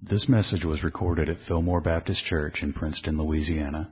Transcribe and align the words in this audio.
This 0.00 0.28
message 0.28 0.64
was 0.64 0.84
recorded 0.84 1.28
at 1.28 1.40
Fillmore 1.48 1.80
Baptist 1.80 2.24
Church 2.24 2.62
in 2.62 2.72
Princeton, 2.72 3.18
Louisiana. 3.18 3.90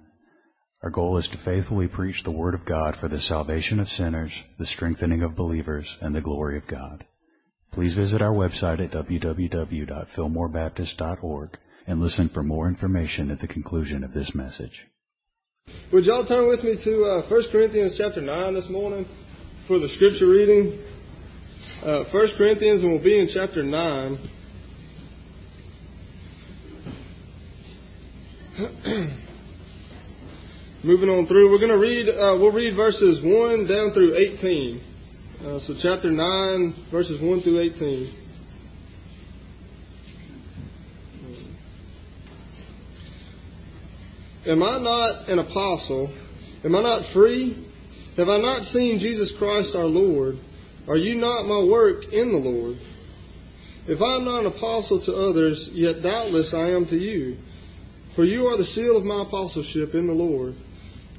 Our 0.80 0.90
goal 0.90 1.16
is 1.16 1.26
to 1.28 1.36
faithfully 1.38 1.88
preach 1.88 2.22
the 2.22 2.30
Word 2.30 2.54
of 2.54 2.64
God 2.64 2.94
for 2.94 3.08
the 3.08 3.20
salvation 3.20 3.80
of 3.80 3.88
sinners, 3.88 4.30
the 4.56 4.66
strengthening 4.66 5.22
of 5.22 5.34
believers, 5.34 5.98
and 6.00 6.14
the 6.14 6.20
glory 6.20 6.58
of 6.58 6.68
God. 6.68 7.04
Please 7.72 7.94
visit 7.94 8.22
our 8.22 8.32
website 8.32 8.78
at 8.78 8.92
www.fillmorebaptist.org 8.92 11.58
and 11.88 12.00
listen 12.00 12.28
for 12.28 12.44
more 12.44 12.68
information 12.68 13.32
at 13.32 13.40
the 13.40 13.48
conclusion 13.48 14.04
of 14.04 14.14
this 14.14 14.32
message. 14.32 14.86
Would 15.92 16.04
y'all 16.04 16.24
turn 16.24 16.46
with 16.46 16.62
me 16.62 16.76
to 16.84 17.04
uh, 17.04 17.28
1 17.28 17.42
Corinthians 17.50 17.96
chapter 17.98 18.20
9 18.20 18.54
this 18.54 18.70
morning 18.70 19.06
for 19.66 19.80
the 19.80 19.88
scripture 19.88 20.28
reading? 20.28 20.78
Uh, 21.82 22.04
1 22.12 22.28
Corinthians, 22.38 22.84
and 22.84 22.92
we'll 22.92 23.02
be 23.02 23.18
in 23.18 23.26
chapter 23.26 23.64
9. 23.64 24.35
Moving 30.82 31.10
on 31.10 31.26
through, 31.26 31.50
we're 31.50 31.58
going 31.58 31.68
to 31.68 31.78
read, 31.78 32.08
uh, 32.08 32.38
we'll 32.40 32.52
read 32.52 32.74
verses 32.74 33.22
1 33.22 33.66
down 33.66 33.92
through 33.92 34.16
18. 34.16 34.80
Uh, 35.44 35.58
so, 35.58 35.74
chapter 35.78 36.10
9, 36.10 36.74
verses 36.90 37.20
1 37.20 37.42
through 37.42 37.60
18. 37.60 38.14
Am 44.46 44.62
I 44.62 44.78
not 44.78 45.28
an 45.28 45.38
apostle? 45.38 46.10
Am 46.64 46.74
I 46.74 46.80
not 46.80 47.12
free? 47.12 47.62
Have 48.16 48.30
I 48.30 48.38
not 48.38 48.62
seen 48.62 49.00
Jesus 49.00 49.36
Christ 49.36 49.74
our 49.74 49.84
Lord? 49.84 50.38
Are 50.88 50.96
you 50.96 51.16
not 51.16 51.44
my 51.44 51.62
work 51.62 52.04
in 52.10 52.32
the 52.32 52.38
Lord? 52.38 52.78
If 53.86 54.00
I 54.00 54.16
am 54.16 54.24
not 54.24 54.46
an 54.46 54.48
apostle 54.56 55.02
to 55.02 55.12
others, 55.12 55.68
yet 55.74 56.00
doubtless 56.02 56.54
I 56.54 56.70
am 56.70 56.86
to 56.86 56.96
you. 56.96 57.36
For 58.16 58.24
you 58.24 58.46
are 58.46 58.56
the 58.56 58.64
seal 58.64 58.96
of 58.96 59.04
my 59.04 59.22
apostleship 59.22 59.94
in 59.94 60.06
the 60.06 60.14
Lord. 60.14 60.54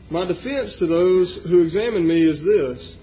My 0.09 0.25
defense 0.25 0.77
to 0.79 0.87
those 0.87 1.35
who 1.47 1.61
examine 1.61 2.07
me 2.07 2.23
is 2.23 2.43
this 2.43 2.95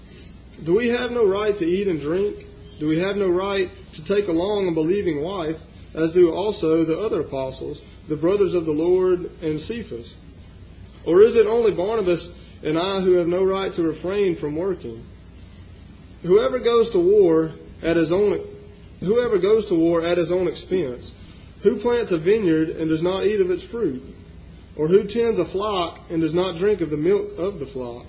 Do 0.65 0.75
we 0.75 0.89
have 0.89 1.11
no 1.11 1.25
right 1.25 1.57
to 1.57 1.65
eat 1.65 1.87
and 1.87 2.01
drink? 2.01 2.45
Do 2.77 2.87
we 2.87 2.99
have 2.99 3.15
no 3.15 3.29
right 3.29 3.69
to 3.95 4.03
take 4.03 4.27
along 4.27 4.67
a 4.67 4.73
believing 4.73 5.23
wife, 5.23 5.55
as 5.93 6.11
do 6.11 6.29
also 6.29 6.83
the 6.83 6.99
other 6.99 7.21
apostles, 7.21 7.81
the 8.09 8.17
brothers 8.17 8.53
of 8.53 8.65
the 8.65 8.71
Lord, 8.71 9.31
and 9.41 9.61
Cephas? 9.61 10.13
Or 11.07 11.23
is 11.23 11.35
it 11.35 11.47
only 11.47 11.73
Barnabas 11.73 12.29
and 12.63 12.77
I 12.77 12.99
who 12.99 13.13
have 13.13 13.27
no 13.27 13.45
right 13.45 13.73
to 13.75 13.81
refrain 13.81 14.35
from 14.35 14.57
working? 14.57 15.05
Whoever 16.23 16.59
goes 16.59 16.89
to 16.89 16.99
war 16.99 17.53
at 17.81 17.95
his 17.95 18.11
own 18.11 18.45
whoever 18.99 19.37
goes 19.37 19.67
to 19.67 19.75
war 19.75 20.03
at 20.03 20.17
his 20.17 20.31
own 20.31 20.49
expense, 20.49 21.11
who 21.63 21.79
plants 21.81 22.11
a 22.11 22.19
vineyard 22.19 22.69
and 22.69 22.89
does 22.89 23.01
not 23.01 23.25
eat 23.25 23.41
of 23.41 23.49
its 23.49 23.63
fruit? 23.63 24.03
Or 24.77 24.87
who 24.87 25.07
tends 25.07 25.39
a 25.39 25.45
flock 25.45 25.99
and 26.09 26.21
does 26.21 26.33
not 26.33 26.57
drink 26.57 26.81
of 26.81 26.89
the 26.89 26.97
milk 26.97 27.31
of 27.37 27.59
the 27.59 27.65
flock? 27.65 28.05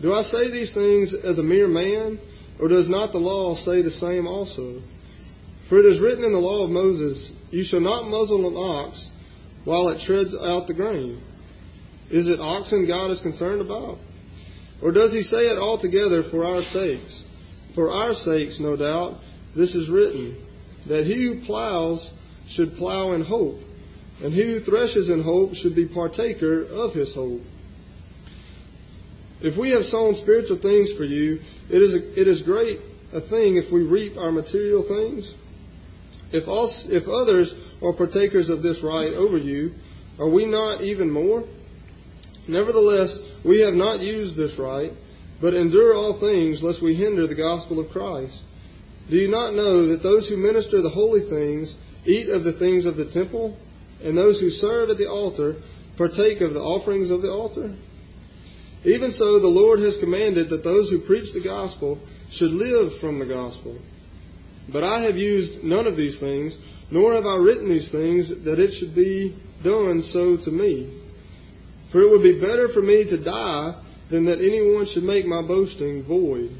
Do 0.00 0.12
I 0.12 0.22
say 0.22 0.50
these 0.50 0.72
things 0.72 1.14
as 1.14 1.38
a 1.38 1.42
mere 1.42 1.68
man, 1.68 2.18
or 2.58 2.68
does 2.68 2.88
not 2.88 3.12
the 3.12 3.18
law 3.18 3.54
say 3.54 3.82
the 3.82 3.90
same 3.90 4.26
also? 4.26 4.82
For 5.68 5.78
it 5.78 5.86
is 5.86 6.00
written 6.00 6.24
in 6.24 6.32
the 6.32 6.38
law 6.38 6.64
of 6.64 6.70
Moses, 6.70 7.32
You 7.50 7.64
shall 7.64 7.80
not 7.80 8.08
muzzle 8.08 8.48
an 8.48 8.56
ox 8.56 9.10
while 9.64 9.88
it 9.88 10.00
treads 10.00 10.34
out 10.34 10.66
the 10.66 10.74
grain. 10.74 11.22
Is 12.10 12.28
it 12.28 12.40
oxen 12.40 12.86
God 12.86 13.10
is 13.10 13.20
concerned 13.20 13.60
about? 13.60 13.98
Or 14.82 14.92
does 14.92 15.12
he 15.12 15.22
say 15.22 15.46
it 15.46 15.58
altogether 15.58 16.22
for 16.22 16.44
our 16.44 16.62
sakes? 16.62 17.24
For 17.74 17.90
our 17.90 18.14
sakes, 18.14 18.60
no 18.60 18.76
doubt, 18.76 19.20
this 19.56 19.74
is 19.74 19.88
written, 19.88 20.46
that 20.86 21.04
he 21.04 21.24
who 21.24 21.46
plows 21.46 22.10
should 22.48 22.76
plow 22.76 23.12
in 23.12 23.22
hope, 23.22 23.60
and 24.22 24.32
he 24.32 24.42
who 24.42 24.60
threshes 24.60 25.08
in 25.08 25.22
hope 25.22 25.54
should 25.54 25.74
be 25.74 25.86
partaker 25.86 26.64
of 26.64 26.92
his 26.92 27.14
hope. 27.14 27.40
If 29.40 29.58
we 29.58 29.70
have 29.70 29.84
sown 29.84 30.14
spiritual 30.14 30.58
things 30.58 30.92
for 30.92 31.04
you, 31.04 31.40
it 31.68 31.82
is, 31.82 31.94
a, 31.94 32.20
it 32.20 32.28
is 32.28 32.42
great 32.42 32.80
a 33.12 33.20
thing 33.20 33.56
if 33.56 33.72
we 33.72 33.82
reap 33.82 34.16
our 34.16 34.32
material 34.32 34.82
things. 34.86 35.34
If, 36.32 36.48
us, 36.48 36.86
if 36.90 37.06
others 37.08 37.54
are 37.82 37.92
partakers 37.92 38.48
of 38.48 38.62
this 38.62 38.82
right 38.82 39.12
over 39.12 39.38
you, 39.38 39.72
are 40.18 40.28
we 40.28 40.46
not 40.46 40.82
even 40.82 41.10
more? 41.10 41.44
Nevertheless, 42.48 43.18
we 43.44 43.60
have 43.60 43.74
not 43.74 44.00
used 44.00 44.36
this 44.36 44.58
right, 44.58 44.92
but 45.40 45.54
endure 45.54 45.94
all 45.94 46.18
things 46.18 46.62
lest 46.62 46.82
we 46.82 46.94
hinder 46.94 47.26
the 47.26 47.34
gospel 47.34 47.78
of 47.78 47.90
Christ. 47.90 48.40
Do 49.10 49.16
you 49.16 49.28
not 49.28 49.54
know 49.54 49.88
that 49.88 50.02
those 50.02 50.28
who 50.28 50.36
minister 50.36 50.80
the 50.80 50.90
holy 50.90 51.28
things 51.28 51.76
eat 52.06 52.28
of 52.28 52.44
the 52.44 52.52
things 52.52 52.86
of 52.86 52.96
the 52.96 53.10
temple, 53.10 53.56
and 54.02 54.16
those 54.16 54.38
who 54.40 54.50
serve 54.50 54.90
at 54.90 54.98
the 54.98 55.08
altar 55.08 55.56
partake 55.96 56.40
of 56.40 56.54
the 56.54 56.60
offerings 56.60 57.10
of 57.10 57.22
the 57.22 57.30
altar? 57.30 57.74
Even 58.84 59.12
so, 59.12 59.38
the 59.38 59.46
Lord 59.46 59.80
has 59.80 59.96
commanded 59.96 60.50
that 60.50 60.62
those 60.62 60.90
who 60.90 61.06
preach 61.06 61.32
the 61.32 61.42
gospel 61.42 61.98
should 62.30 62.50
live 62.50 62.98
from 63.00 63.18
the 63.18 63.26
gospel. 63.26 63.78
But 64.70 64.84
I 64.84 65.02
have 65.04 65.16
used 65.16 65.64
none 65.64 65.86
of 65.86 65.96
these 65.96 66.18
things, 66.20 66.56
nor 66.90 67.14
have 67.14 67.26
I 67.26 67.36
written 67.36 67.68
these 67.68 67.90
things 67.90 68.28
that 68.28 68.58
it 68.58 68.72
should 68.72 68.94
be 68.94 69.36
done 69.62 70.02
so 70.02 70.36
to 70.36 70.50
me. 70.50 71.00
For 71.90 72.02
it 72.02 72.10
would 72.10 72.22
be 72.22 72.40
better 72.40 72.68
for 72.68 72.82
me 72.82 73.04
to 73.04 73.22
die 73.22 73.80
than 74.10 74.26
that 74.26 74.40
anyone 74.40 74.84
should 74.86 75.04
make 75.04 75.26
my 75.26 75.42
boasting 75.42 76.04
void. 76.04 76.50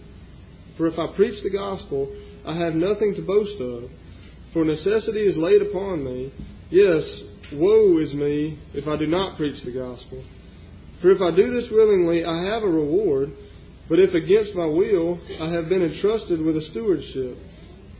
For 0.76 0.86
if 0.86 0.98
I 0.98 1.14
preach 1.14 1.42
the 1.42 1.50
gospel, 1.50 2.14
I 2.44 2.56
have 2.58 2.74
nothing 2.74 3.14
to 3.16 3.22
boast 3.22 3.60
of. 3.60 3.90
For 4.54 4.64
necessity 4.64 5.26
is 5.26 5.36
laid 5.36 5.62
upon 5.62 6.04
me. 6.04 6.32
Yes, 6.70 7.24
woe 7.52 7.98
is 7.98 8.14
me 8.14 8.58
if 8.72 8.86
I 8.86 8.96
do 8.96 9.06
not 9.06 9.36
preach 9.36 9.62
the 9.62 9.72
gospel. 9.72 10.24
For 11.02 11.10
if 11.10 11.20
I 11.20 11.34
do 11.34 11.50
this 11.50 11.68
willingly, 11.70 12.24
I 12.24 12.44
have 12.44 12.62
a 12.62 12.68
reward. 12.68 13.32
But 13.88 13.98
if 13.98 14.14
against 14.14 14.54
my 14.54 14.64
will, 14.64 15.20
I 15.40 15.52
have 15.52 15.68
been 15.68 15.82
entrusted 15.82 16.40
with 16.40 16.56
a 16.56 16.62
stewardship. 16.62 17.36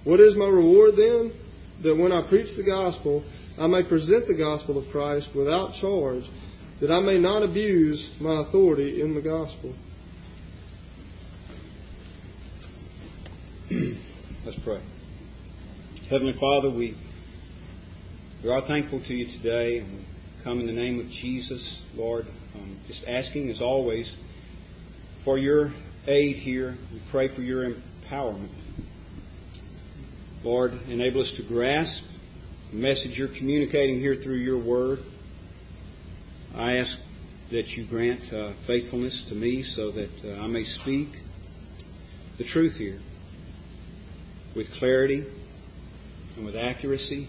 What 0.05 0.21
is 0.21 0.37
my 0.37 0.47
reward 0.47 0.95
then? 0.97 1.33
That 1.83 1.97
when 1.97 2.13
I 2.13 2.27
preach 2.29 2.57
the 2.57 2.63
gospel, 2.63 3.25
I 3.59 3.67
may 3.67 3.83
present 3.83 4.29
the 4.29 4.35
gospel 4.35 4.79
of 4.79 4.89
Christ 4.93 5.31
without 5.35 5.75
charge 5.75 6.25
that 6.81 6.91
I 6.91 7.01
may 7.01 7.19
not 7.19 7.43
abuse 7.43 8.15
my 8.21 8.43
authority 8.43 9.01
in 9.03 9.15
the 9.15 9.23
gospel. 9.23 9.75
Let's 14.47 14.59
pray. 14.65 14.94
Heavenly 16.11 16.35
Father, 16.39 16.69
we, 16.69 16.95
we 18.43 18.51
are 18.51 18.61
thankful 18.67 19.01
to 19.01 19.15
you 19.15 19.27
today, 19.27 19.79
and 19.79 19.91
we 19.91 20.05
come 20.45 20.61
in 20.61 20.67
the 20.67 20.73
name 20.73 21.01
of 21.01 21.07
Jesus, 21.09 21.83
Lord, 21.95 22.27
um, 22.55 22.79
just 22.87 23.05
asking, 23.09 23.49
as 23.49 23.63
always, 23.63 24.15
for 25.25 25.39
your 25.39 25.73
aid 26.07 26.37
here. 26.37 26.77
We 26.93 27.01
pray 27.11 27.35
for 27.35 27.41
your 27.41 27.71
empowerment. 27.71 28.53
Lord, 30.43 30.73
enable 30.89 31.23
us 31.23 31.33
to 31.39 31.49
grasp 31.49 32.05
the 32.71 32.77
message 32.77 33.19
you're 33.19 33.29
communicating 33.29 33.99
here 33.99 34.15
through 34.15 34.41
your 34.41 34.63
word. 34.63 34.99
I 36.55 36.77
ask 36.77 36.95
that 37.51 37.69
you 37.69 37.87
grant 37.89 38.31
uh, 38.31 38.53
faithfulness 38.67 39.25
to 39.31 39.35
me 39.35 39.63
so 39.63 39.91
that 39.93 40.11
uh, 40.23 40.43
I 40.43 40.49
may 40.49 40.65
speak 40.65 41.09
the 42.37 42.45
truth 42.45 42.75
here 42.75 43.01
with 44.55 44.71
clarity 44.73 45.25
and 46.37 46.45
with 46.45 46.57
accuracy. 46.57 47.29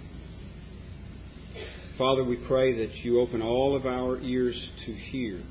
Father, 1.97 2.23
we 2.23 2.35
pray 2.35 2.85
that 2.85 2.93
you 3.03 3.19
open 3.19 3.41
all 3.41 3.75
of 3.75 3.85
our 3.85 4.19
ears 4.19 4.71
to 4.85 4.91
hear. 4.91 5.41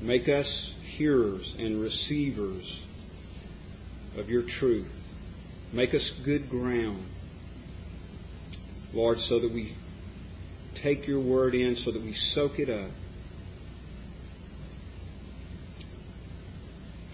Make 0.00 0.28
us 0.28 0.74
hearers 0.96 1.54
and 1.58 1.80
receivers 1.80 2.80
of 4.16 4.28
your 4.28 4.42
truth. 4.42 4.92
Make 5.72 5.94
us 5.94 6.10
good 6.24 6.48
ground, 6.48 7.04
Lord, 8.92 9.18
so 9.18 9.38
that 9.40 9.52
we 9.52 9.76
take 10.82 11.06
your 11.06 11.20
word 11.20 11.54
in 11.54 11.76
so 11.76 11.92
that 11.92 12.02
we 12.02 12.14
soak 12.14 12.58
it 12.58 12.70
up. 12.70 12.90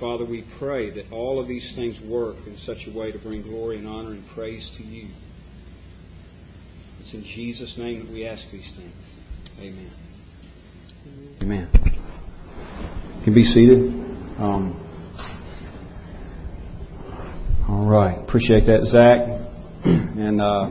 Father, 0.05 0.27
we 0.27 0.45
pray 0.59 0.91
that 0.91 1.11
all 1.11 1.41
of 1.41 1.49
these 1.49 1.75
things 1.75 1.99
work 2.07 2.37
in 2.47 2.59
such 2.59 2.87
a 2.87 2.95
way 2.95 3.11
to 3.11 3.19
bring 3.19 3.41
glory 3.41 3.79
and 3.79 3.89
honor 3.89 4.11
and 4.11 4.23
praise 4.35 4.71
to 4.77 4.83
you. 4.83 5.09
It's 7.01 7.15
in 7.15 7.23
Jesus' 7.25 7.79
name 7.79 8.05
that 8.05 8.13
we 8.13 8.27
ask 8.27 8.45
these 8.53 8.71
things. 8.77 8.93
Amen. 9.59 9.91
Amen. 11.41 11.71
You 13.17 13.25
can 13.25 13.33
be 13.33 13.45
seated. 13.45 13.79
Um, 14.39 14.79
all 17.67 17.87
right. 17.87 18.19
Appreciate 18.19 18.67
that, 18.67 18.85
Zach. 18.85 19.41
And 20.19 20.39
uh, 20.39 20.71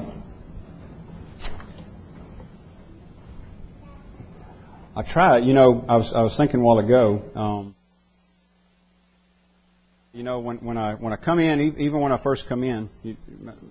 I 4.95 5.11
try. 5.11 5.39
You 5.39 5.53
know, 5.53 5.83
I 5.89 5.95
was 5.95 6.13
I 6.15 6.21
was 6.21 6.37
thinking 6.37 6.59
a 6.59 6.63
while 6.63 6.77
ago. 6.77 7.23
Um, 7.35 7.75
you 10.13 10.21
know, 10.21 10.39
when 10.39 10.57
when 10.57 10.77
I 10.77 10.93
when 10.93 11.11
I 11.11 11.15
come 11.15 11.39
in, 11.39 11.59
even 11.79 11.99
when 11.99 12.11
I 12.11 12.21
first 12.21 12.45
come 12.47 12.63
in, 12.63 12.87
you, 13.01 13.17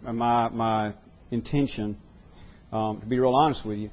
my 0.03 0.49
my 0.49 0.93
intention, 1.31 1.97
um, 2.73 3.01
to 3.01 3.07
be 3.07 3.19
real 3.21 3.35
honest 3.35 3.65
with 3.65 3.79
you, 3.79 3.91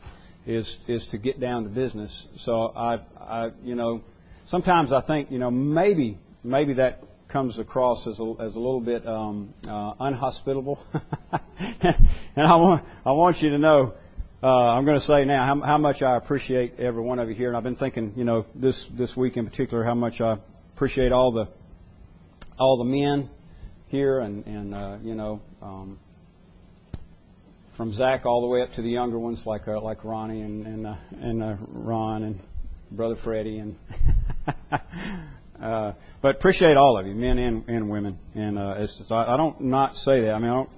is 0.47 0.77
is 0.87 1.05
to 1.11 1.19
get 1.19 1.39
down 1.39 1.63
to 1.63 1.69
business. 1.69 2.27
So 2.37 2.73
I, 2.75 3.01
I, 3.19 3.51
you 3.63 3.75
know, 3.75 4.01
sometimes 4.47 4.91
I 4.91 5.01
think, 5.05 5.29
you 5.29 5.37
know, 5.37 5.51
maybe 5.51 6.17
maybe 6.43 6.73
that 6.73 7.03
comes 7.27 7.59
across 7.59 8.07
as 8.07 8.19
a, 8.19 8.33
as 8.39 8.55
a 8.55 8.59
little 8.59 8.81
bit 8.81 9.05
um, 9.07 9.53
uh, 9.67 9.93
unhospitable, 9.99 10.83
and 11.31 12.47
I 12.47 12.55
want 12.55 12.83
I 13.05 13.11
want 13.11 13.41
you 13.41 13.51
to 13.51 13.59
know. 13.59 13.93
Uh, 14.41 14.47
I'm 14.47 14.85
going 14.85 14.97
to 14.97 15.03
say 15.03 15.25
now 15.25 15.45
how, 15.45 15.59
how 15.59 15.77
much 15.77 16.01
I 16.01 16.15
appreciate 16.15 16.79
every 16.79 17.03
one 17.03 17.19
of 17.19 17.27
you 17.27 17.35
here, 17.35 17.49
and 17.49 17.57
I've 17.57 17.63
been 17.63 17.75
thinking, 17.75 18.13
you 18.15 18.23
know, 18.23 18.45
this 18.55 18.89
this 18.97 19.15
week 19.15 19.37
in 19.37 19.45
particular, 19.45 19.83
how 19.83 19.95
much 19.95 20.19
I 20.19 20.37
appreciate 20.73 21.11
all 21.11 21.31
the 21.31 21.49
all 22.59 22.77
the 22.77 22.83
men 22.83 23.29
here, 23.87 24.19
and 24.19 24.45
and 24.45 24.75
uh, 24.75 24.97
you 25.01 25.15
know, 25.15 25.41
um, 25.61 25.99
from 27.77 27.93
Zach 27.93 28.25
all 28.25 28.41
the 28.41 28.47
way 28.47 28.61
up 28.61 28.73
to 28.73 28.81
the 28.81 28.89
younger 28.89 29.17
ones 29.17 29.41
like 29.45 29.67
uh, 29.67 29.81
like 29.81 30.03
Ronnie 30.03 30.41
and 30.41 30.67
and 30.67 30.87
uh, 30.87 30.95
and 31.11 31.41
uh, 31.41 31.55
Ron 31.67 32.23
and 32.23 32.39
brother 32.91 33.15
Freddie 33.23 33.59
and. 33.59 33.75
uh, 35.61 35.93
but 36.21 36.35
appreciate 36.35 36.75
all 36.75 36.97
of 36.99 37.07
you, 37.07 37.13
men 37.13 37.37
and, 37.37 37.67
and 37.69 37.89
women. 37.89 38.17
And 38.35 38.57
uh, 38.57 38.75
it's, 38.79 39.01
so 39.07 39.15
I, 39.15 39.35
I 39.35 39.37
don't 39.37 39.61
not 39.61 39.95
say 39.95 40.21
that. 40.21 40.31
I 40.31 40.39
mean, 40.39 40.49
I 40.49 40.53
don't. 40.53 40.69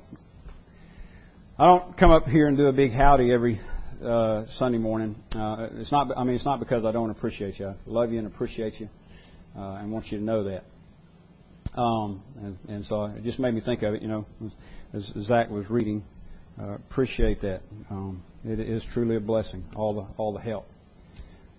I 1.58 1.68
don't 1.68 1.98
come 1.98 2.12
up 2.12 2.26
here 2.26 2.48
and 2.48 2.58
do 2.58 2.68
a 2.68 2.74
big 2.74 2.92
howdy 2.92 3.32
every 3.32 3.62
uh, 4.04 4.46
Sunday 4.52 4.80
morning. 4.80 5.16
Uh, 5.36 5.68
it's 5.74 5.92
not. 5.92 6.16
I 6.18 6.24
mean, 6.24 6.36
it's 6.36 6.46
not 6.46 6.60
because 6.60 6.86
I 6.86 6.92
don't 6.92 7.12
appreciate 7.12 7.60
you. 7.60 7.68
I 7.68 7.76
love 7.86 8.12
you 8.12 8.20
and 8.20 8.28
appreciate 8.28 8.80
you, 8.80 8.90
uh, 9.56 9.76
and 9.76 9.92
want 9.92 10.12
you 10.12 10.18
to 10.18 10.24
know 10.24 10.44
that. 10.46 10.64
Um, 11.76 12.22
and, 12.38 12.58
and 12.68 12.86
so 12.86 13.06
it 13.06 13.24
just 13.24 13.40
made 13.40 13.54
me 13.54 13.62
think 13.62 13.82
of 13.84 13.94
it. 13.94 14.02
You 14.02 14.08
know, 14.10 14.26
as 14.94 15.06
Zach 15.22 15.50
was 15.50 15.70
reading, 15.70 16.04
uh, 16.62 16.74
appreciate 16.74 17.42
that. 17.42 17.62
Um, 17.90 18.24
it 18.44 18.60
is 18.60 18.84
truly 18.94 19.16
a 19.16 19.20
blessing. 19.20 19.64
All 19.76 19.94
the 19.94 20.06
all 20.18 20.34
the 20.34 20.42
help. 20.42 20.68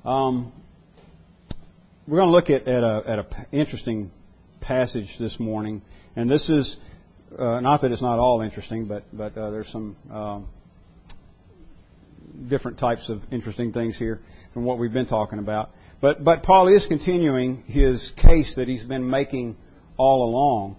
Um, 0.05 0.53
we're 2.07 2.19
going 2.19 2.29
to 2.29 2.33
look 2.33 2.51
at, 2.51 2.69
at 2.69 2.83
a 2.83 3.03
at 3.07 3.19
a 3.21 3.25
p- 3.25 3.37
interesting 3.53 4.11
passage 4.61 5.17
this 5.19 5.39
morning, 5.41 5.83
and 6.15 6.29
this 6.31 6.51
is 6.51 6.79
uh, 7.39 7.61
not 7.61 7.81
that 7.83 7.93
it's 7.93 8.03
not 8.03 8.19
all 8.19 8.43
interesting, 8.43 8.87
but 8.87 9.05
but 9.13 9.37
uh, 9.39 9.51
there's 9.51 9.69
some 9.69 9.97
um, 10.11 10.49
different 12.49 12.79
types 12.79 13.09
of 13.09 13.23
interesting 13.31 13.73
things 13.73 13.97
here 13.97 14.21
from 14.53 14.65
what 14.65 14.79
we've 14.79 14.93
been 14.93 15.07
talking 15.07 15.39
about. 15.39 15.71
But 16.01 16.23
but 16.23 16.43
Paul 16.43 16.69
is 16.69 16.85
continuing 16.87 17.63
his 17.63 18.13
case 18.17 18.55
that 18.57 18.69
he's 18.69 18.85
been 18.85 19.09
making 19.09 19.57
all 20.03 20.29
along. 20.29 20.77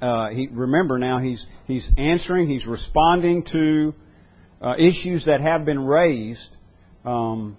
Uh, 0.00 0.30
he, 0.30 0.48
remember 0.48 0.98
now 0.98 1.18
he's 1.18 1.46
he's 1.66 1.90
answering, 1.96 2.48
he's 2.48 2.66
responding 2.66 3.44
to 3.44 3.94
uh, 4.60 4.74
issues 4.78 5.26
that 5.26 5.40
have 5.40 5.64
been 5.64 5.86
raised 5.86 6.48
um, 7.04 7.56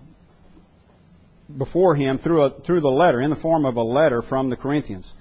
before 1.58 1.96
him 1.96 2.20
through 2.20 2.44
a, 2.44 2.62
through 2.62 2.82
the 2.82 2.90
letter 2.90 3.22
in 3.22 3.30
the 3.30 3.36
form 3.36 3.66
of 3.66 3.78
a 3.78 3.82
letter 3.82 4.22
from 4.22 4.50
the 4.50 4.56
Corinthians. 4.56 5.12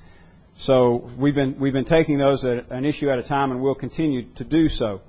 So 0.58 1.10
we've 1.18 1.34
been 1.34 1.58
we've 1.58 1.72
been 1.72 1.86
taking 1.86 2.18
those 2.18 2.44
at 2.44 2.70
an 2.70 2.84
issue 2.84 3.08
at 3.08 3.18
a 3.18 3.22
time, 3.22 3.52
and 3.52 3.62
we'll 3.62 3.74
continue 3.74 4.32
to 4.34 4.44
do 4.44 4.68
so. 4.68 5.00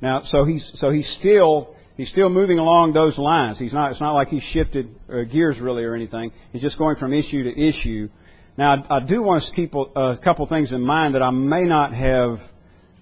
Now, 0.00 0.22
so 0.22 0.44
he's 0.44 0.72
so 0.76 0.90
he's 0.90 1.08
still 1.08 1.76
he's 1.96 2.08
still 2.08 2.30
moving 2.30 2.58
along 2.58 2.94
those 2.94 3.18
lines. 3.18 3.58
He's 3.58 3.72
not 3.72 3.92
it's 3.92 4.00
not 4.00 4.14
like 4.14 4.28
he's 4.28 4.42
shifted 4.42 4.94
uh, 5.12 5.24
gears 5.24 5.60
really 5.60 5.84
or 5.84 5.94
anything. 5.94 6.32
He's 6.52 6.62
just 6.62 6.78
going 6.78 6.96
from 6.96 7.12
issue 7.12 7.44
to 7.44 7.60
issue. 7.60 8.08
Now, 8.56 8.84
I, 8.90 9.00
do 9.00 9.22
want 9.22 9.44
to 9.44 9.52
keep 9.52 9.74
a, 9.74 9.78
a 9.78 10.18
couple 10.18 10.46
things 10.46 10.72
in 10.72 10.82
mind 10.82 11.14
that 11.14 11.22
I 11.22 11.30
may 11.30 11.64
not 11.64 11.94
have 11.94 12.38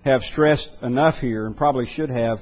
have 0.04 0.22
stressed 0.22 0.78
enough 0.82 1.16
here, 1.16 1.46
and 1.46 1.56
probably 1.56 1.86
should 1.86 2.08
have 2.08 2.38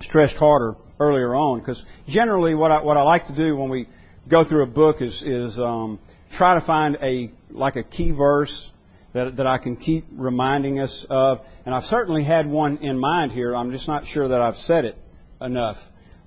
stressed 0.00 0.36
harder 0.36 0.76
earlier 1.00 1.34
on. 1.34 1.58
Because 1.58 1.84
generally, 2.06 2.54
what 2.54 2.70
I, 2.70 2.82
what 2.82 2.96
I 2.96 3.02
like 3.02 3.26
to 3.26 3.36
do 3.36 3.56
when 3.56 3.68
we 3.68 3.88
go 4.28 4.44
through 4.44 4.62
a 4.62 4.66
book 4.66 5.02
is 5.02 5.22
is 5.26 5.58
um, 5.58 5.98
try 6.36 6.54
to 6.58 6.64
find 6.64 6.96
a 7.02 7.32
like 7.50 7.74
a 7.74 7.82
key 7.82 8.12
verse 8.12 8.70
that 9.12 9.36
that 9.36 9.46
I 9.48 9.58
can 9.58 9.76
keep 9.76 10.06
reminding 10.12 10.78
us 10.78 11.04
of. 11.10 11.40
And 11.66 11.74
I've 11.74 11.84
certainly 11.84 12.22
had 12.22 12.48
one 12.48 12.78
in 12.78 12.96
mind 12.98 13.32
here. 13.32 13.56
I'm 13.56 13.72
just 13.72 13.88
not 13.88 14.06
sure 14.06 14.28
that 14.28 14.40
I've 14.40 14.56
said 14.56 14.84
it 14.84 14.96
enough. 15.40 15.78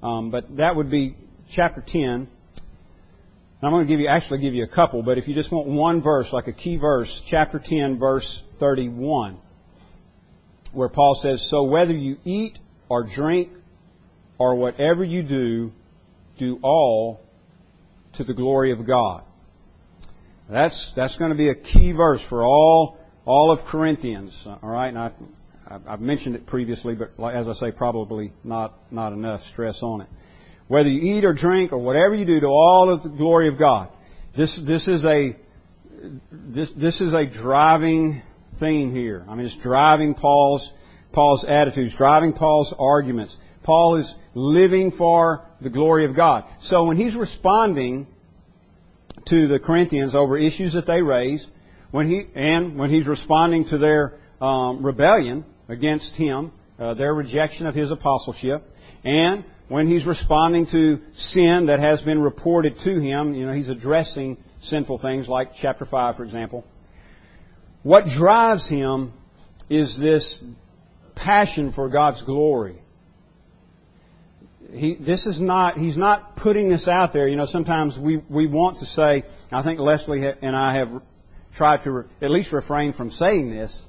Um, 0.04 0.32
but 0.32 0.58
that 0.58 0.76
would 0.76 0.92
be 0.92 1.16
chapter 1.52 1.84
10, 1.86 2.28
I'm 3.64 3.72
going 3.72 3.86
to 3.86 3.92
give 3.92 4.00
you, 4.00 4.08
actually 4.08 4.40
give 4.40 4.56
you 4.56 4.64
a 4.64 4.68
couple, 4.68 5.04
but 5.04 5.20
if 5.20 5.28
you 5.28 5.36
just 5.36 5.52
want 5.52 5.68
one 5.68 6.02
verse, 6.02 6.30
like 6.34 6.48
a 6.48 6.54
key 6.54 6.78
verse, 6.78 7.22
chapter 7.28 7.62
10, 7.64 8.00
verse 8.00 8.44
31, 8.60 9.38
where 10.74 10.90
Paul 10.90 11.14
says, 11.22 11.48
So 11.50 11.64
whether 11.64 11.94
you 11.94 12.18
eat 12.24 12.58
or 12.90 13.04
drink 13.04 13.52
or 14.40 14.56
whatever 14.56 15.04
you 15.04 15.22
do, 15.22 15.72
do 16.40 16.60
all 16.64 17.22
to 18.14 18.24
the 18.24 18.34
glory 18.34 18.72
of 18.72 18.86
God. 18.88 19.24
That's, 20.50 20.92
that's 20.96 21.18
going 21.18 21.30
to 21.30 21.38
be 21.38 21.50
a 21.50 21.56
key 21.56 21.92
verse 21.92 22.22
for 22.28 22.44
all, 22.44 22.98
all 23.26 23.52
of 23.52 23.66
Corinthians. 23.68 24.36
All 24.46 24.70
right? 24.70 24.90
And 24.90 24.98
I, 24.98 25.12
I've 25.88 26.02
mentioned 26.02 26.36
it 26.36 26.48
previously, 26.48 26.96
but 26.96 27.34
as 27.34 27.48
I 27.48 27.54
say, 27.54 27.72
probably 27.72 28.34
not, 28.44 28.74
not 28.92 29.14
enough 29.14 29.42
stress 29.52 29.80
on 29.82 30.02
it. 30.02 30.08
Whether 30.72 30.88
you 30.88 31.18
eat 31.18 31.26
or 31.26 31.34
drink 31.34 31.74
or 31.74 31.80
whatever 31.80 32.16
you 32.16 32.24
do, 32.24 32.40
to 32.40 32.48
all 32.48 32.90
of 32.90 33.04
the 33.04 33.10
glory 33.10 33.50
of 33.50 33.60
God. 33.60 33.90
This, 34.38 34.58
this 34.66 34.88
is 34.88 35.04
a, 35.04 35.36
this, 36.32 36.72
this 36.78 37.02
is 37.02 37.12
a 37.12 37.26
driving 37.26 38.22
theme 38.58 38.96
here. 38.96 39.26
I 39.28 39.36
mean, 39.36 39.48
it's 39.48 39.58
driving 39.58 40.14
Paul's, 40.14 40.72
Paul's 41.12 41.44
attitudes, 41.46 41.94
driving 41.98 42.32
Paul's 42.32 42.74
arguments. 42.80 43.36
Paul 43.64 43.98
is 43.98 44.16
living 44.34 44.92
for 44.92 45.46
the 45.60 45.70
glory 45.70 46.06
of 46.06 46.16
God. 46.16 46.46
So 46.62 46.86
when 46.86 46.96
he's 46.96 47.18
responding 47.18 48.08
to 49.26 49.50
the 49.50 49.60
Corinthians 49.60 50.16
over 50.16 50.38
issues 50.38 50.76
that 50.76 50.88
they 50.88 51.02
raise, 51.02 51.46
when 51.92 52.08
he 52.10 52.28
and 52.34 52.80
when 52.80 52.90
he's 52.90 53.08
responding 53.08 53.66
to 53.72 53.78
their 53.78 54.14
um, 54.40 54.86
rebellion 54.86 55.44
against 55.68 56.14
him, 56.14 56.54
uh, 56.82 56.96
their 56.96 57.14
rejection 57.14 57.68
of 57.68 57.76
his 57.76 57.92
apostleship, 57.92 58.64
and 59.04 59.46
when 59.68 59.88
he's 59.88 60.06
responding 60.06 60.66
to 60.68 61.00
sin 61.14 61.68
that 61.68 61.80
has 61.80 62.02
been 62.02 62.22
reported 62.22 62.76
to 62.84 63.00
him, 63.00 63.34
you 63.34 63.46
know, 63.46 63.54
he's 63.54 63.70
addressing 63.70 64.38
sinful 64.62 64.98
things 64.98 65.30
like 65.30 65.52
chapter 65.56 65.86
5, 65.86 66.18
for 66.18 66.26
example. 66.26 66.66
What 67.84 68.06
drives 68.06 68.68
him 68.68 69.14
is 69.70 69.98
this 69.98 70.44
passion 71.16 71.72
for 71.72 71.88
God's 71.88 72.22
glory. 72.24 72.82
He, 74.74 74.96
this 74.96 75.26
is 75.26 75.40
not, 75.40 75.78
he's 75.78 75.98
not 75.98 76.36
putting 76.36 76.68
this 76.68 76.88
out 76.88 77.14
there. 77.14 77.28
You 77.28 77.38
know, 77.38 77.46
sometimes 77.46 77.98
we, 77.98 78.22
we 78.30 78.48
want 78.48 78.80
to 78.80 78.86
say, 78.86 79.24
I 79.52 79.64
think 79.64 79.80
Leslie 79.80 80.22
and 80.42 80.56
I 80.56 80.76
have 80.76 81.02
tried 81.56 81.84
to 81.84 81.92
re, 81.92 82.04
at 82.22 82.30
least 82.30 82.52
refrain 82.52 82.94
from 82.94 83.10
saying 83.12 83.52
this. 83.52 83.82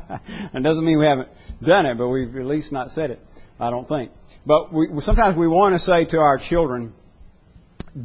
it 0.54 0.62
doesn't 0.62 0.84
mean 0.84 0.98
we 0.98 1.06
haven't 1.06 1.28
done 1.64 1.86
it, 1.86 1.98
but 1.98 2.08
we've 2.08 2.34
at 2.36 2.46
least 2.46 2.72
not 2.72 2.90
said 2.90 3.10
it, 3.10 3.20
I 3.58 3.70
don't 3.70 3.88
think. 3.88 4.10
But 4.46 4.72
we, 4.72 4.88
sometimes 4.98 5.36
we 5.36 5.48
want 5.48 5.74
to 5.74 5.78
say 5.78 6.04
to 6.06 6.18
our 6.18 6.38
children, 6.38 6.92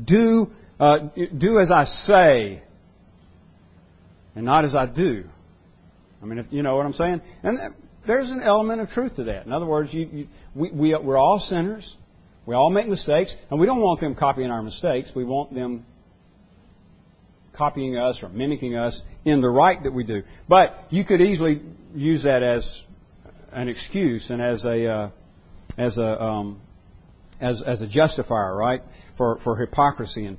do, 0.05 0.51
uh, 0.79 1.09
do 1.37 1.59
as 1.59 1.71
I 1.71 1.85
say 1.85 2.63
and 4.35 4.45
not 4.45 4.63
as 4.63 4.75
I 4.75 4.85
do. 4.85 5.25
I 6.21 6.25
mean, 6.25 6.39
if, 6.39 6.45
you 6.49 6.63
know 6.63 6.75
what 6.75 6.85
I'm 6.85 6.93
saying? 6.93 7.21
And 7.43 7.59
there's 8.07 8.29
an 8.29 8.41
element 8.41 8.81
of 8.81 8.89
truth 8.89 9.15
to 9.15 9.25
that. 9.25 9.45
In 9.45 9.51
other 9.51 9.65
words, 9.65 9.93
you, 9.93 10.09
you, 10.11 10.27
we, 10.55 10.71
we, 10.71 10.97
we're 10.97 11.17
all 11.17 11.39
sinners. 11.39 11.95
We 12.45 12.55
all 12.55 12.69
make 12.69 12.87
mistakes, 12.87 13.33
and 13.51 13.59
we 13.59 13.65
don't 13.65 13.81
want 13.81 13.99
them 13.99 14.15
copying 14.15 14.49
our 14.49 14.63
mistakes. 14.63 15.11
We 15.15 15.23
want 15.23 15.53
them 15.53 15.85
copying 17.53 17.97
us 17.97 18.23
or 18.23 18.29
mimicking 18.29 18.75
us 18.75 19.01
in 19.25 19.41
the 19.41 19.49
right 19.49 19.81
that 19.83 19.93
we 19.93 20.03
do. 20.03 20.23
But 20.47 20.87
you 20.89 21.03
could 21.03 21.21
easily 21.21 21.61
use 21.93 22.23
that 22.23 22.43
as 22.43 22.83
an 23.51 23.67
excuse 23.67 24.29
and 24.29 24.41
as 24.41 24.63
a 24.63 24.87
uh, 24.87 25.09
as 25.77 25.97
a 25.97 26.21
um, 26.21 26.61
as 27.39 27.61
as 27.65 27.81
a 27.81 27.87
justifier, 27.87 28.55
right, 28.55 28.81
for 29.17 29.37
for 29.43 29.57
hypocrisy 29.57 30.25
and 30.25 30.37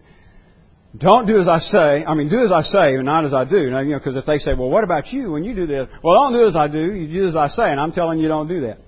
don't 0.96 1.26
do 1.26 1.38
as 1.38 1.46
I 1.46 1.60
say. 1.60 2.04
I 2.04 2.14
mean, 2.14 2.28
do 2.28 2.44
as 2.44 2.50
I 2.50 2.62
say, 2.62 2.94
and 2.96 3.04
not 3.04 3.24
as 3.24 3.32
I 3.32 3.44
do. 3.44 3.70
Now, 3.70 3.80
you 3.80 3.92
know, 3.92 3.98
because 3.98 4.16
if 4.16 4.26
they 4.26 4.38
say, 4.38 4.54
"Well, 4.54 4.70
what 4.70 4.82
about 4.82 5.12
you 5.12 5.30
when 5.30 5.44
you 5.44 5.54
do 5.54 5.66
this?" 5.66 5.88
Well, 6.02 6.14
don't 6.14 6.32
do 6.32 6.46
as 6.48 6.56
I 6.56 6.66
do. 6.66 6.92
You 6.92 7.20
do 7.20 7.28
as 7.28 7.36
I 7.36 7.48
say, 7.48 7.70
and 7.70 7.78
I'm 7.78 7.92
telling 7.92 8.18
you, 8.18 8.26
don't 8.26 8.48
do 8.48 8.62
that. 8.62 8.78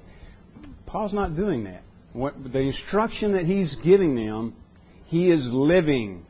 Paul's 0.86 1.12
not 1.12 1.36
doing 1.36 1.64
that. 1.64 1.82
What, 2.12 2.34
the 2.52 2.58
instruction 2.58 3.32
that 3.32 3.46
he's 3.46 3.76
giving 3.76 4.16
them, 4.16 4.54
he 5.06 5.30
is 5.30 5.48
living. 5.52 6.26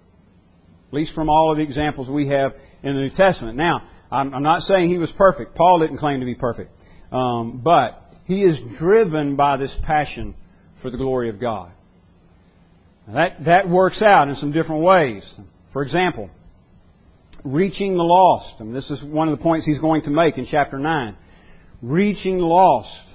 At 0.88 0.94
least 0.94 1.14
from 1.14 1.30
all 1.30 1.50
of 1.50 1.56
the 1.56 1.62
examples 1.62 2.08
we 2.10 2.28
have 2.28 2.52
in 2.82 2.94
the 2.94 3.00
New 3.00 3.10
Testament. 3.10 3.56
Now, 3.56 3.88
I'm, 4.10 4.34
I'm 4.34 4.42
not 4.42 4.62
saying 4.62 4.90
he 4.90 4.98
was 4.98 5.10
perfect. 5.12 5.54
Paul 5.54 5.80
didn't 5.80 5.98
claim 5.98 6.20
to 6.20 6.26
be 6.26 6.34
perfect, 6.34 6.70
um, 7.10 7.60
but 7.62 8.02
he 8.24 8.42
is 8.42 8.60
driven 8.78 9.36
by 9.36 9.56
this 9.56 9.76
passion 9.82 10.34
for 10.80 10.90
the 10.90 10.96
glory 10.96 11.28
of 11.28 11.40
God. 11.40 11.72
That 13.08 13.44
that 13.44 13.68
works 13.68 14.00
out 14.00 14.28
in 14.28 14.36
some 14.36 14.52
different 14.52 14.82
ways. 14.82 15.28
For 15.72 15.82
example, 15.82 16.30
reaching 17.44 17.96
the 17.96 18.04
lost. 18.04 18.60
Mean, 18.60 18.72
this 18.72 18.90
is 18.90 19.02
one 19.02 19.28
of 19.28 19.36
the 19.36 19.42
points 19.42 19.66
he's 19.66 19.80
going 19.80 20.02
to 20.02 20.10
make 20.10 20.38
in 20.38 20.46
chapter 20.46 20.78
9. 20.78 21.16
Reaching 21.80 22.38
the 22.38 22.44
lost. 22.44 23.06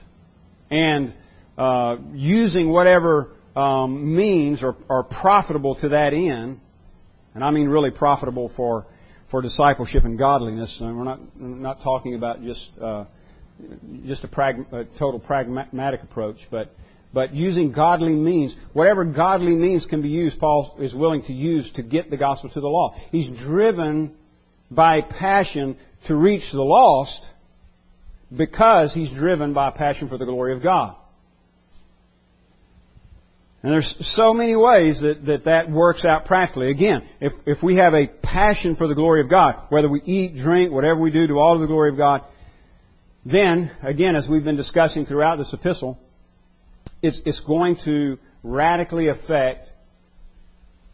and 0.69 1.13
uh, 1.57 1.97
using 2.13 2.69
whatever 2.69 3.31
um, 3.55 4.15
means 4.15 4.61
are, 4.61 4.75
are 4.89 5.03
profitable 5.03 5.75
to 5.75 5.89
that 5.89 6.13
end, 6.13 6.59
and 7.33 7.43
I 7.43 7.51
mean 7.51 7.67
really 7.67 7.89
profitable 7.89 8.51
for 8.55 8.85
for 9.29 9.41
discipleship 9.41 10.03
and 10.03 10.17
godliness. 10.17 10.77
And 10.79 10.97
we're 10.97 11.03
not 11.03 11.39
not 11.39 11.81
talking 11.83 12.15
about 12.15 12.41
just 12.43 12.69
uh, 12.79 13.05
just 14.05 14.23
a, 14.23 14.27
prag- 14.27 14.71
a 14.71 14.85
total 14.97 15.19
pragmatic 15.19 16.03
approach, 16.03 16.37
but 16.51 16.71
but 17.13 17.33
using 17.33 17.71
godly 17.71 18.13
means, 18.13 18.55
whatever 18.73 19.05
godly 19.05 19.53
means 19.53 19.85
can 19.85 20.01
be 20.01 20.09
used, 20.09 20.39
Paul 20.39 20.77
is 20.79 20.93
willing 20.93 21.23
to 21.23 21.33
use 21.33 21.71
to 21.73 21.83
get 21.83 22.09
the 22.09 22.17
gospel 22.17 22.49
to 22.51 22.59
the 22.59 22.67
law. 22.67 22.95
He's 23.11 23.27
driven 23.39 24.15
by 24.69 25.01
passion 25.01 25.77
to 26.07 26.15
reach 26.15 26.51
the 26.51 26.61
lost 26.61 27.25
because 28.35 28.93
he's 28.93 29.09
driven 29.09 29.53
by 29.53 29.71
passion 29.71 30.09
for 30.09 30.17
the 30.17 30.25
glory 30.25 30.53
of 30.53 30.61
God. 30.61 30.95
And 33.63 33.71
there's 33.71 33.95
so 34.15 34.33
many 34.33 34.55
ways 34.55 35.01
that, 35.01 35.25
that 35.25 35.45
that 35.45 35.71
works 35.71 36.05
out 36.05 36.25
practically. 36.25 36.69
Again, 36.69 37.07
if, 37.19 37.33
if 37.45 37.63
we 37.63 37.77
have 37.77 37.93
a 37.93 38.07
passion 38.07 38.75
for 38.75 38.87
the 38.87 38.93
glory 38.93 39.21
of 39.21 39.29
God, 39.29 39.63
whether 39.69 39.89
we 39.89 40.01
eat, 40.03 40.35
drink, 40.35 40.71
whatever 40.71 40.99
we 40.99 41.11
do, 41.11 41.25
do 41.25 41.39
all 41.39 41.55
to 41.55 41.61
the 41.61 41.67
glory 41.67 41.91
of 41.91 41.97
God, 41.97 42.23
then, 43.25 43.71
again, 43.81 44.15
as 44.15 44.27
we've 44.29 44.43
been 44.43 44.55
discussing 44.57 45.05
throughout 45.05 45.37
this 45.37 45.53
epistle, 45.53 45.97
it's, 47.01 47.21
it's 47.25 47.39
going 47.41 47.77
to 47.83 48.17
radically 48.43 49.09
affect 49.09 49.69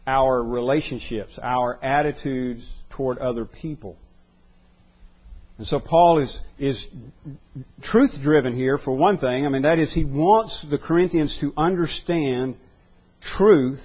our 0.06 0.42
relationships, 0.42 1.38
our 1.42 1.82
attitudes 1.82 2.68
toward 2.90 3.18
other 3.18 3.44
people. 3.44 3.96
And 5.56 5.66
so 5.66 5.78
Paul 5.78 6.18
is, 6.18 6.36
is 6.58 6.84
truth 7.82 8.10
driven 8.22 8.56
here 8.56 8.76
for 8.76 8.92
one 8.92 9.18
thing. 9.18 9.46
I 9.46 9.48
mean, 9.48 9.62
that 9.62 9.78
is, 9.78 9.92
he 9.94 10.04
wants 10.04 10.66
the 10.68 10.78
Corinthians 10.78 11.38
to 11.40 11.52
understand 11.56 12.56
truth, 13.20 13.82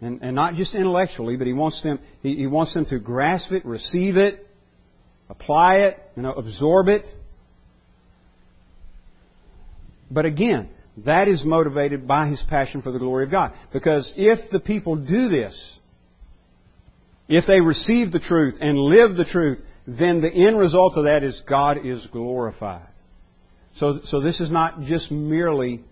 and, 0.00 0.22
and 0.22 0.34
not 0.34 0.54
just 0.54 0.74
intellectually, 0.74 1.36
but 1.36 1.46
he 1.46 1.54
wants 1.54 1.82
them, 1.82 1.98
he, 2.22 2.36
he 2.36 2.46
wants 2.46 2.74
them 2.74 2.84
to 2.86 2.98
grasp 2.98 3.52
it, 3.52 3.64
receive 3.64 4.18
it, 4.18 4.46
apply 5.30 5.76
it, 5.78 5.98
you 6.14 6.22
know, 6.22 6.32
absorb 6.32 6.88
it. 6.88 7.06
But 10.10 10.26
again, 10.26 10.68
that 10.98 11.26
is 11.26 11.42
motivated 11.42 12.06
by 12.06 12.28
his 12.28 12.42
passion 12.48 12.82
for 12.82 12.92
the 12.92 12.98
glory 12.98 13.24
of 13.24 13.30
God. 13.30 13.54
Because 13.72 14.12
if 14.16 14.50
the 14.50 14.60
people 14.60 14.96
do 14.96 15.28
this, 15.28 15.78
if 17.28 17.46
they 17.46 17.60
receive 17.62 18.12
the 18.12 18.20
truth 18.20 18.58
and 18.60 18.78
live 18.78 19.16
the 19.16 19.24
truth, 19.24 19.62
then 19.86 20.20
the 20.20 20.30
end 20.30 20.58
result 20.58 20.96
of 20.96 21.04
that 21.04 21.22
is 21.22 21.42
God 21.46 21.84
is 21.84 22.06
glorified. 22.06 22.88
So, 23.76 24.00
so 24.04 24.20
this 24.20 24.40
is 24.40 24.50
not 24.50 24.82
just 24.82 25.10
merely, 25.10 25.82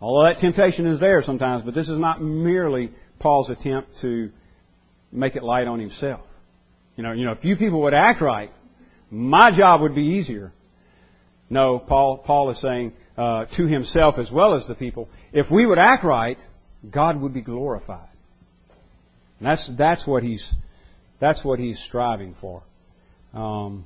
although 0.00 0.28
that 0.28 0.38
temptation 0.38 0.86
is 0.86 1.00
there 1.00 1.22
sometimes, 1.22 1.64
but 1.64 1.74
this 1.74 1.88
is 1.88 1.98
not 1.98 2.22
merely 2.22 2.92
Paul's 3.18 3.50
attempt 3.50 3.90
to 4.02 4.30
make 5.10 5.36
it 5.36 5.42
light 5.42 5.66
on 5.66 5.80
himself. 5.80 6.20
You 6.96 7.02
know, 7.02 7.12
you 7.12 7.24
know, 7.24 7.32
if 7.32 7.44
you 7.44 7.56
people 7.56 7.82
would 7.82 7.94
act 7.94 8.20
right, 8.20 8.50
my 9.10 9.50
job 9.50 9.80
would 9.80 9.94
be 9.94 10.18
easier. 10.18 10.52
No, 11.50 11.78
Paul, 11.78 12.18
Paul 12.18 12.50
is 12.50 12.60
saying 12.60 12.92
uh, 13.16 13.46
to 13.56 13.66
himself 13.66 14.18
as 14.18 14.30
well 14.30 14.54
as 14.54 14.66
the 14.66 14.74
people, 14.74 15.08
if 15.32 15.50
we 15.50 15.66
would 15.66 15.78
act 15.78 16.04
right, 16.04 16.38
God 16.88 17.20
would 17.20 17.32
be 17.32 17.40
glorified. 17.40 18.08
And 19.38 19.48
that's 19.48 19.70
that's 19.76 20.06
what 20.06 20.22
he's 20.22 20.48
that's 21.20 21.44
what 21.44 21.58
he's 21.58 21.78
striving 21.78 22.34
for. 22.40 22.62
Um, 23.32 23.84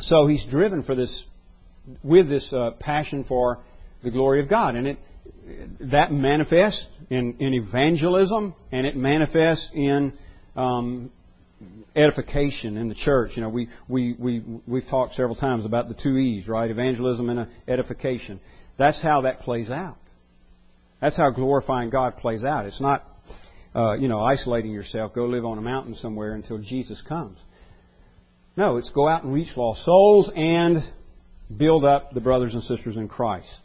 so 0.00 0.26
he's 0.26 0.44
driven 0.46 0.82
for 0.82 0.94
this 0.94 1.24
with 2.02 2.28
this 2.28 2.52
uh, 2.52 2.72
passion 2.78 3.24
for 3.24 3.58
the 4.02 4.10
glory 4.10 4.40
of 4.40 4.48
God, 4.48 4.76
and 4.76 4.86
it 4.86 4.98
that 5.80 6.12
manifests 6.12 6.86
in, 7.08 7.36
in 7.40 7.54
evangelism, 7.54 8.54
and 8.72 8.86
it 8.86 8.96
manifests 8.96 9.70
in 9.74 10.12
um, 10.56 11.10
edification 11.94 12.76
in 12.76 12.88
the 12.88 12.94
church. 12.94 13.32
You 13.34 13.42
know, 13.42 13.48
we, 13.48 13.68
we, 13.88 14.14
we, 14.18 14.42
we've 14.66 14.86
talked 14.86 15.14
several 15.14 15.36
times 15.36 15.64
about 15.64 15.88
the 15.88 15.94
two 15.94 16.16
E's, 16.16 16.48
right? 16.48 16.70
Evangelism 16.70 17.28
and 17.28 17.48
edification. 17.66 18.40
That's 18.78 19.00
how 19.02 19.22
that 19.22 19.40
plays 19.40 19.70
out. 19.70 19.96
That's 21.00 21.16
how 21.16 21.30
glorifying 21.30 21.90
God 21.90 22.16
plays 22.16 22.44
out. 22.44 22.66
It's 22.66 22.80
not, 22.80 23.06
uh, 23.74 23.94
you 23.94 24.08
know, 24.08 24.20
isolating 24.20 24.72
yourself, 24.72 25.14
go 25.14 25.26
live 25.26 25.44
on 25.44 25.58
a 25.58 25.60
mountain 25.60 25.94
somewhere 25.94 26.34
until 26.34 26.58
Jesus 26.58 27.00
comes. 27.02 27.38
No, 28.56 28.76
it's 28.76 28.90
go 28.90 29.06
out 29.06 29.24
and 29.24 29.32
reach 29.32 29.56
lost 29.56 29.84
souls 29.84 30.30
and 30.34 30.82
build 31.54 31.84
up 31.84 32.12
the 32.12 32.20
brothers 32.20 32.54
and 32.54 32.62
sisters 32.62 32.96
in 32.96 33.08
Christ. 33.08 33.60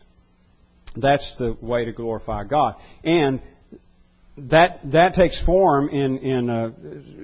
That's 0.95 1.35
the 1.37 1.57
way 1.59 1.85
to 1.85 1.91
glorify 1.91 2.43
God. 2.45 2.75
And 3.03 3.41
that 4.37 4.79
that 4.91 5.15
takes 5.15 5.43
form 5.45 5.89
in 5.89 6.17
in 6.19 6.49
uh, 6.49 6.71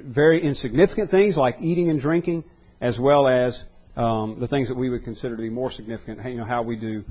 very 0.05 0.43
insignificant 0.43 1.11
things 1.11 1.37
like 1.37 1.57
eating 1.61 1.89
and 1.89 1.99
drinking, 1.99 2.43
as 2.79 2.97
well 2.99 3.27
as 3.27 3.61
um, 3.95 4.37
the 4.39 4.47
things 4.47 4.69
that 4.69 4.77
we 4.77 4.89
would 4.89 5.03
consider 5.03 5.35
to 5.35 5.41
be 5.41 5.49
more 5.49 5.71
significant. 5.71 6.23
You 6.25 6.37
know 6.37 6.45
how 6.45 6.63
we 6.63 6.77
do 6.77 7.03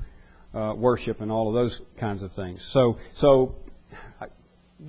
uh, 0.53 0.73
worship 0.75 1.21
and 1.21 1.31
all 1.31 1.47
of 1.47 1.53
those 1.53 1.79
kinds 1.99 2.23
of 2.23 2.31
things. 2.33 2.67
So 2.73 2.97
so 3.15 3.55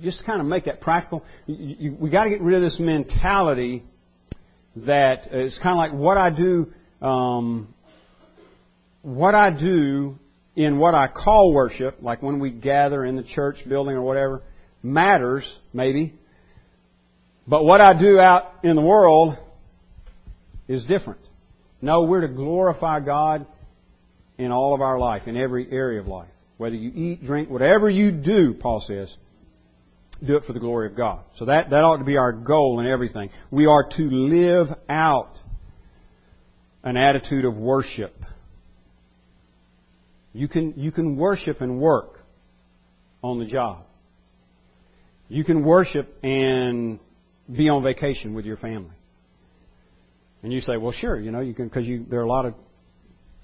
just 0.01 0.19
to 0.19 0.25
kind 0.25 0.41
of 0.41 0.47
make 0.47 0.65
that 0.65 0.81
practical, 0.81 1.23
you, 1.45 1.75
you, 1.79 1.97
we 1.99 2.09
got 2.09 2.25
to 2.25 2.29
get 2.29 2.41
rid 2.41 2.55
of 2.55 2.61
this 2.61 2.79
mentality 2.79 3.83
that 4.75 5.27
it's 5.31 5.57
kind 5.59 5.71
of 5.71 5.77
like 5.77 5.93
what 5.93 6.17
I 6.17 6.29
do. 6.29 6.71
Um, 7.01 7.73
what 9.01 9.35
I 9.35 9.51
do 9.51 10.17
in 10.55 10.77
what 10.79 10.95
I 10.95 11.07
call 11.07 11.53
worship, 11.53 11.97
like 12.01 12.21
when 12.21 12.39
we 12.39 12.51
gather 12.51 13.03
in 13.03 13.15
the 13.15 13.23
church 13.23 13.67
building 13.67 13.95
or 13.95 14.01
whatever, 14.01 14.41
matters, 14.81 15.59
maybe. 15.73 16.13
But 17.47 17.65
what 17.65 17.81
I 17.81 17.97
do 17.97 18.19
out 18.19 18.63
in 18.63 18.75
the 18.75 18.81
world 18.81 19.37
is 20.67 20.85
different. 20.85 21.19
No, 21.81 22.03
we're 22.03 22.21
to 22.21 22.29
glorify 22.29 23.01
God 23.01 23.45
in 24.37 24.51
all 24.51 24.73
of 24.73 24.81
our 24.81 24.97
life, 24.97 25.27
in 25.27 25.35
every 25.35 25.69
area 25.71 25.99
of 25.99 26.07
life. 26.07 26.29
Whether 26.57 26.75
you 26.75 26.91
eat, 26.93 27.25
drink, 27.25 27.49
whatever 27.49 27.89
you 27.89 28.11
do, 28.11 28.53
Paul 28.53 28.79
says, 28.79 29.15
do 30.25 30.37
it 30.37 30.45
for 30.45 30.53
the 30.53 30.59
glory 30.59 30.87
of 30.87 30.95
God. 30.95 31.23
So 31.35 31.45
that, 31.45 31.69
that 31.69 31.83
ought 31.83 31.97
to 31.97 32.03
be 32.03 32.17
our 32.17 32.31
goal 32.31 32.79
in 32.79 32.87
everything. 32.87 33.29
We 33.51 33.65
are 33.65 33.89
to 33.97 34.03
live 34.03 34.67
out 34.87 35.39
an 36.83 36.97
attitude 36.97 37.45
of 37.45 37.57
worship. 37.57 38.15
You 40.33 40.47
can, 40.47 40.73
you 40.77 40.91
can 40.91 41.15
worship 41.17 41.61
and 41.61 41.79
work 41.79 42.19
on 43.21 43.39
the 43.39 43.45
job. 43.45 43.85
You 45.29 45.43
can 45.43 45.63
worship 45.63 46.17
and 46.23 46.99
be 47.51 47.69
on 47.69 47.83
vacation 47.83 48.33
with 48.33 48.45
your 48.45 48.57
family. 48.57 48.95
And 50.41 50.51
you 50.51 50.59
say, 50.59 50.77
well, 50.77 50.91
sure, 50.91 51.19
you 51.19 51.31
know, 51.31 51.39
you 51.39 51.53
can, 51.53 51.67
because 51.67 51.85
there 52.09 52.19
are 52.19 52.23
a 52.23 52.27
lot 52.27 52.45
of 52.45 52.53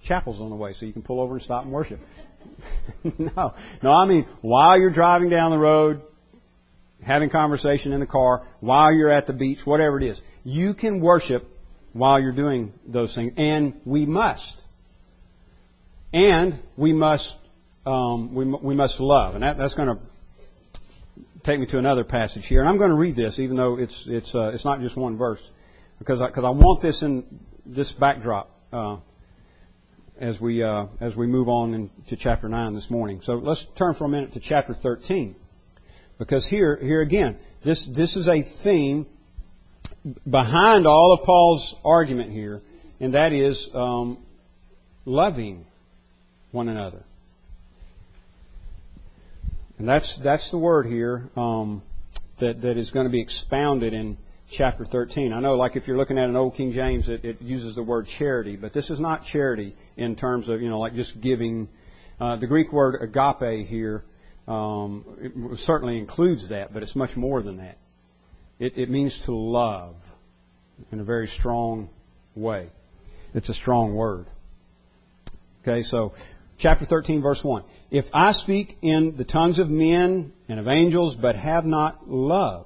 chapels 0.03 0.41
on 0.41 0.49
the 0.49 0.55
way, 0.55 0.73
so 0.73 0.85
you 0.85 0.93
can 0.93 1.01
pull 1.01 1.21
over 1.21 1.35
and 1.35 1.41
stop 1.41 1.63
and 1.63 1.71
worship. 1.71 1.99
no, 3.03 3.53
no, 3.81 3.91
I 3.91 4.05
mean, 4.05 4.27
while 4.41 4.79
you're 4.79 4.91
driving 4.91 5.29
down 5.29 5.51
the 5.51 5.57
road, 5.57 6.01
having 7.03 7.29
conversation 7.29 7.93
in 7.93 7.99
the 7.99 8.05
car, 8.05 8.47
while 8.59 8.93
you're 8.93 9.11
at 9.11 9.27
the 9.27 9.33
beach, 9.33 9.59
whatever 9.65 9.97
it 9.99 10.03
is, 10.03 10.21
you 10.43 10.73
can 10.73 11.01
worship 11.01 11.47
while 11.93 12.21
you're 12.21 12.31
doing 12.31 12.73
those 12.85 13.13
things, 13.15 13.33
and 13.37 13.79
we 13.85 14.05
must. 14.05 14.61
And 16.13 16.61
we 16.75 16.93
must, 16.93 17.33
um, 17.85 18.33
we, 18.33 18.45
we 18.45 18.75
must 18.75 18.99
love, 18.99 19.35
and 19.35 19.43
that, 19.43 19.57
that's 19.57 19.75
going 19.75 19.89
to 19.89 19.99
take 21.43 21.59
me 21.59 21.65
to 21.67 21.77
another 21.77 22.03
passage 22.03 22.45
here, 22.45 22.59
and 22.59 22.69
I'm 22.69 22.77
going 22.77 22.89
to 22.89 22.97
read 22.97 23.15
this, 23.15 23.39
even 23.39 23.55
though 23.55 23.77
it's 23.77 24.03
it's 24.07 24.33
uh, 24.35 24.49
it's 24.49 24.65
not 24.65 24.81
just 24.81 24.97
one 24.97 25.17
verse, 25.17 25.41
because 25.99 26.19
because 26.19 26.43
I, 26.43 26.47
I, 26.47 26.51
want 26.51 26.81
this 26.81 27.01
in 27.01 27.25
this 27.65 27.91
backdrop 27.93 28.49
uh, 28.73 28.97
as 30.19 30.39
we 30.39 30.63
uh, 30.63 30.87
as 30.99 31.15
we 31.15 31.27
move 31.27 31.47
on 31.47 31.73
into 31.73 32.17
chapter 32.17 32.49
nine 32.49 32.73
this 32.73 32.89
morning. 32.89 33.21
So 33.23 33.33
let's 33.33 33.65
turn 33.77 33.95
for 33.95 34.05
a 34.05 34.09
minute 34.09 34.33
to 34.33 34.39
chapter 34.39 34.73
13, 34.73 35.35
because 36.19 36.45
here 36.45 36.77
here 36.79 37.01
again 37.01 37.39
this 37.65 37.89
this 37.95 38.15
is 38.15 38.27
a 38.27 38.43
theme 38.63 39.07
behind 40.29 40.87
all 40.87 41.17
of 41.19 41.25
Paul's 41.25 41.75
argument 41.83 42.31
here, 42.31 42.61
and 42.99 43.13
that 43.13 43.33
is 43.33 43.69
um, 43.73 44.23
loving 45.05 45.65
one 46.51 46.69
another. 46.69 47.03
And 49.77 49.87
that's, 49.87 50.19
that's 50.23 50.51
the 50.51 50.57
word 50.57 50.87
here 50.87 51.29
um, 51.37 51.81
that, 52.39 52.61
that 52.61 52.77
is 52.77 52.91
going 52.91 53.05
to 53.05 53.11
be 53.11 53.21
expounded 53.21 53.93
in 53.93 54.17
chapter 54.51 54.83
13. 54.83 55.31
I 55.31 55.39
know, 55.39 55.55
like 55.55 55.77
if 55.77 55.87
you're 55.87 55.97
looking 55.97 56.17
at 56.17 56.27
an 56.27 56.35
old 56.35 56.55
King 56.55 56.73
James, 56.73 57.07
it, 57.07 57.23
it 57.23 57.41
uses 57.41 57.75
the 57.75 57.83
word 57.83 58.07
charity, 58.07 58.57
but 58.57 58.73
this 58.73 58.89
is 58.89 58.99
not 58.99 59.25
charity 59.25 59.75
in 59.95 60.15
terms 60.15 60.49
of, 60.49 60.61
you 60.61 60.69
know, 60.69 60.79
like 60.79 60.95
just 60.95 61.19
giving. 61.21 61.69
Uh, 62.19 62.35
the 62.35 62.47
Greek 62.47 62.73
word 62.73 62.95
agape 63.01 63.65
here 63.67 64.03
um, 64.49 65.55
certainly 65.59 65.99
includes 65.99 66.49
that, 66.49 66.73
but 66.73 66.81
it's 66.81 66.95
much 66.95 67.15
more 67.15 67.41
than 67.43 67.57
that. 67.57 67.77
It, 68.57 68.77
it 68.77 68.89
means 68.89 69.17
to 69.25 69.35
love 69.35 69.95
in 70.91 70.99
a 70.99 71.03
very 71.03 71.27
strong 71.27 71.89
way. 72.35 72.69
It's 73.33 73.49
a 73.49 73.53
strong 73.53 73.93
word. 73.95 74.25
Okay, 75.61 75.83
so 75.83 76.13
chapter 76.57 76.85
13, 76.85 77.21
verse 77.21 77.41
1. 77.43 77.63
If 77.91 78.05
I 78.11 78.31
speak 78.31 78.77
in 78.81 79.15
the 79.17 79.23
tongues 79.23 79.59
of 79.59 79.69
men 79.69 80.33
and 80.47 80.59
of 80.59 80.67
angels, 80.67 81.15
but 81.15 81.35
have 81.35 81.65
not 81.65 82.09
love, 82.09 82.65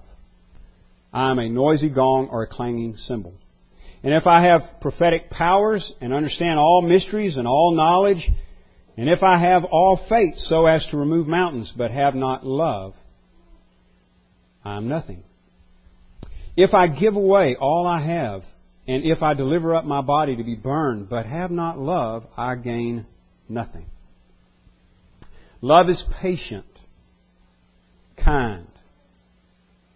I 1.11 1.31
am 1.31 1.39
a 1.39 1.49
noisy 1.49 1.89
gong 1.89 2.29
or 2.31 2.43
a 2.43 2.47
clanging 2.47 2.95
cymbal. 2.95 3.33
And 4.03 4.13
if 4.13 4.25
I 4.25 4.45
have 4.45 4.79
prophetic 4.79 5.29
powers 5.29 5.93
and 5.99 6.13
understand 6.13 6.59
all 6.59 6.81
mysteries 6.81 7.35
and 7.35 7.47
all 7.47 7.73
knowledge, 7.75 8.29
and 8.97 9.09
if 9.09 9.23
I 9.23 9.39
have 9.39 9.63
all 9.63 9.97
faith 10.09 10.38
so 10.38 10.65
as 10.65 10.85
to 10.88 10.97
remove 10.97 11.27
mountains, 11.27 11.73
but 11.75 11.91
have 11.91 12.15
not 12.15 12.45
love, 12.45 12.93
I 14.63 14.77
am 14.77 14.88
nothing. 14.88 15.23
If 16.55 16.73
I 16.73 16.88
give 16.88 17.15
away 17.15 17.55
all 17.59 17.88
I 17.88 18.05
have, 18.05 18.43
and 18.88 19.03
if 19.03 19.21
I 19.21 19.33
deliver 19.33 19.73
up 19.73 19.85
my 19.85 20.01
body 20.01 20.35
to 20.35 20.43
be 20.43 20.55
burned, 20.55 21.09
but 21.09 21.25
have 21.25 21.51
not 21.51 21.79
love, 21.79 22.25
I 22.38 22.55
gain 22.55 23.05
nothing. 23.50 23.85
Love 25.62 25.89
is 25.89 26.03
patient, 26.21 26.65
kind. 28.17 28.67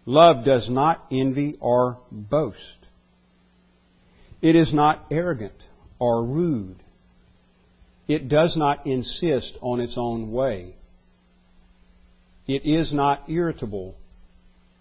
Love 0.06 0.44
does 0.44 0.70
not 0.70 1.04
envy 1.12 1.56
or 1.60 1.98
boast. 2.10 2.56
It 4.40 4.56
is 4.56 4.72
not 4.72 5.04
arrogant 5.10 5.60
or 5.98 6.24
rude. 6.24 6.82
It 8.08 8.28
does 8.28 8.56
not 8.56 8.86
insist 8.86 9.56
on 9.60 9.80
its 9.80 9.96
own 9.98 10.32
way. 10.32 10.74
It 12.46 12.64
is 12.64 12.92
not 12.92 13.28
irritable 13.28 13.94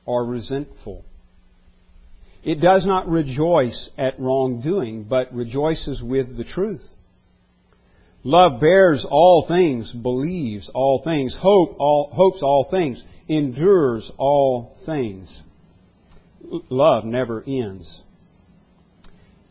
or 0.05 0.25
resentful. 0.25 1.03
It 2.43 2.61
does 2.61 2.85
not 2.85 3.09
rejoice 3.09 3.89
at 3.97 4.17
wrongdoing, 4.19 5.03
but 5.03 5.33
rejoices 5.33 6.01
with 6.01 6.37
the 6.37 6.45
truth. 6.45 6.87
Love 8.23 8.61
bears 8.61 9.05
all 9.09 9.45
things, 9.47 9.91
believes 9.91 10.69
all 10.73 11.01
things, 11.03 11.35
hope 11.37 11.75
all, 11.79 12.09
hopes 12.13 12.41
all 12.41 12.67
things, 12.71 13.03
endures 13.27 14.09
all 14.17 14.77
things. 14.85 15.43
Love 16.69 17.03
never 17.03 17.43
ends. 17.45 18.01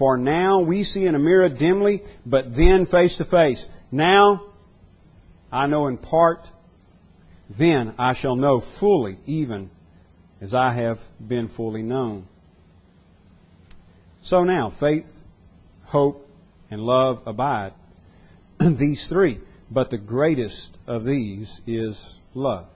For 0.00 0.16
now 0.16 0.62
we 0.62 0.84
see 0.84 1.04
in 1.04 1.14
a 1.14 1.18
mirror 1.18 1.50
dimly, 1.50 2.02
but 2.24 2.56
then 2.56 2.86
face 2.86 3.18
to 3.18 3.26
face. 3.26 3.62
Now 3.92 4.46
I 5.52 5.66
know 5.66 5.88
in 5.88 5.98
part, 5.98 6.40
then 7.58 7.94
I 7.98 8.14
shall 8.14 8.34
know 8.34 8.62
fully, 8.80 9.18
even 9.26 9.70
as 10.40 10.54
I 10.54 10.72
have 10.72 10.98
been 11.20 11.48
fully 11.48 11.82
known. 11.82 12.26
So 14.22 14.44
now, 14.44 14.72
faith, 14.80 15.04
hope, 15.84 16.26
and 16.70 16.80
love 16.80 17.20
abide. 17.26 17.74
these 18.58 19.06
three. 19.10 19.40
But 19.70 19.90
the 19.90 19.98
greatest 19.98 20.78
of 20.86 21.04
these 21.04 21.60
is 21.66 22.14
love. 22.32 22.68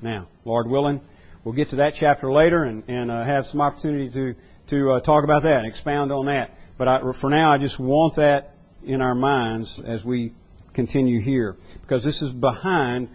Now, 0.00 0.28
Lord 0.46 0.68
willing, 0.68 1.02
we'll 1.44 1.54
get 1.54 1.68
to 1.70 1.76
that 1.76 1.94
chapter 2.00 2.32
later 2.32 2.64
and, 2.64 2.82
and 2.88 3.10
uh, 3.10 3.24
have 3.24 3.44
some 3.46 3.60
opportunity 3.60 4.10
to, 4.10 4.34
to 4.68 4.92
uh, 4.92 5.00
talk 5.00 5.24
about 5.24 5.42
that 5.42 5.58
and 5.58 5.66
expound 5.66 6.12
on 6.12 6.26
that. 6.26 6.50
But 6.76 6.88
I, 6.88 7.00
for 7.20 7.30
now, 7.30 7.52
I 7.52 7.58
just 7.58 7.78
want 7.78 8.16
that 8.16 8.54
in 8.82 9.00
our 9.00 9.14
minds 9.14 9.80
as 9.84 10.04
we 10.04 10.32
continue 10.74 11.20
here. 11.20 11.56
Because 11.82 12.02
this 12.02 12.20
is 12.22 12.32
behind 12.32 13.08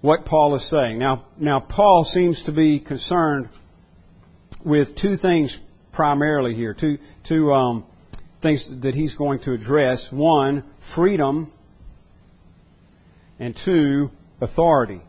what 0.00 0.24
Paul 0.24 0.54
is 0.56 0.68
saying. 0.68 0.98
Now, 0.98 1.26
now 1.38 1.60
Paul 1.60 2.04
seems 2.04 2.42
to 2.44 2.52
be 2.52 2.80
concerned 2.80 3.48
with 4.64 4.96
two 4.96 5.16
things 5.16 5.58
primarily 5.92 6.54
here, 6.54 6.74
two, 6.74 6.98
two 7.26 7.52
um, 7.52 7.84
things 8.42 8.66
that 8.82 8.94
he's 8.94 9.14
going 9.14 9.40
to 9.40 9.52
address. 9.52 10.08
One, 10.10 10.64
freedom, 10.94 11.52
and 13.38 13.56
two, 13.64 14.10
authority. 14.40 15.00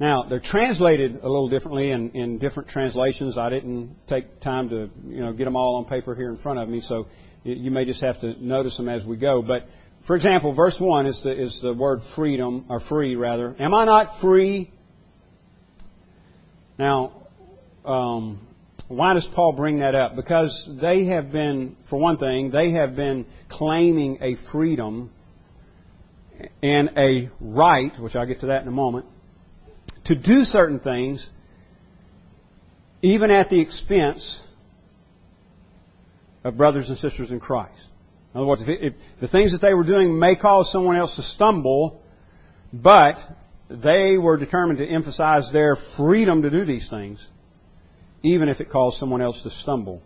Now, 0.00 0.22
they're 0.22 0.40
translated 0.40 1.16
a 1.22 1.28
little 1.28 1.50
differently 1.50 1.90
in, 1.90 2.10
in 2.12 2.38
different 2.38 2.70
translations. 2.70 3.36
I 3.36 3.50
didn't 3.50 3.94
take 4.08 4.40
time 4.40 4.70
to 4.70 4.88
you 5.06 5.20
know 5.20 5.34
get 5.34 5.44
them 5.44 5.56
all 5.56 5.76
on 5.76 5.84
paper 5.84 6.14
here 6.14 6.30
in 6.30 6.38
front 6.38 6.58
of 6.58 6.70
me, 6.70 6.80
so 6.80 7.06
you 7.44 7.70
may 7.70 7.84
just 7.84 8.02
have 8.02 8.18
to 8.22 8.34
notice 8.42 8.78
them 8.78 8.88
as 8.88 9.04
we 9.04 9.18
go. 9.18 9.42
But 9.42 9.66
for 10.06 10.16
example, 10.16 10.54
verse 10.54 10.76
one 10.80 11.04
is 11.04 11.22
the 11.22 11.38
is 11.38 11.60
the 11.62 11.74
word 11.74 12.00
freedom 12.16 12.64
or 12.70 12.80
free 12.80 13.14
rather. 13.14 13.54
Am 13.60 13.74
I 13.74 13.84
not 13.84 14.22
free? 14.22 14.72
Now, 16.78 17.26
um, 17.84 18.40
why 18.88 19.12
does 19.12 19.28
Paul 19.34 19.52
bring 19.52 19.80
that 19.80 19.94
up? 19.94 20.16
Because 20.16 20.66
they 20.80 21.04
have 21.04 21.30
been, 21.30 21.76
for 21.90 22.00
one 22.00 22.16
thing, 22.16 22.50
they 22.50 22.70
have 22.70 22.96
been 22.96 23.26
claiming 23.50 24.16
a 24.22 24.36
freedom 24.50 25.10
and 26.62 26.90
a 26.96 27.30
right, 27.38 27.92
which 28.00 28.16
I'll 28.16 28.24
get 28.24 28.40
to 28.40 28.46
that 28.46 28.62
in 28.62 28.68
a 28.68 28.72
moment, 28.72 29.04
to 30.10 30.16
do 30.16 30.42
certain 30.42 30.80
things 30.80 31.24
even 33.00 33.30
at 33.30 33.48
the 33.48 33.60
expense 33.60 34.42
of 36.42 36.56
brothers 36.56 36.88
and 36.88 36.98
sisters 36.98 37.30
in 37.30 37.38
Christ. 37.38 37.80
In 38.34 38.40
other 38.40 38.46
words, 38.48 38.60
if, 38.60 38.68
it, 38.68 38.82
if 38.82 38.94
the 39.20 39.28
things 39.28 39.52
that 39.52 39.60
they 39.60 39.72
were 39.72 39.84
doing 39.84 40.18
may 40.18 40.34
cause 40.34 40.72
someone 40.72 40.96
else 40.96 41.14
to 41.14 41.22
stumble, 41.22 42.02
but 42.72 43.18
they 43.68 44.18
were 44.18 44.36
determined 44.36 44.80
to 44.80 44.84
emphasize 44.84 45.52
their 45.52 45.76
freedom 45.96 46.42
to 46.42 46.50
do 46.50 46.64
these 46.64 46.90
things 46.90 47.24
even 48.24 48.48
if 48.48 48.60
it 48.60 48.68
caused 48.68 48.98
someone 48.98 49.22
else 49.22 49.40
to 49.44 49.50
stumble. 49.50 50.02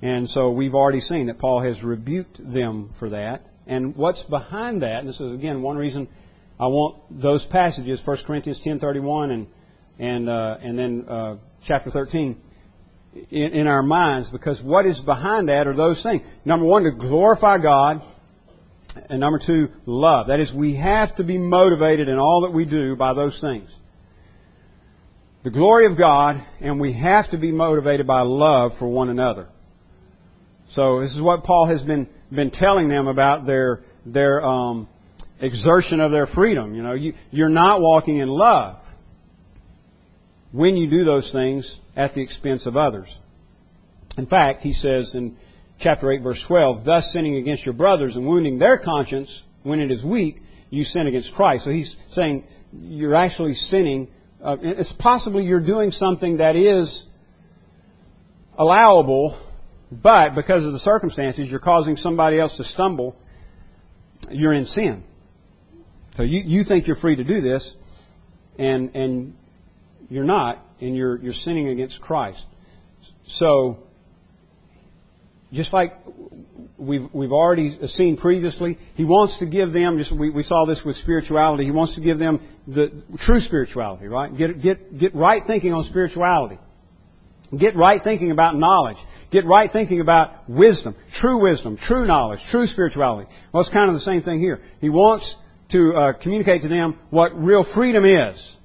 And 0.00 0.28
so 0.28 0.50
we've 0.50 0.74
already 0.74 1.00
seen 1.00 1.26
that 1.26 1.38
Paul 1.38 1.60
has 1.60 1.82
rebuked 1.82 2.38
them 2.38 2.94
for 2.98 3.10
that. 3.10 3.42
And 3.66 3.94
what's 3.96 4.22
behind 4.22 4.80
that, 4.82 5.00
and 5.00 5.08
this 5.08 5.20
is 5.20 5.34
again 5.34 5.60
one 5.60 5.76
reason 5.76 6.08
I 6.62 6.68
want 6.68 7.20
those 7.20 7.44
passages, 7.46 8.00
1 8.04 8.18
Corinthians 8.24 8.60
10.31 8.64 9.32
and, 9.32 9.46
and, 9.98 10.28
uh, 10.28 10.58
and 10.62 10.78
then 10.78 11.04
uh, 11.08 11.36
chapter 11.66 11.90
13, 11.90 12.40
in, 13.30 13.52
in 13.52 13.66
our 13.66 13.82
minds, 13.82 14.30
because 14.30 14.62
what 14.62 14.86
is 14.86 15.00
behind 15.00 15.48
that 15.48 15.66
are 15.66 15.74
those 15.74 16.00
things. 16.04 16.22
Number 16.44 16.64
one, 16.64 16.84
to 16.84 16.92
glorify 16.92 17.60
God, 17.60 18.00
and 18.94 19.18
number 19.18 19.40
two, 19.44 19.70
love. 19.86 20.28
That 20.28 20.38
is, 20.38 20.52
we 20.52 20.76
have 20.76 21.16
to 21.16 21.24
be 21.24 21.36
motivated 21.36 22.06
in 22.06 22.20
all 22.20 22.42
that 22.42 22.52
we 22.52 22.64
do 22.64 22.94
by 22.94 23.12
those 23.12 23.40
things 23.40 23.74
the 25.42 25.50
glory 25.50 25.86
of 25.86 25.98
God, 25.98 26.46
and 26.60 26.80
we 26.80 26.92
have 26.92 27.28
to 27.32 27.38
be 27.38 27.50
motivated 27.50 28.06
by 28.06 28.20
love 28.20 28.78
for 28.78 28.86
one 28.86 29.08
another. 29.08 29.48
So 30.70 31.00
this 31.00 31.10
is 31.10 31.20
what 31.20 31.42
Paul 31.42 31.66
has 31.66 31.82
been 31.82 32.08
been 32.30 32.52
telling 32.52 32.88
them 32.88 33.08
about 33.08 33.46
their 33.46 33.80
their 34.06 34.44
um, 34.44 34.88
exertion 35.42 36.00
of 36.00 36.10
their 36.10 36.26
freedom. 36.26 36.74
You 36.74 36.82
know, 36.82 36.94
you, 36.94 37.14
you're 37.30 37.48
not 37.48 37.80
walking 37.80 38.18
in 38.18 38.28
love 38.28 38.78
when 40.52 40.76
you 40.76 40.88
do 40.88 41.04
those 41.04 41.30
things 41.32 41.78
at 41.96 42.14
the 42.14 42.22
expense 42.22 42.66
of 42.66 42.76
others. 42.76 43.14
In 44.16 44.26
fact, 44.26 44.62
he 44.62 44.72
says 44.72 45.14
in 45.14 45.36
chapter 45.78 46.10
8, 46.10 46.22
verse 46.22 46.40
12, 46.46 46.84
thus 46.84 47.10
sinning 47.12 47.36
against 47.36 47.64
your 47.66 47.74
brothers 47.74 48.16
and 48.16 48.26
wounding 48.26 48.58
their 48.58 48.78
conscience 48.78 49.42
when 49.62 49.80
it 49.80 49.90
is 49.90 50.04
weak, 50.04 50.40
you 50.70 50.84
sin 50.84 51.06
against 51.06 51.32
Christ. 51.34 51.64
So 51.64 51.70
he's 51.70 51.96
saying 52.10 52.44
you're 52.72 53.14
actually 53.14 53.54
sinning 53.54 54.08
uh, 54.42 54.56
it's 54.60 54.92
possibly 54.98 55.44
you're 55.44 55.64
doing 55.64 55.92
something 55.92 56.38
that 56.38 56.56
is 56.56 57.06
allowable, 58.58 59.40
but 59.90 60.34
because 60.34 60.64
of 60.64 60.72
the 60.72 60.80
circumstances, 60.80 61.48
you're 61.48 61.60
causing 61.60 61.96
somebody 61.96 62.40
else 62.40 62.56
to 62.56 62.64
stumble. 62.64 63.14
You're 64.30 64.52
in 64.52 64.66
sin. 64.66 65.04
So 66.16 66.22
you, 66.22 66.42
you 66.44 66.64
think 66.64 66.86
you're 66.86 66.96
free 66.96 67.16
to 67.16 67.24
do 67.24 67.40
this, 67.40 67.74
and 68.58 68.94
and 68.94 69.34
you're 70.08 70.24
not, 70.24 70.64
and 70.80 70.94
you're 70.96 71.16
you're 71.18 71.32
sinning 71.32 71.68
against 71.68 72.00
Christ. 72.00 72.44
So 73.24 73.78
just 75.52 75.72
like 75.72 75.94
we've 76.76 77.08
we've 77.14 77.32
already 77.32 77.78
seen 77.86 78.16
previously, 78.16 78.78
he 78.94 79.04
wants 79.04 79.38
to 79.38 79.46
give 79.46 79.72
them. 79.72 79.98
Just 79.98 80.12
we, 80.12 80.28
we 80.30 80.42
saw 80.42 80.66
this 80.66 80.82
with 80.84 80.96
spirituality. 80.96 81.64
He 81.64 81.70
wants 81.70 81.94
to 81.94 82.02
give 82.02 82.18
them 82.18 82.40
the 82.66 83.02
true 83.18 83.40
spirituality, 83.40 84.06
right? 84.06 84.36
Get 84.36 84.60
get 84.60 84.98
get 84.98 85.14
right 85.14 85.42
thinking 85.46 85.72
on 85.72 85.84
spirituality. 85.84 86.58
Get 87.58 87.76
right 87.76 88.02
thinking 88.02 88.30
about 88.30 88.56
knowledge. 88.56 88.96
get 89.32 89.46
right 89.46 89.70
thinking 89.72 90.00
about 90.00 90.48
wisdom, 90.48 90.94
true 91.14 91.42
wisdom, 91.42 91.76
true 91.76 92.06
knowledge, 92.06 92.40
true 92.50 92.66
spirituality. 92.66 93.28
Well, 93.52 93.62
it's 93.62 93.72
kind 93.72 93.88
of 93.88 93.94
the 93.94 94.00
same 94.00 94.22
thing 94.22 94.40
here. 94.40 94.60
He 94.80 94.90
wants 94.90 95.34
to 95.72 95.94
uh, 95.94 96.12
communicate 96.12 96.62
to 96.62 96.68
them 96.68 96.98
what 97.10 97.34
real 97.34 97.64
freedom 97.64 98.04
is. 98.04 98.56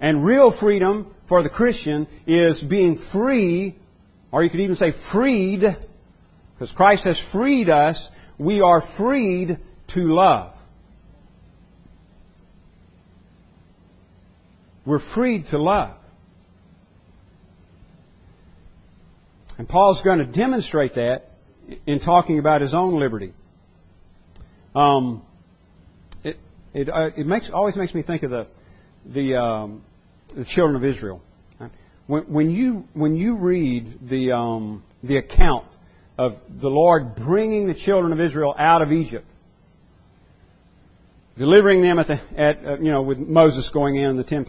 And 0.00 0.24
real 0.24 0.56
freedom 0.58 1.14
for 1.28 1.42
the 1.42 1.48
Christian 1.48 2.06
is 2.26 2.60
being 2.60 3.02
free, 3.12 3.78
or 4.30 4.44
you 4.44 4.50
could 4.50 4.60
even 4.60 4.76
say 4.76 4.92
freed, 5.12 5.60
because 5.60 6.72
Christ 6.74 7.04
has 7.04 7.20
freed 7.32 7.70
us. 7.70 8.08
We 8.38 8.60
are 8.60 8.82
freed 8.98 9.58
to 9.94 10.00
love. 10.00 10.54
We're 14.84 15.00
freed 15.14 15.46
to 15.50 15.58
love. 15.58 15.96
And 19.58 19.68
Paul's 19.68 20.02
going 20.02 20.18
to 20.18 20.26
demonstrate 20.26 20.96
that 20.96 21.30
in 21.86 22.00
talking 22.00 22.38
about 22.40 22.62
his 22.62 22.74
own 22.74 22.98
liberty. 22.98 23.32
Um, 24.74 25.22
it 26.24 26.38
it, 26.74 26.88
uh, 26.88 27.10
it 27.16 27.26
makes 27.26 27.50
always 27.52 27.76
makes 27.76 27.94
me 27.94 28.02
think 28.02 28.22
of 28.22 28.30
the 28.30 28.46
the 29.06 29.36
um, 29.36 29.82
the 30.34 30.44
children 30.44 30.76
of 30.76 30.84
Israel. 30.84 31.22
When, 32.06 32.22
when 32.24 32.50
you 32.50 32.84
when 32.94 33.14
you 33.14 33.36
read 33.36 33.86
the 34.08 34.32
um, 34.32 34.82
the 35.02 35.18
account 35.18 35.66
of 36.18 36.32
the 36.60 36.68
Lord 36.68 37.14
bringing 37.16 37.68
the 37.68 37.74
children 37.74 38.12
of 38.12 38.20
Israel 38.20 38.54
out 38.58 38.82
of 38.82 38.92
Egypt, 38.92 39.26
delivering 41.38 41.80
them 41.80 41.98
at 41.98 42.08
the 42.08 42.20
at 42.36 42.64
uh, 42.64 42.78
you 42.78 42.90
know 42.90 43.02
with 43.02 43.18
Moses 43.18 43.70
going 43.72 43.96
in 43.96 44.16
the 44.16 44.24
ten 44.24 44.44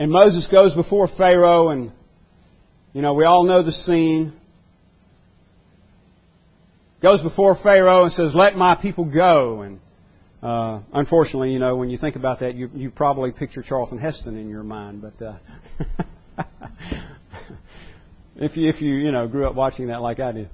and 0.00 0.12
Moses 0.12 0.46
goes 0.46 0.74
before 0.74 1.08
Pharaoh, 1.08 1.70
and 1.70 1.90
you 2.92 3.02
know 3.02 3.14
we 3.14 3.24
all 3.24 3.44
know 3.44 3.62
the 3.62 3.72
scene. 3.72 4.37
Goes 7.00 7.22
before 7.22 7.56
Pharaoh 7.56 8.04
and 8.04 8.12
says, 8.12 8.34
"Let 8.34 8.56
my 8.56 8.74
people 8.74 9.04
go," 9.04 9.62
and 9.62 9.80
uh, 10.42 10.80
unfortunately, 10.92 11.52
you 11.52 11.58
know, 11.58 11.76
when 11.76 11.90
you 11.90 11.98
think 11.98 12.16
about 12.16 12.40
that, 12.40 12.54
you, 12.54 12.70
you 12.74 12.90
probably 12.90 13.30
picture 13.30 13.62
Charlton 13.62 13.98
Heston 13.98 14.36
in 14.36 14.48
your 14.48 14.64
mind, 14.64 15.02
but 15.02 15.24
uh, 15.24 15.36
if 18.36 18.56
you 18.56 18.68
if 18.68 18.80
you 18.80 18.94
you 18.94 19.12
know 19.12 19.28
grew 19.28 19.46
up 19.46 19.54
watching 19.54 19.88
that 19.88 20.02
like 20.02 20.18
I 20.18 20.32
did. 20.32 20.50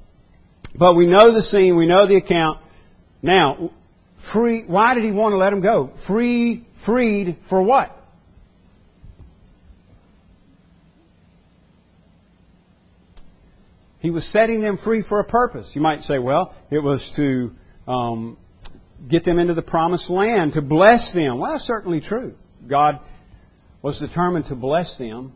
But 0.77 0.97
we 0.97 1.07
know 1.07 1.33
the 1.33 1.43
scene, 1.43 1.77
we 1.77 1.87
know 1.87 2.07
the 2.07 2.17
account. 2.17 2.61
Now, 3.23 3.71
free. 4.33 4.65
Why 4.67 4.95
did 4.95 5.05
he 5.05 5.13
want 5.13 5.33
to 5.33 5.37
let 5.37 5.53
him 5.53 5.63
go? 5.63 5.93
Free, 6.07 6.67
freed 6.85 7.39
for 7.49 7.63
what? 7.63 7.97
He 14.05 14.11
was 14.11 14.31
setting 14.31 14.61
them 14.61 14.77
free 14.77 15.01
for 15.01 15.19
a 15.19 15.25
purpose. 15.25 15.71
You 15.73 15.81
might 15.81 16.03
say, 16.03 16.19
well, 16.19 16.55
it 16.71 16.81
was 16.81 17.11
to 17.17 17.53
um, 17.91 18.37
get 19.09 19.25
them 19.25 19.39
into 19.39 19.55
the 19.55 19.63
promised 19.63 20.11
land, 20.11 20.53
to 20.53 20.61
bless 20.61 21.15
them. 21.15 21.39
Well, 21.39 21.53
that's 21.53 21.65
certainly 21.65 22.03
true. 22.03 22.35
God 22.69 23.01
was 23.81 23.99
determined 23.99 24.45
to 24.49 24.57
bless 24.57 24.99
them 24.99 25.33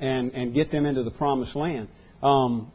and, 0.00 0.32
and 0.32 0.54
get 0.54 0.70
them 0.70 0.86
into 0.86 1.02
the 1.02 1.10
promised 1.10 1.54
land. 1.54 1.88
Um, 2.22 2.72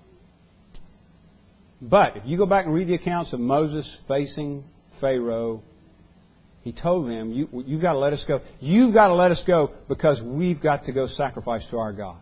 but 1.82 2.18
if 2.18 2.24
you 2.28 2.38
go 2.38 2.46
back 2.46 2.68
and 2.68 2.76
read 2.76 2.88
the 2.88 2.94
accounts 2.94 3.34
of 3.34 3.40
Moses 3.40 3.98
facing 4.08 4.64
Pharaoh, 5.00 5.64
he 6.62 6.74
told 6.74 7.10
them, 7.10 7.32
you, 7.32 7.50
You've 7.66 7.82
got 7.82 7.94
to 7.94 8.00
let 8.00 8.14
us 8.14 8.24
go. 8.28 8.42
You've 8.60 8.94
got 8.94 9.08
to 9.08 9.16
let 9.16 9.32
us 9.32 9.44
go 9.48 9.74
because 9.88 10.22
we've 10.22 10.62
got 10.62 10.86
to 10.86 10.92
go 10.92 11.08
sacrifice 11.08 11.66
to 11.72 11.80
our 11.80 11.92
God. 11.92 12.18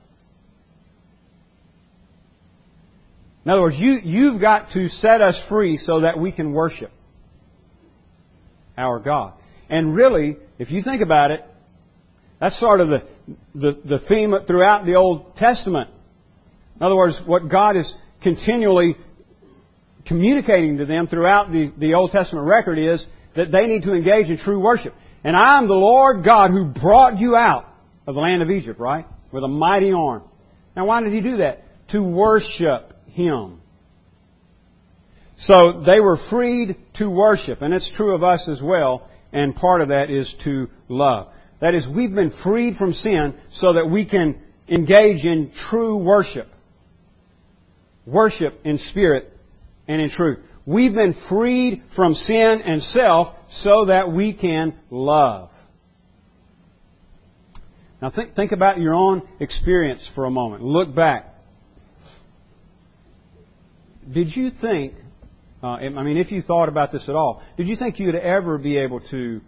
In 3.50 3.54
other 3.54 3.64
words, 3.64 3.80
you, 3.80 3.94
you've 4.04 4.40
got 4.40 4.74
to 4.74 4.90
set 4.90 5.22
us 5.22 5.44
free 5.50 5.78
so 5.78 6.02
that 6.02 6.20
we 6.20 6.32
can 6.32 6.54
worship 6.54 6.92
our 8.78 9.00
God. 9.00 9.34
And 9.72 9.96
really, 9.96 10.38
if 10.60 10.70
you 10.70 10.84
think 10.84 11.02
about 11.02 11.32
it, 11.32 11.44
that's 12.40 12.60
sort 12.60 12.80
of 12.80 12.90
the, 12.90 13.08
the, 13.56 13.72
the 13.84 14.00
theme 14.08 14.36
throughout 14.46 14.86
the 14.86 14.98
Old 14.98 15.36
Testament. 15.36 15.90
In 16.76 16.84
other 16.84 16.96
words, 16.96 17.20
what 17.26 17.50
God 17.50 17.76
is 17.76 17.92
continually 18.22 18.96
communicating 20.06 20.78
to 20.78 20.86
them 20.86 21.08
throughout 21.08 21.52
the, 21.52 21.74
the 21.76 21.96
Old 21.96 22.12
Testament 22.12 22.46
record 22.46 22.78
is 22.78 23.08
that 23.36 23.52
they 23.52 23.66
need 23.66 23.82
to 23.82 23.96
engage 23.96 24.30
in 24.30 24.38
true 24.38 24.60
worship. 24.60 24.94
And 25.24 25.36
I 25.36 25.58
am 25.58 25.68
the 25.68 25.74
Lord 25.74 26.24
God 26.24 26.52
who 26.52 26.66
brought 26.66 27.18
you 27.18 27.36
out 27.36 27.66
of 28.06 28.14
the 28.14 28.22
land 28.22 28.44
of 28.44 28.52
Egypt, 28.52 28.80
right? 28.80 29.08
With 29.32 29.44
a 29.44 29.48
mighty 29.48 29.92
arm. 29.92 30.22
Now 30.76 30.86
why 30.86 31.02
did 31.02 31.14
He 31.14 31.22
do 31.22 31.38
that? 31.38 31.64
To 31.94 32.04
worship 32.04 32.94
Him. 33.10 33.62
So 35.38 35.84
they 35.86 36.00
were 36.00 36.18
freed 36.18 36.76
to 36.96 37.10
worship, 37.10 37.62
and 37.62 37.74
it's 37.74 37.90
true 37.96 38.14
of 38.14 38.24
us 38.24 38.48
as 38.50 38.62
well, 38.62 39.10
and 39.32 39.56
part 39.56 39.82
of 39.82 39.90
that 39.90 40.10
is 40.10 40.34
to 40.44 40.70
love. 40.90 41.30
That 41.62 41.76
is, 41.76 41.88
we've 41.88 42.14
been 42.14 42.34
freed 42.44 42.76
from 42.76 42.94
sin 42.94 43.36
so 43.52 43.74
that 43.74 43.90
we 43.90 44.06
can 44.06 44.42
engage 44.68 45.26
in 45.26 45.52
true 45.70 45.98
worship. 45.98 46.48
Worship 48.06 48.60
in 48.64 48.78
spirit 48.78 49.32
and 49.88 50.02
in 50.02 50.10
truth. 50.10 50.40
We've 50.66 50.94
been 50.94 51.16
freed 51.28 51.84
from 51.96 52.16
sin 52.16 52.62
and 52.66 52.82
self 52.82 53.36
so 53.50 53.86
that 53.86 54.12
we 54.12 54.34
can 54.34 54.78
love. 54.90 55.50
Now 58.02 58.12
think, 58.12 58.36
think 58.36 58.52
about 58.52 58.80
your 58.80 58.94
own 58.94 59.28
experience 59.40 60.10
for 60.16 60.26
a 60.26 60.32
moment. 60.32 60.64
Look 60.64 60.96
back. 60.96 61.29
Did 64.12 64.36
you 64.36 64.50
think 64.50 64.94
uh, 65.62 65.68
I 65.68 66.04
mean, 66.04 66.18
if 66.18 66.32
you 66.32 66.42
thought 66.42 66.70
about 66.70 66.92
this 66.92 67.10
at 67.10 67.16
all, 67.16 67.44
did 67.58 67.68
you 67.68 67.76
think 67.76 68.00
you'd 68.00 68.16
ever 68.16 68.58
be 68.58 68.78
able 68.78 69.02
to 69.12 69.42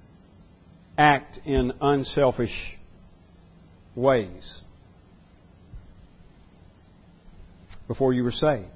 act 0.97 1.39
in 1.45 1.71
unselfish 1.79 2.77
ways 3.95 4.61
before 7.87 8.13
you 8.13 8.23
were 8.23 8.31
saved? 8.31 8.67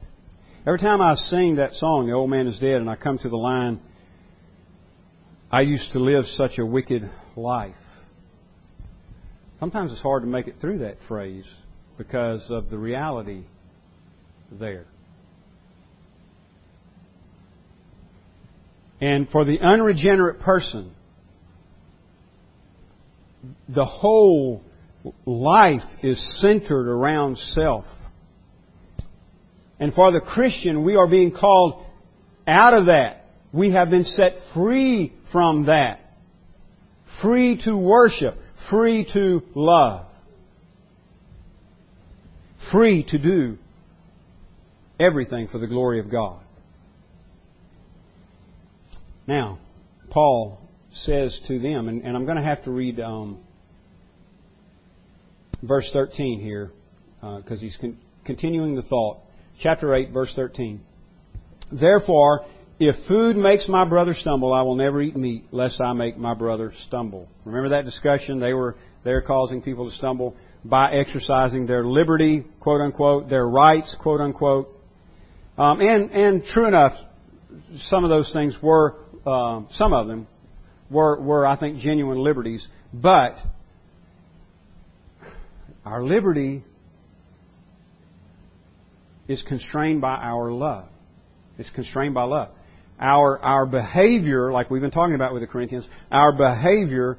Every 0.65 0.79
time 0.79 1.01
I 1.01 1.15
sing 1.15 1.57
that 1.57 1.73
song, 1.73 2.07
The 2.07 2.13
Old 2.13 2.29
Man 2.29 2.47
is 2.47 2.57
Dead, 2.57 2.75
and 2.75 2.89
I 2.89 2.95
come 2.95 3.17
to 3.19 3.29
the 3.29 3.37
line, 3.37 3.81
I 5.51 5.61
used 5.61 5.91
to 5.91 5.99
live 5.99 6.25
such 6.25 6.57
a 6.57 6.65
wicked 6.65 7.09
life. 7.35 7.75
Sometimes 9.59 9.91
it's 9.91 10.01
hard 10.01 10.23
to 10.23 10.27
make 10.27 10.47
it 10.47 10.55
through 10.61 10.79
that 10.79 10.97
phrase 11.07 11.45
because 11.97 12.49
of 12.49 12.69
the 12.69 12.77
reality 12.77 13.43
there. 14.51 14.85
And 19.01 19.29
for 19.29 19.43
the 19.43 19.59
unregenerate 19.59 20.39
person, 20.39 20.93
the 23.67 23.85
whole 23.85 24.63
life 25.25 25.83
is 26.01 26.39
centered 26.41 26.89
around 26.89 27.37
self. 27.37 27.85
And 29.79 29.93
for 29.93 30.11
the 30.11 30.21
Christian, 30.21 30.83
we 30.83 30.95
are 30.95 31.07
being 31.07 31.31
called 31.31 31.85
out 32.47 32.77
of 32.77 32.85
that. 32.85 33.25
We 33.51 33.71
have 33.71 33.89
been 33.89 34.05
set 34.05 34.33
free 34.53 35.13
from 35.31 35.65
that. 35.65 35.99
Free 37.21 37.61
to 37.65 37.75
worship. 37.75 38.35
Free 38.69 39.05
to 39.13 39.41
love. 39.53 40.07
Free 42.71 43.03
to 43.09 43.17
do 43.17 43.57
everything 44.99 45.47
for 45.47 45.59
the 45.59 45.67
glory 45.67 45.99
of 45.99 46.09
God. 46.09 46.44
Now, 49.27 49.59
Paul 50.09 50.59
says 50.91 51.39
to 51.47 51.59
them, 51.59 51.89
and, 51.89 52.03
and 52.03 52.15
I'm 52.15 52.25
going 52.25 52.37
to 52.37 52.43
have 52.43 52.63
to 52.65 52.71
read 52.71 52.99
um, 52.99 53.39
verse 55.61 55.89
13 55.91 56.39
here 56.39 56.71
because 57.19 57.59
uh, 57.59 57.61
he's 57.61 57.77
con- 57.79 57.97
continuing 58.23 58.75
the 58.75 58.83
thought. 58.83 59.19
Chapter 59.59 59.95
8, 59.95 60.11
verse 60.11 60.33
13. 60.35 60.81
Therefore, 61.71 62.45
if 62.79 62.95
food 63.07 63.35
makes 63.37 63.69
my 63.69 63.87
brother 63.87 64.13
stumble, 64.13 64.53
I 64.53 64.61
will 64.63 64.75
never 64.75 65.01
eat 65.01 65.15
meat, 65.15 65.45
lest 65.51 65.79
I 65.81 65.93
make 65.93 66.17
my 66.17 66.33
brother 66.33 66.73
stumble. 66.81 67.27
Remember 67.45 67.69
that 67.69 67.85
discussion? 67.85 68.39
They 68.39 68.53
were 68.53 68.75
there 69.03 69.21
causing 69.21 69.61
people 69.61 69.89
to 69.89 69.95
stumble 69.95 70.35
by 70.63 70.91
exercising 70.91 71.67
their 71.67 71.85
liberty, 71.85 72.45
quote 72.59 72.81
unquote, 72.81 73.29
their 73.29 73.47
rights, 73.47 73.95
quote 73.99 74.19
unquote. 74.19 74.69
Um, 75.57 75.79
and 75.79 76.11
and 76.11 76.43
true 76.43 76.67
enough, 76.67 76.93
some 77.77 78.03
of 78.03 78.09
those 78.09 78.33
things 78.33 78.57
were 78.61 78.95
uh, 79.25 79.61
some 79.71 79.93
of 79.93 80.07
them 80.07 80.27
were, 80.89 81.19
were, 81.19 81.45
I 81.45 81.57
think, 81.57 81.79
genuine 81.79 82.19
liberties. 82.19 82.67
But 82.93 83.35
our 85.83 86.03
liberty 86.03 86.63
is 89.27 89.43
constrained 89.43 90.01
by 90.01 90.15
our 90.15 90.51
love. 90.51 90.87
It's 91.57 91.69
constrained 91.69 92.13
by 92.13 92.23
love. 92.23 92.49
Our, 92.99 93.39
our 93.39 93.65
behavior, 93.65 94.51
like 94.51 94.69
we've 94.69 94.81
been 94.81 94.91
talking 94.91 95.15
about 95.15 95.33
with 95.33 95.41
the 95.41 95.47
Corinthians, 95.47 95.87
our 96.11 96.35
behavior 96.35 97.17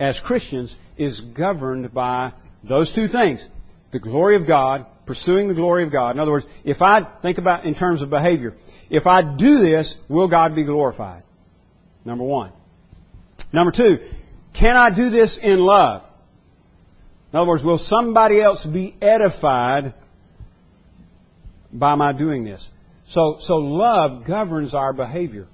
as 0.00 0.18
Christians 0.20 0.74
is 0.96 1.20
governed 1.20 1.92
by 1.92 2.32
Those 2.68 2.92
two 2.94 3.08
things. 3.08 3.46
The 3.92 4.00
glory 4.00 4.36
of 4.36 4.46
God, 4.46 4.86
pursuing 5.06 5.48
the 5.48 5.54
glory 5.54 5.84
of 5.84 5.92
God. 5.92 6.16
In 6.16 6.20
other 6.20 6.32
words, 6.32 6.46
if 6.64 6.80
I 6.80 7.06
think 7.22 7.38
about 7.38 7.64
in 7.64 7.74
terms 7.74 8.02
of 8.02 8.10
behavior, 8.10 8.54
if 8.90 9.06
I 9.06 9.36
do 9.36 9.58
this, 9.58 9.94
will 10.08 10.28
God 10.28 10.54
be 10.54 10.64
glorified? 10.64 11.22
Number 12.04 12.24
one. 12.24 12.52
Number 13.52 13.72
two, 13.72 13.98
can 14.58 14.76
I 14.76 14.94
do 14.94 15.10
this 15.10 15.38
in 15.42 15.58
love? 15.58 16.02
In 17.32 17.38
other 17.38 17.48
words, 17.48 17.64
will 17.64 17.78
somebody 17.78 18.40
else 18.40 18.64
be 18.64 18.94
edified 19.00 19.94
by 21.72 21.96
my 21.96 22.12
doing 22.12 22.44
this? 22.44 22.66
So, 23.08 23.36
so 23.40 23.56
love 23.56 24.26
governs 24.26 24.72
our 24.72 24.92
behavior. 24.92 25.48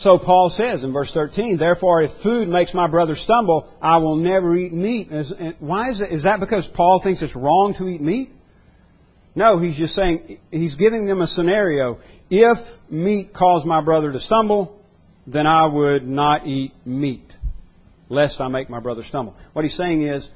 So 0.00 0.18
Paul 0.18 0.48
says 0.48 0.82
in 0.82 0.94
verse 0.94 1.12
13, 1.12 1.58
therefore 1.58 2.02
if 2.02 2.10
food 2.22 2.48
makes 2.48 2.72
my 2.72 2.88
brother 2.88 3.14
stumble, 3.14 3.70
I 3.82 3.98
will 3.98 4.16
never 4.16 4.56
eat 4.56 4.72
meat. 4.72 5.10
Why 5.58 5.90
is 5.90 6.00
it? 6.00 6.10
Is 6.10 6.22
that 6.22 6.40
because 6.40 6.66
Paul 6.66 7.02
thinks 7.02 7.20
it's 7.20 7.36
wrong 7.36 7.74
to 7.76 7.86
eat 7.86 8.00
meat? 8.00 8.30
No, 9.34 9.58
he's 9.58 9.76
just 9.76 9.94
saying, 9.94 10.38
he's 10.50 10.74
giving 10.76 11.04
them 11.04 11.20
a 11.20 11.26
scenario. 11.26 11.98
If 12.30 12.58
meat 12.88 13.34
caused 13.34 13.66
my 13.66 13.82
brother 13.82 14.10
to 14.10 14.18
stumble, 14.20 14.80
then 15.26 15.46
I 15.46 15.66
would 15.66 16.08
not 16.08 16.46
eat 16.46 16.72
meat, 16.86 17.30
lest 18.08 18.40
I 18.40 18.48
make 18.48 18.70
my 18.70 18.80
brother 18.80 19.02
stumble. 19.04 19.36
What 19.52 19.66
he's 19.66 19.76
saying 19.76 20.02
is, 20.02 20.26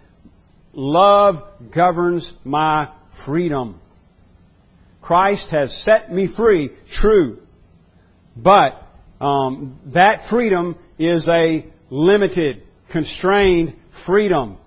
love 0.75 1.43
governs 1.75 2.31
my 2.45 2.93
freedom. 3.25 3.81
Christ 5.01 5.49
has 5.53 5.75
set 5.85 6.13
me 6.13 6.29
free, 6.29 6.71
true. 6.87 7.39
But 8.37 8.84
um, 9.21 9.79
that 9.93 10.29
freedom 10.29 10.79
is 10.99 11.29
a 11.29 11.67
limited, 11.91 12.63
constrained 12.91 13.77
freedom. 14.07 14.59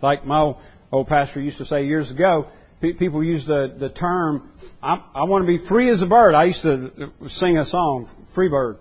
Like 0.00 0.24
my 0.24 0.40
old, 0.40 0.56
old 0.92 1.06
pastor 1.08 1.40
used 1.40 1.58
to 1.58 1.64
say 1.64 1.84
years 1.84 2.10
ago, 2.10 2.48
people 2.80 3.24
use 3.24 3.46
the, 3.46 3.74
the 3.78 3.88
term, 3.88 4.50
I, 4.82 5.04
I 5.14 5.24
want 5.24 5.46
to 5.46 5.58
be 5.58 5.66
free 5.66 5.90
as 5.90 6.00
a 6.00 6.06
bird. 6.06 6.34
I 6.34 6.44
used 6.44 6.62
to 6.62 7.12
sing 7.26 7.58
a 7.58 7.66
song, 7.66 8.08
Free 8.34 8.48
Bird, 8.48 8.78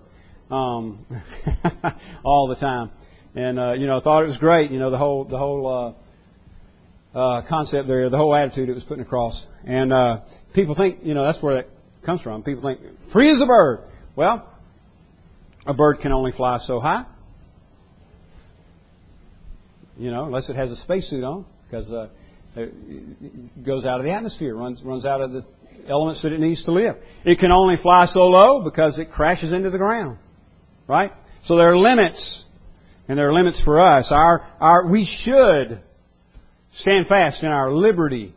um, 0.52 1.06
all 2.24 2.48
the 2.48 2.56
time. 2.56 2.92
And, 3.36 3.60
uh, 3.60 3.74
you 3.74 3.88
know, 3.88 3.98
I 3.98 4.02
thought 4.02 4.24
it 4.24 4.28
was 4.28 4.38
great, 4.38 4.72
you 4.72 4.80
know, 4.80 4.92
the 4.92 4.98
whole, 4.98 5.26
the 5.26 5.38
whole, 5.38 5.96
uh, 7.14 7.18
uh, 7.18 7.48
concept 7.48 7.88
there, 7.88 8.10
the 8.10 8.18
whole 8.18 8.34
attitude 8.36 8.70
it 8.70 8.74
was 8.74 8.84
putting 8.84 9.04
across. 9.04 9.46
And, 9.66 9.92
uh, 9.92 10.22
people 10.54 10.76
think, 10.76 11.00
you 11.04 11.14
know, 11.14 11.24
that's 11.24 11.42
where 11.42 11.56
that 11.56 11.70
comes 12.08 12.22
from. 12.22 12.42
People 12.42 12.64
think, 12.64 12.80
free 13.12 13.30
as 13.30 13.42
a 13.42 13.46
bird. 13.46 13.82
Well, 14.16 14.50
a 15.68 15.74
bird 15.74 16.00
can 16.02 16.14
only 16.14 16.32
fly 16.32 16.58
so 16.58 16.80
high. 16.80 17.06
You 19.98 20.10
know, 20.10 20.24
unless 20.24 20.50
it 20.50 20.56
has 20.56 20.72
a 20.72 20.78
spacesuit 20.78 21.24
on, 21.24 21.46
because 21.66 21.92
uh, 21.92 22.08
it 22.56 23.64
goes 23.64 23.86
out 23.86 24.00
of 24.00 24.06
the 24.06 24.14
atmosphere, 24.14 24.56
runs 24.56 24.82
runs 24.84 25.06
out 25.06 25.22
of 25.22 25.34
the 25.34 25.46
elements 25.88 26.24
that 26.24 26.32
it 26.32 26.40
needs 26.40 26.64
to 26.66 26.72
live. 26.72 26.96
It 27.26 27.40
can 27.40 27.52
only 27.52 27.76
fly 27.76 28.06
so 28.06 28.28
low 28.28 28.64
because 28.64 28.98
it 29.00 29.12
crashes 29.12 29.52
into 29.52 29.70
the 29.70 29.78
ground, 29.78 30.18
right? 30.88 31.12
So 31.44 31.58
there 31.58 31.72
are 31.72 31.78
limits, 31.78 32.46
and 33.10 33.20
there 33.20 33.30
are 33.30 33.34
limits 33.34 33.60
for 33.60 33.80
us. 33.80 34.10
Our 34.12 34.48
our 34.62 34.88
we 34.88 35.04
should 35.04 35.82
stand 36.76 37.08
fast 37.08 37.44
in 37.44 37.50
our 37.50 37.74
liberty. 37.74 38.34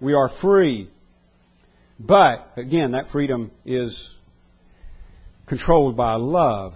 We 0.00 0.14
are 0.14 0.30
free. 0.40 0.90
But, 1.98 2.52
again, 2.56 2.92
that 2.92 3.10
freedom 3.10 3.50
is 3.64 4.12
controlled 5.46 5.96
by 5.96 6.14
love. 6.14 6.74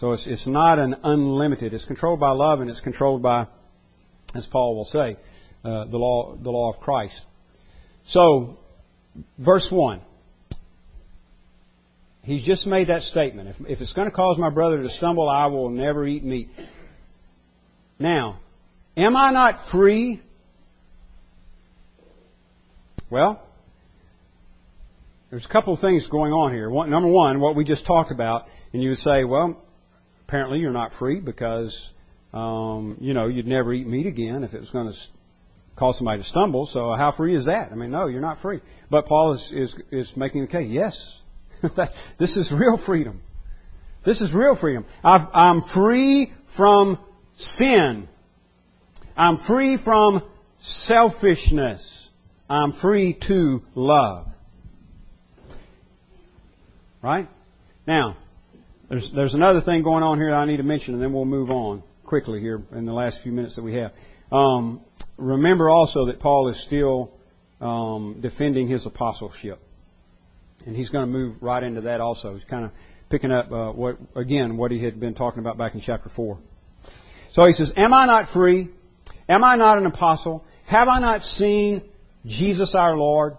So 0.00 0.12
it's, 0.12 0.26
it's 0.26 0.46
not 0.46 0.78
an 0.78 0.96
unlimited. 1.02 1.74
It's 1.74 1.84
controlled 1.84 2.20
by 2.20 2.30
love 2.30 2.60
and 2.60 2.70
it's 2.70 2.80
controlled 2.80 3.22
by, 3.22 3.46
as 4.34 4.46
Paul 4.46 4.76
will 4.76 4.84
say, 4.84 5.16
uh, 5.64 5.86
the 5.86 5.98
law, 5.98 6.36
the 6.36 6.50
law 6.50 6.72
of 6.72 6.80
Christ. 6.80 7.20
So, 8.06 8.56
verse 9.38 9.68
1. 9.70 10.00
He's 12.22 12.42
just 12.42 12.66
made 12.66 12.88
that 12.88 13.02
statement. 13.02 13.48
If, 13.48 13.56
if 13.68 13.80
it's 13.80 13.92
going 13.92 14.10
to 14.10 14.14
cause 14.14 14.36
my 14.36 14.50
brother 14.50 14.82
to 14.82 14.90
stumble, 14.90 15.28
I 15.28 15.46
will 15.46 15.70
never 15.70 16.06
eat 16.06 16.24
meat. 16.24 16.50
Now, 17.98 18.40
am 18.96 19.16
I 19.16 19.30
not 19.30 19.70
free? 19.70 20.20
Well, 23.08 23.45
there's 25.30 25.44
a 25.44 25.48
couple 25.48 25.74
of 25.74 25.80
things 25.80 26.06
going 26.06 26.32
on 26.32 26.52
here. 26.52 26.70
One, 26.70 26.90
number 26.90 27.10
one, 27.10 27.40
what 27.40 27.56
we 27.56 27.64
just 27.64 27.86
talked 27.86 28.12
about, 28.12 28.46
and 28.72 28.82
you 28.82 28.90
would 28.90 28.98
say, 28.98 29.24
well, 29.24 29.60
apparently 30.26 30.58
you're 30.58 30.72
not 30.72 30.92
free 30.98 31.20
because, 31.20 31.92
um, 32.32 32.96
you 33.00 33.12
know, 33.12 33.26
you'd 33.26 33.46
never 33.46 33.72
eat 33.72 33.86
meat 33.86 34.06
again 34.06 34.44
if 34.44 34.54
it 34.54 34.60
was 34.60 34.70
going 34.70 34.92
to 34.92 34.98
cause 35.76 35.98
somebody 35.98 36.22
to 36.22 36.24
stumble. 36.24 36.66
So 36.66 36.94
how 36.94 37.12
free 37.12 37.36
is 37.36 37.46
that? 37.46 37.72
I 37.72 37.74
mean, 37.74 37.90
no, 37.90 38.06
you're 38.06 38.20
not 38.20 38.40
free. 38.40 38.60
But 38.90 39.06
Paul 39.06 39.34
is 39.34 39.52
is, 39.54 39.76
is 39.90 40.12
making 40.16 40.42
the 40.42 40.46
case. 40.46 40.68
Yes, 40.70 41.20
this 42.18 42.36
is 42.36 42.52
real 42.52 42.78
freedom. 42.84 43.20
This 44.04 44.20
is 44.20 44.32
real 44.32 44.54
freedom. 44.54 44.86
i 45.02 45.28
I'm 45.32 45.62
free 45.62 46.32
from 46.56 46.98
sin. 47.36 48.08
I'm 49.16 49.38
free 49.38 49.78
from 49.82 50.22
selfishness. 50.60 52.08
I'm 52.48 52.72
free 52.74 53.18
to 53.26 53.62
love. 53.74 54.28
Right? 57.06 57.28
Now, 57.86 58.16
there's, 58.88 59.12
there's 59.14 59.32
another 59.32 59.60
thing 59.60 59.84
going 59.84 60.02
on 60.02 60.18
here 60.18 60.30
that 60.30 60.36
I 60.36 60.44
need 60.44 60.56
to 60.56 60.64
mention, 60.64 60.94
and 60.94 61.00
then 61.00 61.12
we'll 61.12 61.24
move 61.24 61.50
on 61.50 61.84
quickly 62.04 62.40
here 62.40 62.60
in 62.72 62.84
the 62.84 62.92
last 62.92 63.22
few 63.22 63.30
minutes 63.30 63.54
that 63.54 63.62
we 63.62 63.74
have. 63.74 63.92
Um, 64.32 64.80
remember 65.16 65.70
also 65.70 66.06
that 66.06 66.18
Paul 66.18 66.48
is 66.48 66.60
still 66.60 67.12
um, 67.60 68.18
defending 68.20 68.66
his 68.66 68.86
apostleship. 68.86 69.60
And 70.66 70.74
he's 70.74 70.90
going 70.90 71.06
to 71.06 71.12
move 71.12 71.36
right 71.40 71.62
into 71.62 71.82
that 71.82 72.00
also. 72.00 72.34
He's 72.34 72.42
kind 72.50 72.64
of 72.64 72.72
picking 73.08 73.30
up, 73.30 73.52
uh, 73.52 73.70
what, 73.70 73.98
again, 74.16 74.56
what 74.56 74.72
he 74.72 74.82
had 74.82 74.98
been 74.98 75.14
talking 75.14 75.38
about 75.38 75.56
back 75.56 75.76
in 75.76 75.80
chapter 75.80 76.08
4. 76.08 76.38
So 77.30 77.44
he 77.44 77.52
says, 77.52 77.72
Am 77.76 77.94
I 77.94 78.06
not 78.06 78.32
free? 78.32 78.68
Am 79.28 79.44
I 79.44 79.54
not 79.54 79.78
an 79.78 79.86
apostle? 79.86 80.44
Have 80.66 80.88
I 80.88 80.98
not 80.98 81.22
seen 81.22 81.82
Jesus 82.24 82.74
our 82.74 82.96
Lord? 82.96 83.36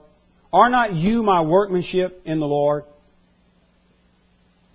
Are 0.53 0.69
not 0.69 0.95
you 0.95 1.21
my 1.21 1.43
workmanship 1.43 2.21
in 2.23 2.39
the 2.39 2.47
Lord? 2.47 2.85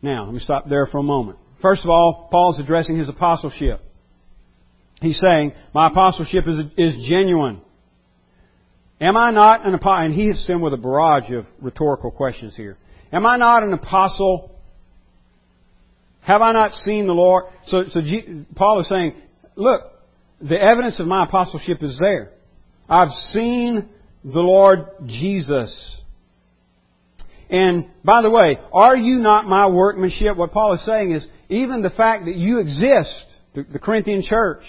Now, 0.00 0.24
let 0.24 0.32
me 0.34 0.40
stop 0.40 0.68
there 0.68 0.86
for 0.86 0.98
a 0.98 1.02
moment. 1.02 1.38
First 1.60 1.84
of 1.84 1.90
all, 1.90 2.28
Paul's 2.30 2.60
addressing 2.60 2.96
his 2.96 3.08
apostleship. 3.08 3.80
He's 5.00 5.18
saying, 5.18 5.52
my 5.74 5.88
apostleship 5.88 6.46
is, 6.46 6.60
is 6.76 7.06
genuine. 7.06 7.60
Am 9.00 9.16
I 9.16 9.30
not 9.30 9.64
an 9.64 9.74
apostle? 9.74 10.06
And 10.06 10.14
he 10.14 10.26
hits 10.26 10.46
them 10.46 10.60
with 10.60 10.72
a 10.72 10.76
barrage 10.76 11.30
of 11.30 11.46
rhetorical 11.60 12.10
questions 12.10 12.56
here. 12.56 12.76
Am 13.12 13.24
I 13.24 13.36
not 13.36 13.62
an 13.62 13.72
apostle? 13.72 14.56
Have 16.20 16.42
I 16.42 16.52
not 16.52 16.74
seen 16.74 17.06
the 17.06 17.14
Lord? 17.14 17.44
So, 17.66 17.86
so 17.86 18.00
G, 18.00 18.44
Paul 18.54 18.80
is 18.80 18.88
saying, 18.88 19.14
look, 19.54 19.82
the 20.40 20.60
evidence 20.60 21.00
of 21.00 21.06
my 21.06 21.24
apostleship 21.24 21.82
is 21.82 21.96
there. 22.00 22.32
I've 22.88 23.10
seen 23.10 23.88
the 24.24 24.40
Lord 24.40 24.86
Jesus. 25.06 25.97
And 27.50 27.90
by 28.04 28.22
the 28.22 28.30
way, 28.30 28.58
are 28.72 28.96
you 28.96 29.16
not 29.16 29.46
my 29.46 29.68
workmanship? 29.68 30.36
What 30.36 30.52
Paul 30.52 30.74
is 30.74 30.84
saying 30.84 31.12
is, 31.12 31.26
even 31.48 31.82
the 31.82 31.90
fact 31.90 32.26
that 32.26 32.34
you 32.34 32.60
exist, 32.60 33.24
the 33.54 33.78
Corinthian 33.78 34.22
church, 34.22 34.62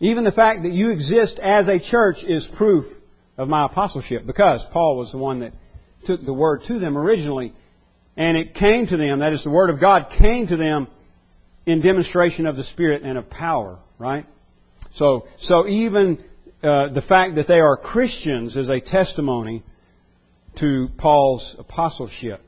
even 0.00 0.24
the 0.24 0.32
fact 0.32 0.62
that 0.62 0.72
you 0.72 0.90
exist 0.90 1.38
as 1.38 1.68
a 1.68 1.80
church 1.80 2.18
is 2.26 2.46
proof 2.56 2.84
of 3.36 3.48
my 3.48 3.66
apostleship 3.66 4.26
because 4.26 4.64
Paul 4.72 4.96
was 4.96 5.10
the 5.10 5.18
one 5.18 5.40
that 5.40 5.52
took 6.04 6.24
the 6.24 6.32
word 6.32 6.62
to 6.68 6.78
them 6.78 6.96
originally. 6.96 7.54
And 8.16 8.36
it 8.36 8.54
came 8.54 8.86
to 8.88 8.96
them, 8.96 9.20
that 9.20 9.32
is 9.32 9.44
the 9.44 9.50
word 9.50 9.70
of 9.70 9.80
God 9.80 10.12
came 10.18 10.46
to 10.48 10.56
them 10.56 10.88
in 11.66 11.80
demonstration 11.80 12.46
of 12.46 12.56
the 12.56 12.64
Spirit 12.64 13.02
and 13.02 13.16
of 13.16 13.30
power, 13.30 13.78
right? 13.98 14.26
So, 14.94 15.26
so 15.38 15.68
even 15.68 16.24
uh, 16.62 16.88
the 16.88 17.02
fact 17.02 17.36
that 17.36 17.46
they 17.46 17.60
are 17.60 17.76
Christians 17.76 18.56
is 18.56 18.68
a 18.68 18.80
testimony 18.80 19.62
to 20.60 20.88
Paul's 20.96 21.56
apostleship. 21.58 22.40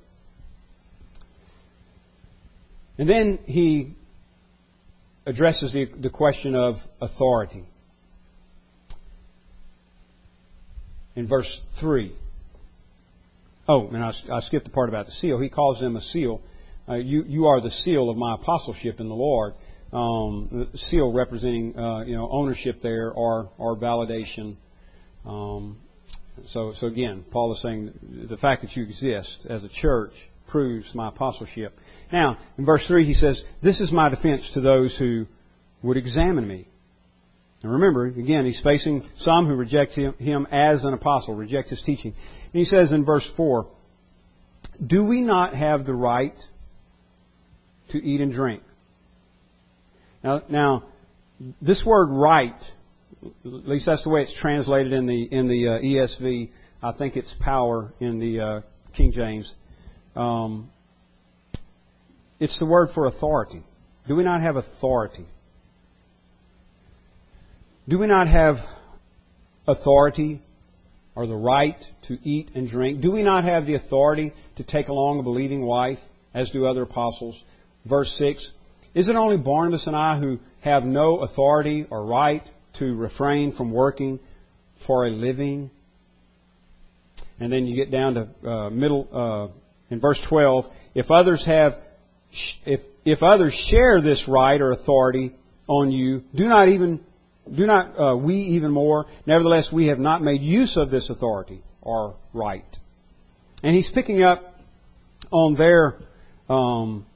And 2.99 3.09
then 3.09 3.39
he 3.47 3.95
addresses 5.27 5.73
the, 5.73 5.87
the 5.87 6.11
question 6.11 6.55
of 6.55 6.77
authority. 7.01 7.65
In 11.17 11.27
verse 11.27 11.61
3. 11.81 12.15
Oh, 13.69 13.89
and 13.89 14.03
I, 14.03 14.13
I 14.33 14.41
skipped 14.41 14.65
the 14.65 14.71
part 14.71 14.89
about 14.89 15.07
the 15.07 15.13
seal. 15.13 15.39
He 15.39 15.49
calls 15.49 15.81
them 15.81 15.97
a 15.97 16.01
seal. 16.01 16.41
Uh, 16.89 16.95
you, 16.95 17.25
you 17.25 17.47
are 17.47 17.61
the 17.61 17.71
seal 17.71 18.11
of 18.11 18.17
my 18.17 18.35
apostleship 18.35 19.01
in 19.01 19.09
the 19.09 19.15
Lord. 19.15 19.55
Um, 19.93 20.69
the 20.73 20.79
seal 20.79 21.13
representing 21.13 21.77
uh, 21.77 22.05
you 22.05 22.15
know 22.15 22.29
ownership 22.31 22.81
there 22.81 23.11
or 23.11 23.51
or 23.59 23.77
validation. 23.77 24.57
Um, 25.27 25.79
so 26.47 26.73
so 26.73 26.87
again, 26.87 27.25
Paul 27.31 27.53
is 27.53 27.63
saying 27.63 27.93
the 28.29 28.37
fact 28.37 28.63
that 28.63 28.77
you 28.77 28.83
exist 28.83 29.47
as 29.49 29.65
a 29.65 29.69
church 29.69 30.13
proves 30.49 30.95
my 30.95 31.09
apostleship. 31.09 31.79
Now 32.13 32.39
in 32.59 32.65
verse 32.65 32.87
three 32.87 33.05
he 33.05 33.15
says, 33.15 33.43
"This 33.63 33.81
is 33.81 33.93
my 33.93 34.09
defense 34.09 34.51
to 34.55 34.61
those 34.61 34.97
who 34.97 35.27
would 35.83 35.97
examine 35.97 36.47
me." 36.47 36.67
And 37.63 37.73
remember, 37.73 38.07
again, 38.07 38.47
he's 38.47 38.61
facing 38.63 39.05
some 39.19 39.47
who 39.47 39.55
reject 39.55 39.93
him, 39.93 40.15
him 40.15 40.47
as 40.51 40.85
an 40.85 40.95
apostle, 40.95 41.35
reject 41.35 41.69
his 41.69 41.83
teaching. 41.83 42.15
And 42.53 42.59
he 42.59 42.65
says 42.65 42.91
in 42.91 43.05
verse 43.05 43.29
4, 43.37 43.67
Do 44.85 45.05
we 45.05 45.21
not 45.21 45.55
have 45.55 45.85
the 45.85 45.95
right 45.95 46.35
to 47.91 47.99
eat 48.03 48.23
and 48.23 48.33
drink? 48.33 48.63
Now, 50.25 50.43
now 50.49 50.85
this 51.61 51.85
word 51.85 52.09
right, 52.09 52.59
at 53.23 53.33
least 53.45 53.87
that's 53.87 54.03
the 54.05 54.09
way 54.09 54.23
it's 54.23 54.35
translated 54.35 54.93
in 54.93 55.07
the, 55.07 55.25
in 55.25 55.49
the 55.49 55.69
uh, 55.69 55.79
ESV. 55.81 56.51
I 56.83 56.93
think 56.93 57.17
it's 57.17 57.35
power 57.41 57.93
in 58.01 58.19
the 58.19 58.41
uh, 58.41 58.61
King 58.95 59.13
James. 59.13 59.53
Um, 60.17 60.71
it's 62.39 62.59
the 62.59 62.67
word 62.67 62.91
for 62.95 63.07
authority. 63.07 63.63
Do 64.09 64.17
we 64.17 64.25
not 64.25 64.41
have 64.41 64.57
authority? 64.57 65.27
Do 67.87 67.99
we 67.99 68.07
not 68.07 68.29
have 68.29 68.57
authority 69.69 70.41
or 71.15 71.27
the 71.27 71.37
right 71.37 71.77
to 72.09 72.19
eat 72.23 72.53
and 72.55 72.69
drink? 72.69 73.03
Do 73.03 73.11
we 73.11 73.23
not 73.23 73.45
have 73.45 73.67
the 73.67 73.75
authority 73.75 74.33
to 74.57 74.65
take 74.65 74.89
along 74.89 75.19
a 75.19 75.23
believing 75.23 75.61
wife, 75.63 75.99
as 76.33 76.51
do 76.51 76.67
other 76.67 76.83
apostles? 76.83 77.43
Verse 77.85 78.15
6 78.17 78.53
Is 78.95 79.09
it 79.09 79.17
only 79.17 79.37
Barnabas 79.37 79.87
and 79.87 79.95
I 79.95 80.19
who 80.19 80.39
have 80.61 80.85
no 80.85 81.19
authority 81.19 81.87
or 81.91 82.07
right 82.07 82.43
to 82.79 82.95
refrain 82.95 83.53
from 83.53 83.73
working 83.73 84.21
for 84.87 85.07
a 85.07 85.11
living? 85.11 85.71
And 87.39 87.53
then 87.53 87.67
you 87.67 87.77
get 87.77 87.91
down 87.91 88.15
to 88.15 88.49
uh, 88.49 88.71
middle 88.71 89.09
uh, 89.13 89.93
in 89.93 90.01
verse 90.01 90.21
12. 90.29 90.67
If 90.95 91.11
others 91.11 91.45
have, 91.47 91.75
if 92.67 92.81
if 93.05 93.23
others 93.23 93.55
share 93.55 94.01
this 94.01 94.29
right 94.29 94.61
or 94.61 94.73
authority 94.73 95.35
on 95.67 95.91
you, 95.91 96.23
do 96.35 96.45
not 96.45 96.69
even 96.69 97.01
do 97.51 97.67
not 97.67 97.99
uh, 97.99 98.17
we 98.17 98.35
even 98.35 98.71
more? 98.71 99.07
Nevertheless, 99.27 99.71
we 99.73 99.87
have 99.87 99.99
not 99.99 100.23
made 100.23 100.43
use 100.43 100.77
of 100.77 100.91
this 100.91 101.11
authority 101.11 101.63
or 101.81 102.17
right. 102.33 102.65
And 103.63 103.75
he's 103.75 103.91
picking 103.91 104.23
up 104.23 104.55
on 105.31 105.55
their 105.57 105.99
um, 106.49 107.07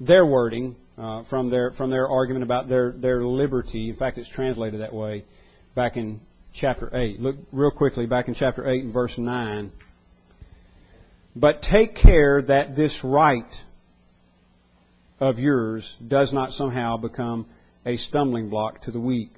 their 0.00 0.26
wording 0.26 0.76
uh, 0.98 1.24
from 1.24 1.50
their 1.50 1.72
from 1.72 1.90
their 1.90 2.08
argument 2.08 2.44
about 2.44 2.68
their 2.68 2.92
their 2.92 3.24
liberty. 3.24 3.90
In 3.90 3.96
fact, 3.96 4.18
it's 4.18 4.28
translated 4.28 4.80
that 4.80 4.92
way 4.92 5.24
back 5.74 5.96
in 5.96 6.20
chapter 6.52 6.90
eight. 6.94 7.20
Look 7.20 7.36
real 7.50 7.70
quickly 7.70 8.06
back 8.06 8.28
in 8.28 8.34
chapter 8.34 8.68
eight 8.68 8.84
and 8.84 8.92
verse 8.92 9.16
nine. 9.16 9.72
But 11.34 11.62
take 11.62 11.96
care 11.96 12.42
that 12.42 12.76
this 12.76 12.98
right 13.02 13.50
of 15.18 15.38
yours 15.38 15.96
does 16.06 16.32
not 16.32 16.50
somehow 16.50 16.98
become 16.98 17.46
a 17.86 17.96
stumbling 17.96 18.50
block 18.50 18.82
to 18.82 18.90
the 18.90 19.00
weak. 19.00 19.30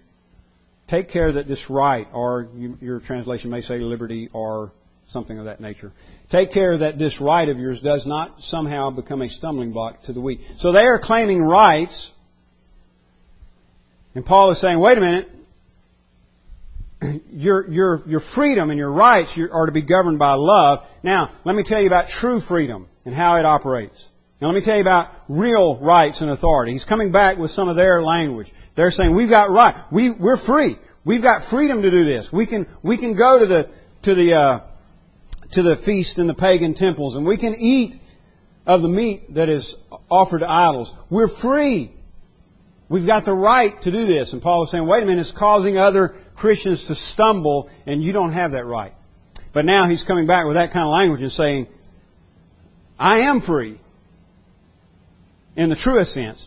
Take 0.88 1.08
care 1.08 1.32
that 1.32 1.46
this 1.46 1.70
right, 1.70 2.06
or 2.12 2.48
your 2.80 3.00
translation 3.00 3.50
may 3.50 3.60
say 3.60 3.78
liberty 3.78 4.28
or 4.32 4.72
something 5.08 5.38
of 5.38 5.44
that 5.46 5.60
nature. 5.60 5.92
Take 6.30 6.52
care 6.52 6.78
that 6.78 6.98
this 6.98 7.20
right 7.20 7.48
of 7.48 7.58
yours 7.58 7.80
does 7.80 8.06
not 8.06 8.40
somehow 8.40 8.90
become 8.90 9.22
a 9.22 9.28
stumbling 9.28 9.72
block 9.72 10.02
to 10.04 10.12
the 10.12 10.20
weak. 10.20 10.40
So 10.58 10.72
they 10.72 10.84
are 10.84 10.98
claiming 10.98 11.42
rights, 11.42 12.12
and 14.14 14.24
Paul 14.24 14.50
is 14.50 14.60
saying, 14.60 14.78
wait 14.78 14.98
a 14.98 15.00
minute, 15.00 15.28
your, 17.30 17.70
your, 17.70 18.02
your 18.06 18.20
freedom 18.34 18.70
and 18.70 18.78
your 18.78 18.92
rights 18.92 19.38
are 19.52 19.66
to 19.66 19.72
be 19.72 19.82
governed 19.82 20.18
by 20.18 20.34
love. 20.34 20.80
Now, 21.02 21.36
let 21.44 21.54
me 21.54 21.62
tell 21.64 21.80
you 21.80 21.86
about 21.86 22.08
true 22.08 22.40
freedom 22.40 22.88
and 23.04 23.14
how 23.14 23.36
it 23.36 23.44
operates. 23.44 24.08
Now 24.40 24.48
let 24.48 24.56
me 24.56 24.64
tell 24.64 24.74
you 24.74 24.82
about 24.82 25.10
real 25.28 25.78
rights 25.80 26.20
and 26.20 26.30
authority. 26.30 26.72
He's 26.72 26.84
coming 26.84 27.12
back 27.12 27.38
with 27.38 27.50
some 27.50 27.68
of 27.68 27.76
their 27.76 28.02
language. 28.02 28.52
They're 28.76 28.90
saying 28.90 29.14
we've 29.14 29.30
got 29.30 29.50
right. 29.50 29.86
We, 29.92 30.10
we're 30.10 30.36
free. 30.44 30.76
We've 31.04 31.22
got 31.22 31.48
freedom 31.50 31.82
to 31.82 31.90
do 31.90 32.04
this. 32.04 32.28
We 32.32 32.46
can, 32.46 32.66
we 32.82 32.98
can 32.98 33.16
go 33.16 33.38
to 33.38 33.46
the, 33.46 33.70
to 34.02 34.14
the, 34.14 34.34
uh, 34.34 34.60
to 35.54 35.62
the 35.62 35.76
feast 35.84 36.18
in 36.18 36.26
the 36.26 36.34
pagan 36.34 36.74
temples 36.74 37.16
and 37.16 37.26
we 37.26 37.36
can 37.36 37.54
eat 37.54 37.94
of 38.66 38.82
the 38.82 38.88
meat 38.88 39.34
that 39.34 39.48
is 39.48 39.76
offered 40.10 40.40
to 40.40 40.50
idols. 40.50 40.92
We're 41.10 41.28
free. 41.28 41.92
We've 42.88 43.06
got 43.06 43.24
the 43.24 43.34
right 43.34 43.80
to 43.82 43.90
do 43.90 44.06
this. 44.06 44.32
And 44.32 44.40
Paul 44.40 44.64
is 44.64 44.70
saying, 44.70 44.86
wait 44.86 45.02
a 45.02 45.06
minute, 45.06 45.22
it's 45.22 45.36
causing 45.36 45.76
other 45.76 46.14
Christians 46.36 46.86
to 46.88 46.94
stumble 46.94 47.70
and 47.86 48.02
you 48.02 48.12
don't 48.12 48.32
have 48.32 48.52
that 48.52 48.64
right. 48.64 48.94
But 49.52 49.64
now 49.64 49.88
he's 49.88 50.02
coming 50.02 50.26
back 50.26 50.46
with 50.46 50.56
that 50.56 50.72
kind 50.72 50.84
of 50.84 50.92
language 50.92 51.22
and 51.22 51.32
saying, 51.32 51.68
I 52.98 53.22
am 53.22 53.40
free 53.40 53.80
in 55.56 55.68
the 55.68 55.76
truest 55.76 56.12
sense. 56.12 56.46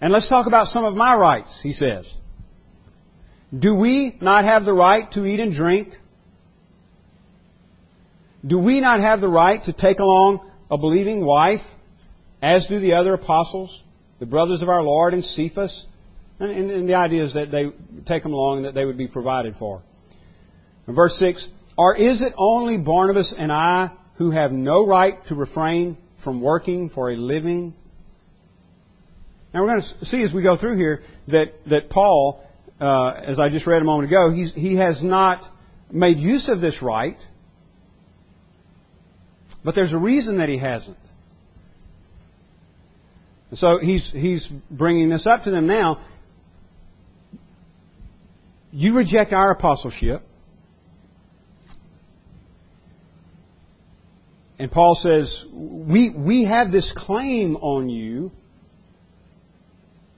And 0.00 0.12
let's 0.12 0.28
talk 0.28 0.46
about 0.46 0.68
some 0.68 0.84
of 0.84 0.94
my 0.94 1.14
rights, 1.16 1.58
he 1.62 1.72
says. 1.72 2.12
Do 3.56 3.74
we 3.74 4.16
not 4.20 4.44
have 4.44 4.64
the 4.64 4.72
right 4.72 5.10
to 5.12 5.24
eat 5.24 5.40
and 5.40 5.52
drink? 5.52 5.94
Do 8.46 8.58
we 8.58 8.80
not 8.80 9.00
have 9.00 9.20
the 9.20 9.28
right 9.28 9.62
to 9.64 9.72
take 9.72 9.98
along 9.98 10.50
a 10.70 10.78
believing 10.78 11.24
wife, 11.24 11.62
as 12.42 12.66
do 12.66 12.78
the 12.78 12.94
other 12.94 13.14
apostles, 13.14 13.82
the 14.20 14.26
brothers 14.26 14.62
of 14.62 14.68
our 14.68 14.82
Lord 14.82 15.14
and 15.14 15.24
Cephas? 15.24 15.86
And, 16.38 16.50
and, 16.50 16.70
and 16.70 16.88
the 16.88 16.94
idea 16.94 17.24
is 17.24 17.34
that 17.34 17.50
they 17.50 17.66
take 18.04 18.22
them 18.22 18.32
along 18.32 18.58
and 18.58 18.66
that 18.66 18.74
they 18.74 18.84
would 18.84 18.98
be 18.98 19.08
provided 19.08 19.56
for. 19.56 19.82
Verse 20.86 21.18
6, 21.18 21.48
Or 21.76 21.96
is 21.96 22.22
it 22.22 22.34
only 22.36 22.78
Barnabas 22.78 23.34
and 23.36 23.50
I 23.50 23.96
who 24.16 24.30
have 24.30 24.52
no 24.52 24.86
right 24.86 25.24
to 25.26 25.34
refrain 25.34 25.96
from 26.22 26.40
working 26.40 26.90
for 26.90 27.10
a 27.10 27.16
living? 27.16 27.74
Now 29.52 29.62
we're 29.62 29.68
going 29.68 29.82
to 29.82 30.04
see 30.04 30.22
as 30.22 30.32
we 30.32 30.42
go 30.42 30.56
through 30.56 30.76
here 30.76 31.02
that, 31.28 31.54
that 31.68 31.88
Paul, 31.88 32.44
uh, 32.80 33.12
as 33.24 33.38
I 33.38 33.48
just 33.48 33.66
read 33.66 33.80
a 33.80 33.84
moment 33.84 34.10
ago, 34.10 34.30
he 34.30 34.76
has 34.76 35.02
not 35.02 35.42
made 35.90 36.18
use 36.18 36.48
of 36.48 36.60
this 36.60 36.82
right, 36.82 37.16
but 39.66 39.74
there's 39.74 39.92
a 39.92 39.98
reason 39.98 40.38
that 40.38 40.48
he 40.48 40.56
hasn't. 40.56 40.96
And 43.50 43.58
so 43.58 43.78
he's, 43.78 44.10
he's 44.10 44.46
bringing 44.70 45.10
this 45.10 45.26
up 45.26 45.44
to 45.44 45.50
them 45.50 45.66
now. 45.66 46.02
You 48.72 48.96
reject 48.96 49.34
our 49.34 49.50
apostleship. 49.50 50.22
And 54.58 54.70
Paul 54.70 54.94
says, 54.94 55.44
we, 55.52 56.14
we 56.16 56.44
have 56.44 56.72
this 56.72 56.90
claim 56.96 57.56
on 57.56 57.90
you 57.90 58.32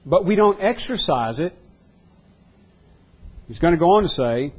but 0.09 0.25
we 0.25 0.37
don't 0.37 0.59
exercise 0.61 1.39
it, 1.39 1.53
he's 3.47 3.59
going 3.59 3.75
to 3.75 3.79
go 3.79 3.91
on 3.91 4.05
to 4.05 4.09
say, 4.09 4.55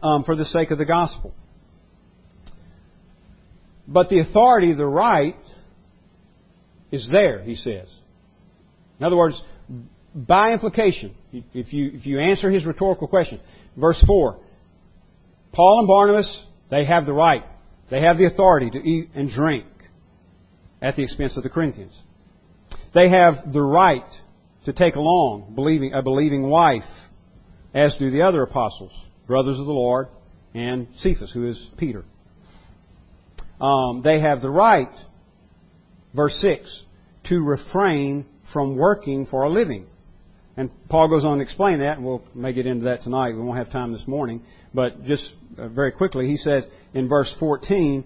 um, 0.00 0.22
for 0.22 0.36
the 0.36 0.44
sake 0.44 0.70
of 0.70 0.78
the 0.78 0.84
gospel. 0.84 1.34
But 3.90 4.08
the 4.08 4.20
authority, 4.20 4.72
the 4.72 4.86
right, 4.86 5.36
is 6.92 7.08
there, 7.10 7.42
he 7.42 7.56
says. 7.56 7.88
In 9.00 9.04
other 9.04 9.16
words, 9.16 9.42
by 10.14 10.52
implication, 10.52 11.14
if 11.32 11.72
you, 11.72 11.90
if 11.94 12.06
you 12.06 12.20
answer 12.20 12.50
his 12.50 12.64
rhetorical 12.64 13.08
question, 13.08 13.40
verse 13.76 14.02
4, 14.06 14.38
Paul 15.52 15.78
and 15.80 15.88
Barnabas, 15.88 16.46
they 16.70 16.84
have 16.84 17.04
the 17.04 17.12
right, 17.12 17.44
they 17.90 18.00
have 18.00 18.16
the 18.16 18.26
authority 18.26 18.70
to 18.70 18.78
eat 18.78 19.10
and 19.14 19.28
drink 19.28 19.66
at 20.80 20.94
the 20.94 21.02
expense 21.02 21.36
of 21.36 21.42
the 21.42 21.50
Corinthians. 21.50 22.00
They 22.94 23.08
have 23.08 23.52
the 23.52 23.62
right 23.62 24.04
to 24.66 24.72
take 24.72 24.94
along 24.94 25.54
believing, 25.56 25.94
a 25.94 26.02
believing 26.02 26.42
wife, 26.42 26.88
as 27.74 27.96
do 27.96 28.10
the 28.10 28.22
other 28.22 28.42
apostles, 28.42 28.92
brothers 29.26 29.58
of 29.58 29.66
the 29.66 29.72
Lord, 29.72 30.08
and 30.54 30.88
Cephas, 30.98 31.32
who 31.32 31.48
is 31.48 31.70
Peter. 31.76 32.04
Um, 33.60 34.02
they 34.02 34.20
have 34.20 34.40
the 34.40 34.50
right, 34.50 34.92
verse 36.14 36.38
6, 36.40 36.84
to 37.24 37.42
refrain 37.42 38.26
from 38.52 38.76
working 38.76 39.26
for 39.26 39.42
a 39.42 39.48
living. 39.50 39.86
And 40.56 40.70
Paul 40.88 41.08
goes 41.08 41.24
on 41.24 41.38
to 41.38 41.42
explain 41.42 41.78
that, 41.78 41.98
and 41.98 42.06
we'll 42.06 42.22
may 42.34 42.52
get 42.52 42.66
into 42.66 42.84
that 42.86 43.02
tonight. 43.02 43.30
We 43.30 43.40
won't 43.40 43.58
have 43.58 43.70
time 43.70 43.92
this 43.92 44.06
morning. 44.06 44.42
But 44.74 45.04
just 45.04 45.32
uh, 45.56 45.68
very 45.68 45.92
quickly, 45.92 46.26
he 46.26 46.36
says 46.36 46.64
in 46.92 47.08
verse 47.08 47.34
14, 47.38 48.04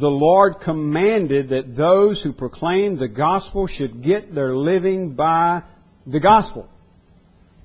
the 0.00 0.08
Lord 0.08 0.56
commanded 0.62 1.50
that 1.50 1.76
those 1.76 2.22
who 2.22 2.32
proclaim 2.32 2.98
the 2.98 3.08
gospel 3.08 3.66
should 3.66 4.02
get 4.02 4.34
their 4.34 4.54
living 4.54 5.14
by 5.14 5.62
the 6.06 6.20
gospel. 6.20 6.68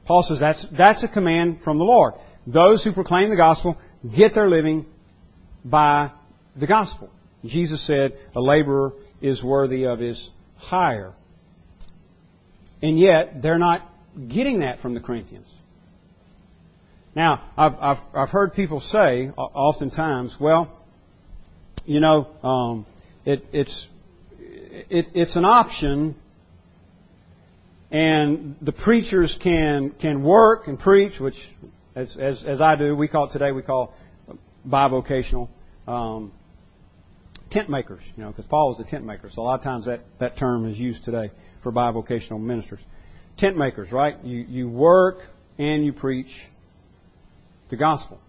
Paul 0.05 0.23
says 0.23 0.39
that's, 0.39 0.67
that's 0.75 1.03
a 1.03 1.07
command 1.07 1.61
from 1.63 1.77
the 1.77 1.83
Lord. 1.83 2.15
Those 2.45 2.83
who 2.83 2.91
proclaim 2.91 3.29
the 3.29 3.37
gospel 3.37 3.77
get 4.15 4.33
their 4.33 4.49
living 4.49 4.85
by 5.63 6.11
the 6.55 6.67
gospel. 6.67 7.09
Jesus 7.43 7.85
said, 7.85 8.17
a 8.35 8.41
laborer 8.41 8.93
is 9.21 9.43
worthy 9.43 9.85
of 9.85 9.99
his 9.99 10.31
hire. 10.55 11.13
And 12.81 12.99
yet, 12.99 13.41
they're 13.41 13.59
not 13.59 13.81
getting 14.27 14.59
that 14.59 14.81
from 14.81 14.93
the 14.93 14.99
Corinthians. 14.99 15.47
Now, 17.15 17.49
I've, 17.57 17.73
I've, 17.79 17.97
I've 18.13 18.29
heard 18.29 18.53
people 18.53 18.79
say, 18.79 19.29
oftentimes, 19.29 20.35
well, 20.39 20.71
you 21.85 21.99
know, 21.99 22.27
um, 22.43 22.85
it, 23.25 23.45
it's, 23.51 23.87
it, 24.39 25.07
it's 25.13 25.35
an 25.35 25.45
option 25.45 26.15
and 27.93 28.55
the 28.59 28.71
preachers 28.71 29.37
can 29.41 29.91
can 29.91 30.23
work 30.23 30.67
and 30.67 30.79
preach, 30.79 31.19
which 31.19 31.35
as 31.95 32.17
as, 32.17 32.43
as 32.43 32.59
I 32.59 32.75
do, 32.75 32.95
we 32.95 33.07
call 33.07 33.29
it 33.29 33.33
today 33.33 33.51
we 33.51 33.61
call 33.61 33.93
bivocational 34.67 35.47
um, 35.87 36.31
tent 37.53 37.69
makers. 37.69 38.01
You 38.15 38.23
know, 38.23 38.29
because 38.29 38.45
Paul 38.45 38.69
was 38.69 38.85
a 38.85 38.89
tent 38.89 39.05
maker, 39.05 39.29
so 39.31 39.41
a 39.41 39.43
lot 39.43 39.59
of 39.59 39.63
times 39.63 39.85
that 39.85 40.01
that 40.19 40.37
term 40.37 40.67
is 40.67 40.77
used 40.77 41.05
today 41.05 41.31
for 41.61 41.71
bivocational 41.71 42.41
ministers. 42.41 42.81
Tent 43.37 43.57
makers, 43.57 43.91
right? 43.91 44.23
You 44.23 44.39
you 44.39 44.69
work 44.69 45.19
and 45.57 45.85
you 45.85 45.93
preach 45.93 46.33
the 47.69 47.77
gospel. 47.77 48.19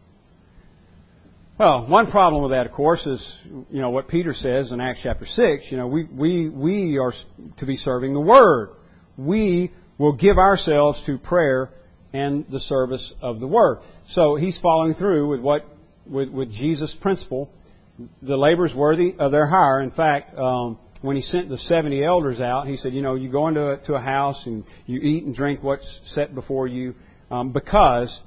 Well, 1.59 1.87
one 1.87 2.11
problem 2.11 2.43
with 2.43 2.51
that, 2.53 2.67
of 2.67 2.73
course, 2.73 3.07
is 3.07 3.41
you 3.71 3.81
know 3.81 3.91
what 3.91 4.09
Peter 4.09 4.35
says 4.35 4.73
in 4.73 4.81
Acts 4.81 5.01
chapter 5.03 5.27
six. 5.27 5.71
You 5.71 5.79
know, 5.79 5.87
we 5.89 6.05
we 6.05 6.49
we 6.49 6.99
are 6.99 7.13
to 7.59 7.67
be 7.67 7.77
serving 7.77 8.13
the 8.13 8.21
word 8.21 8.71
we 9.17 9.73
will 9.99 10.15
give 10.15 10.39
ourselves 10.39 11.03
to 11.07 11.19
prayer 11.19 11.71
and 12.13 12.47
the 12.51 12.61
service 12.61 13.13
of 13.21 13.41
the 13.41 13.47
Word. 13.47 13.81
So 14.09 14.37
he's 14.37 14.59
following 14.61 14.95
through 14.95 15.29
with 15.29 15.41
what 15.41 15.65
with, 16.07 16.29
with 16.29 16.51
Jesus' 16.51 16.95
principle. 17.01 17.51
The 18.23 18.37
labor 18.37 18.67
is 18.67 18.75
worthy 18.75 19.15
of 19.19 19.31
their 19.31 19.47
hire. 19.47 19.81
In 19.81 19.91
fact, 19.91 20.37
um, 20.37 20.79
when 21.01 21.17
he 21.17 21.23
sent 21.23 21.49
the 21.49 21.59
70 21.59 22.03
elders 22.03 22.41
out, 22.41 22.67
he 22.67 22.77
said, 22.77 22.93
you 22.95 23.03
know, 23.03 23.15
you 23.15 23.31
go 23.31 23.49
into 23.49 23.73
a, 23.73 23.77
to 23.85 23.95
a 23.95 24.01
house 24.01 24.47
and 24.47 24.65
you 24.87 25.01
eat 25.01 25.25
and 25.25 25.35
drink 25.35 25.63
what's 25.63 26.01
set 26.07 26.35
before 26.35 26.67
you 26.67 26.95
um, 27.31 27.53
because 27.53 28.23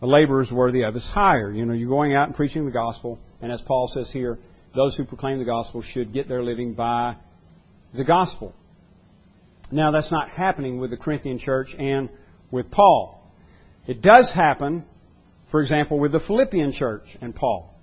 a 0.00 0.06
laborer 0.06 0.42
is 0.42 0.50
worthy 0.50 0.82
of 0.82 0.94
his 0.94 1.04
hire. 1.04 1.52
You 1.52 1.66
know, 1.66 1.74
you're 1.74 1.88
going 1.88 2.14
out 2.14 2.28
and 2.28 2.36
preaching 2.36 2.64
the 2.64 2.70
gospel, 2.70 3.18
and 3.40 3.52
as 3.52 3.62
Paul 3.62 3.90
says 3.92 4.10
here, 4.12 4.38
those 4.74 4.96
who 4.96 5.04
proclaim 5.04 5.38
the 5.38 5.44
gospel 5.44 5.82
should 5.82 6.12
get 6.12 6.28
their 6.28 6.42
living 6.42 6.74
by 6.74 7.16
the 7.94 8.04
gospel. 8.04 8.54
Now, 9.70 9.90
that's 9.90 10.10
not 10.10 10.30
happening 10.30 10.78
with 10.78 10.90
the 10.90 10.96
Corinthian 10.96 11.38
church 11.38 11.74
and 11.78 12.08
with 12.50 12.70
Paul. 12.70 13.20
It 13.86 14.02
does 14.02 14.30
happen, 14.32 14.84
for 15.50 15.60
example, 15.60 15.98
with 15.98 16.12
the 16.12 16.20
Philippian 16.20 16.72
church 16.72 17.04
and 17.20 17.34
Paul. 17.34 17.73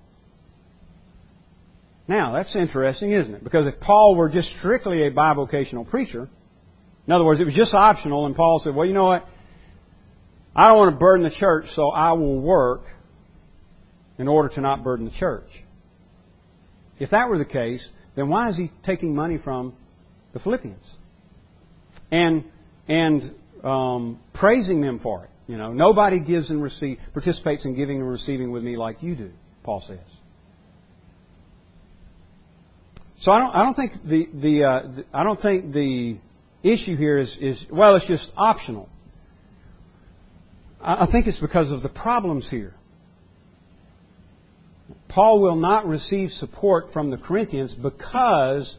Now, 2.12 2.34
that's 2.34 2.57
interesting, 2.57 3.12
isn't 3.12 3.34
it? 3.34 3.41
Because 3.41 3.68
if 3.68 3.80
Paul 3.80 4.16
were 4.18 4.28
just 4.28 4.49
strictly 4.57 5.07
a 5.07 5.12
bivocational 5.12 5.89
preacher, 5.89 6.28
in 7.07 7.14
other 7.14 7.24
words, 7.24 7.39
it 7.39 7.45
was 7.45 7.55
just 7.55 7.74
optional, 7.74 8.26
and 8.26 8.36
Paul 8.36 8.59
said, 8.62 8.76
well, 8.76 8.86
you 8.86 8.93
know 8.93 9.05
what? 9.05 9.26
I 10.53 10.68
don't 10.68 10.78
want 10.78 10.93
to 10.93 10.99
burden 10.99 11.24
the 11.24 11.34
church, 11.34 11.68
so 11.74 11.89
I 11.89 12.12
will 12.12 12.41
work 12.41 12.82
in 14.18 14.28
order 14.28 14.49
to 14.55 14.59
not 14.59 14.84
burden 14.84 15.05
the 15.05 15.12
church. 15.12 15.47
If 16.99 17.12
that 17.12 17.30
were 17.30 17.38
the 17.38 17.45
case, 17.45 17.89
then 18.18 18.28
why 18.28 18.49
is 18.49 18.57
he 18.57 18.74
taking 18.84 19.16
money 19.16 19.38
from 19.38 19.74
the 20.34 20.39
Philippians? 20.41 20.86
and 22.12 22.43
and 22.89 23.34
um, 23.64 24.20
praising 24.34 24.82
them 24.82 24.99
for 24.99 25.24
it. 25.24 25.30
You 25.47 25.55
know, 25.55 25.72
nobody 25.72 26.20
gives 26.20 26.49
and 26.49 26.62
receive, 26.62 26.99
participates 27.14 27.64
in 27.64 27.74
giving 27.74 28.01
and 28.01 28.09
receiving 28.09 28.51
with 28.51 28.64
me 28.64 28.76
like 28.76 29.01
you 29.01 29.16
do. 29.16 29.32
Paul 29.64 29.80
says. 29.80 29.99
So 33.22 33.32
I 33.32 33.38
don't, 33.38 33.55
I 33.55 33.63
don't 33.63 33.76
think 33.76 33.91
the, 34.03 34.28
the, 34.34 34.63
uh, 34.63 34.82
the 34.95 35.05
I 35.13 35.24
don't 35.24 35.39
think 35.39 35.74
the 35.74 36.17
issue 36.63 36.95
here 36.95 37.17
is, 37.17 37.38
is 37.39 37.65
well, 37.72 37.95
it's 37.95 38.07
just 38.07 38.32
optional. 38.36 38.89
I, 40.82 41.05
I 41.05 41.11
think 41.11 41.28
it's 41.28 41.38
because 41.38 41.72
of 41.72 41.84
the 41.84 41.89
problems 41.89 42.49
here. 42.49 42.74
Paul 45.07 45.39
will 45.39 45.55
not 45.55 45.86
receive 45.86 46.32
support 46.32 46.93
from 46.93 47.11
the 47.11 47.17
Corinthians 47.17 47.74
because 47.76 48.76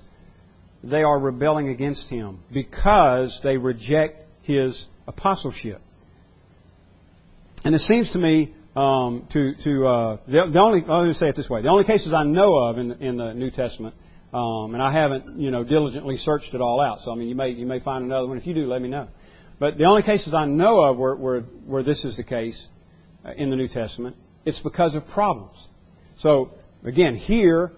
they 0.82 1.04
are 1.04 1.20
rebelling 1.20 1.68
against 1.68 2.08
him 2.08 2.40
because 2.52 3.38
they 3.44 3.58
reject 3.58 4.24
his 4.42 4.86
apostleship. 5.06 5.80
And 7.64 7.76
it 7.76 7.80
seems 7.82 8.10
to 8.12 8.18
me 8.18 8.54
um, 8.74 9.28
to 9.32 9.54
to 9.62 9.86
uh, 9.86 10.16
the, 10.26 10.50
the, 10.52 10.58
only 10.58 10.80
let 10.80 11.06
me 11.06 11.12
say 11.12 11.28
it 11.28 11.36
this 11.36 11.48
way: 11.48 11.62
the 11.62 11.68
only 11.68 11.84
cases 11.84 12.12
I 12.12 12.24
know 12.24 12.56
of 12.56 12.78
in 12.78 12.90
in 12.92 13.18
the 13.18 13.34
New 13.34 13.50
Testament, 13.50 13.94
um, 14.32 14.74
and 14.74 14.82
I 14.82 14.92
haven't 14.92 15.38
you 15.38 15.50
know 15.50 15.64
diligently 15.64 16.16
searched 16.16 16.54
it 16.54 16.60
all 16.60 16.80
out. 16.80 17.00
So 17.00 17.12
I 17.12 17.14
mean, 17.14 17.28
you 17.28 17.34
may 17.34 17.50
you 17.50 17.66
may 17.66 17.80
find 17.80 18.04
another 18.04 18.26
one. 18.26 18.38
If 18.38 18.46
you 18.46 18.54
do, 18.54 18.66
let 18.66 18.80
me 18.80 18.88
know. 18.88 19.08
But 19.58 19.78
the 19.78 19.84
only 19.84 20.02
cases 20.02 20.34
I 20.34 20.46
know 20.46 20.82
of 20.84 20.96
where 20.96 21.14
where, 21.14 21.40
where 21.40 21.82
this 21.82 22.04
is 22.04 22.16
the 22.16 22.24
case 22.24 22.66
uh, 23.24 23.32
in 23.32 23.50
the 23.50 23.56
New 23.56 23.68
Testament, 23.68 24.16
it's 24.44 24.58
because 24.58 24.94
of 24.94 25.06
problems. 25.08 25.56
So 26.18 26.50
again, 26.84 27.16
here 27.16 27.72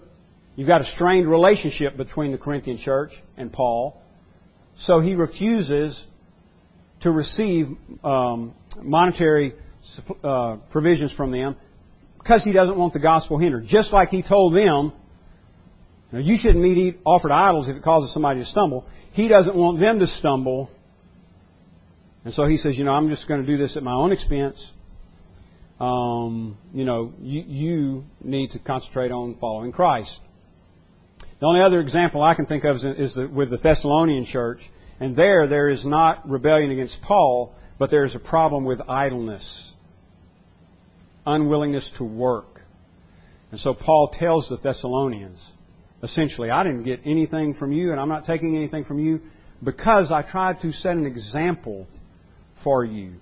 You've 0.55 0.67
got 0.67 0.81
a 0.81 0.85
strained 0.85 1.29
relationship 1.29 1.97
between 1.97 2.31
the 2.31 2.37
Corinthian 2.37 2.77
church 2.77 3.11
and 3.35 3.51
Paul. 3.51 4.01
So 4.77 5.01
he 5.01 5.15
refuses 5.15 6.01
to 7.01 7.11
receive 7.11 7.67
um, 8.03 8.55
monetary 8.81 9.53
uh, 10.23 10.57
provisions 10.71 11.11
from 11.11 11.31
them 11.31 11.57
because 12.17 12.43
he 12.43 12.53
doesn't 12.53 12.77
want 12.77 12.93
the 12.93 12.99
gospel 12.99 13.37
hindered. 13.37 13.65
Just 13.67 13.91
like 13.91 14.09
he 14.09 14.23
told 14.23 14.55
them, 14.55 14.93
you, 16.11 16.19
you 16.19 16.37
shouldn't 16.37 16.61
meet 16.61 16.77
eat 16.77 16.99
offered 17.05 17.31
idols 17.31 17.69
if 17.69 17.75
it 17.75 17.83
causes 17.83 18.13
somebody 18.13 18.41
to 18.41 18.45
stumble. 18.45 18.85
He 19.11 19.27
doesn't 19.27 19.55
want 19.55 19.79
them 19.79 19.99
to 19.99 20.07
stumble. 20.07 20.69
And 22.23 22.33
so 22.33 22.45
he 22.45 22.57
says, 22.57 22.77
you 22.77 22.83
know, 22.83 22.91
I'm 22.91 23.09
just 23.09 23.27
going 23.27 23.41
to 23.41 23.47
do 23.47 23.57
this 23.57 23.77
at 23.77 23.83
my 23.83 23.93
own 23.93 24.11
expense. 24.11 24.73
Um, 25.79 26.57
you 26.73 26.85
know, 26.85 27.13
you, 27.19 27.43
you 27.45 28.03
need 28.21 28.51
to 28.51 28.59
concentrate 28.59 29.11
on 29.11 29.37
following 29.39 29.71
Christ. 29.71 30.19
The 31.39 31.45
only 31.45 31.61
other 31.61 31.81
example 31.81 32.21
I 32.21 32.33
can 32.33 32.45
think 32.45 32.63
of 32.63 32.77
is 32.77 33.13
the, 33.13 33.27
with 33.27 33.49
the 33.49 33.57
Thessalonian 33.57 34.25
church. 34.25 34.59
And 34.99 35.15
there, 35.15 35.47
there 35.47 35.69
is 35.69 35.85
not 35.85 36.27
rebellion 36.29 36.71
against 36.71 37.01
Paul, 37.01 37.53
but 37.77 37.91
there 37.91 38.05
is 38.05 38.15
a 38.15 38.19
problem 38.19 38.63
with 38.63 38.79
idleness, 38.87 39.73
unwillingness 41.25 41.91
to 41.97 42.05
work. 42.05 42.61
And 43.51 43.59
so 43.59 43.73
Paul 43.73 44.09
tells 44.13 44.47
the 44.49 44.57
Thessalonians, 44.57 45.39
essentially, 46.05 46.49
I 46.49 46.63
didn't 46.63 46.83
get 46.83 47.01
anything 47.03 47.55
from 47.55 47.73
you, 47.73 47.91
and 47.91 47.99
I'm 47.99 48.09
not 48.09 48.25
taking 48.25 48.55
anything 48.55 48.85
from 48.85 48.99
you 48.99 49.19
because 49.63 50.11
I 50.11 50.21
tried 50.21 50.61
to 50.61 50.71
set 50.71 50.95
an 50.95 51.05
example 51.05 51.87
for 52.63 52.85
you 52.85 53.15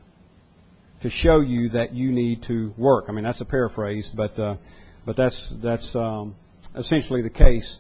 to 1.02 1.10
show 1.10 1.40
you 1.40 1.70
that 1.70 1.94
you 1.94 2.12
need 2.12 2.44
to 2.44 2.74
work. 2.78 3.06
I 3.08 3.14
mean, 3.14 3.24
that's 3.24 3.42
a 3.42 3.46
paraphrase, 3.46 4.12
but 4.16 4.38
uh, 4.38 4.58
but 5.06 5.18
that's 5.18 5.54
that's 5.64 5.96
um, 5.96 6.36
essentially 6.76 7.22
the 7.22 7.30
case 7.30 7.80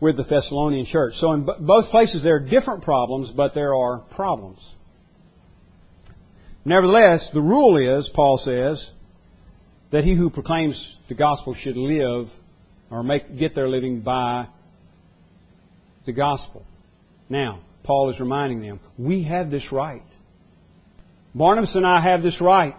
with 0.00 0.16
the 0.16 0.24
Thessalonian 0.24 0.86
church. 0.86 1.14
So 1.14 1.32
in 1.32 1.44
both 1.44 1.90
places 1.90 2.22
there 2.22 2.36
are 2.36 2.40
different 2.40 2.84
problems, 2.84 3.30
but 3.30 3.54
there 3.54 3.74
are 3.74 4.00
problems. 4.14 4.60
Nevertheless, 6.64 7.30
the 7.32 7.40
rule 7.40 7.76
is, 7.76 8.10
Paul 8.14 8.36
says, 8.36 8.90
that 9.90 10.04
he 10.04 10.14
who 10.14 10.28
proclaims 10.28 10.98
the 11.08 11.14
gospel 11.14 11.54
should 11.54 11.76
live 11.76 12.28
or 12.90 13.02
make, 13.02 13.36
get 13.36 13.54
their 13.54 13.68
living 13.68 14.00
by 14.00 14.48
the 16.06 16.12
gospel. 16.12 16.64
Now, 17.28 17.60
Paul 17.84 18.10
is 18.10 18.20
reminding 18.20 18.60
them, 18.60 18.80
we 18.98 19.24
have 19.24 19.50
this 19.50 19.70
right. 19.72 20.02
Barnabas 21.34 21.74
and 21.76 21.86
I 21.86 22.00
have 22.00 22.22
this 22.22 22.40
right. 22.40 22.76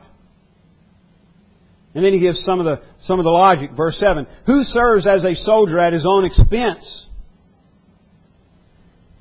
And 1.93 2.05
then 2.05 2.13
he 2.13 2.19
gives 2.19 2.43
some 2.43 2.59
of 2.59 2.65
the, 2.65 2.81
some 3.01 3.19
of 3.19 3.23
the 3.23 3.31
logic. 3.31 3.71
Verse 3.75 3.97
7. 3.99 4.27
Who 4.45 4.63
serves 4.63 5.05
as 5.05 5.23
a 5.23 5.35
soldier 5.35 5.79
at 5.79 5.93
his 5.93 6.05
own 6.05 6.25
expense? 6.25 7.07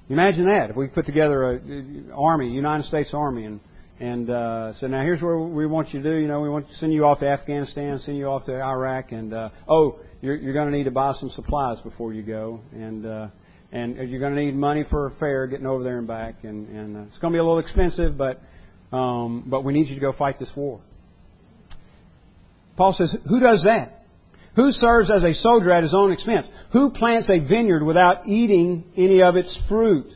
Imagine 0.09 0.47
that 0.47 0.71
if 0.71 0.77
we 0.77 0.89
put 0.89 1.07
together 1.07 1.55
a 1.55 1.61
army, 2.13 2.51
United 2.51 2.83
States 2.83 3.15
Army, 3.15 3.45
and 3.45 3.61
and 4.01 4.31
uh, 4.31 4.73
so 4.73 4.87
now 4.87 5.03
here's 5.03 5.23
what 5.23 5.37
we 5.37 5.67
want 5.67 5.93
you 5.93 6.03
to 6.03 6.11
do. 6.11 6.17
You 6.17 6.27
know, 6.27 6.41
we 6.41 6.49
want 6.49 6.67
to 6.67 6.75
send 6.75 6.93
you 6.93 7.05
off 7.05 7.21
to 7.21 7.29
Afghanistan, 7.29 7.99
send 8.01 8.17
you 8.17 8.27
off 8.27 8.47
to 8.47 8.61
Iraq, 8.61 9.13
and 9.13 9.33
uh, 9.33 9.51
oh, 9.69 10.01
you're 10.21 10.37
you're 10.37 10.53
going 10.53 10.71
to 10.71 10.77
need 10.77 10.85
to 10.85 10.91
buy 10.91 11.13
some 11.15 11.31
supplies 11.31 11.81
before 11.81 12.13
you 12.13 12.23
go, 12.23 12.61
and 12.73 13.07
uh, 13.07 13.29
and 13.73 13.97
you're 14.09 14.21
going 14.21 14.35
to 14.35 14.41
need 14.41 14.55
money 14.55 14.85
for 14.89 15.07
a 15.07 15.11
fare 15.13 15.47
getting 15.47 15.67
over 15.67 15.83
there 15.83 15.99
and 15.99 16.07
back, 16.07 16.45
and 16.45 16.69
and 16.69 16.97
uh, 16.97 17.01
it's 17.03 17.19
going 17.19 17.33
to 17.33 17.37
be 17.37 17.41
a 17.41 17.43
little 17.43 17.59
expensive, 17.59 18.17
but 18.17 18.41
um, 18.93 19.45
but 19.47 19.65
we 19.65 19.73
need 19.73 19.89
you 19.89 19.95
to 19.95 20.01
go 20.01 20.13
fight 20.13 20.39
this 20.39 20.53
war. 20.57 20.81
Paul 22.77 22.93
says, 22.93 23.17
who 23.29 23.41
does 23.41 23.65
that? 23.65 24.07
Who 24.57 24.73
serves 24.73 25.11
as 25.11 25.23
a 25.23 25.35
soldier 25.35 25.71
at 25.71 25.83
his 25.83 25.95
own 25.95 26.13
expense? 26.13 26.49
Who 26.73 26.91
plants 26.91 27.29
a 27.29 27.39
vineyard 27.39 27.85
without 27.85 28.27
eating 28.27 28.85
any 28.97 29.23
of 29.23 29.37
its 29.37 29.61
fruit? 29.69 30.13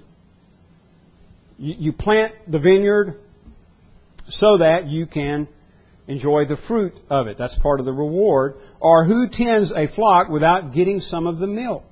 You, 1.59 1.74
you 1.78 1.92
plant 1.92 2.34
the 2.48 2.59
vineyard 2.59 3.20
so 4.28 4.59
that 4.59 4.86
you 4.88 5.07
can 5.07 5.48
enjoy 6.07 6.44
the 6.46 6.57
fruit 6.57 6.92
of 7.11 7.26
it. 7.26 7.38
That's 7.38 7.59
part 7.59 7.80
of 7.80 7.86
the 7.86 7.92
reward. 7.92 8.55
Or 8.80 9.05
who 9.05 9.28
tends 9.28 9.72
a 9.72 9.88
flock 9.88 10.28
without 10.28 10.74
getting 10.74 11.00
some 11.00 11.26
of 11.26 11.38
the 11.38 11.46
milk? 11.46 11.84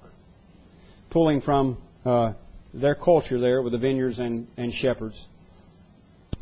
Pulling 1.11 1.41
from 1.41 1.79
uh, 2.05 2.35
their 2.75 2.95
culture 2.95 3.39
there 3.39 3.63
with 3.63 3.73
the 3.73 3.79
vineyards 3.79 4.19
and, 4.19 4.49
and 4.57 4.73
shepherds. 4.73 5.23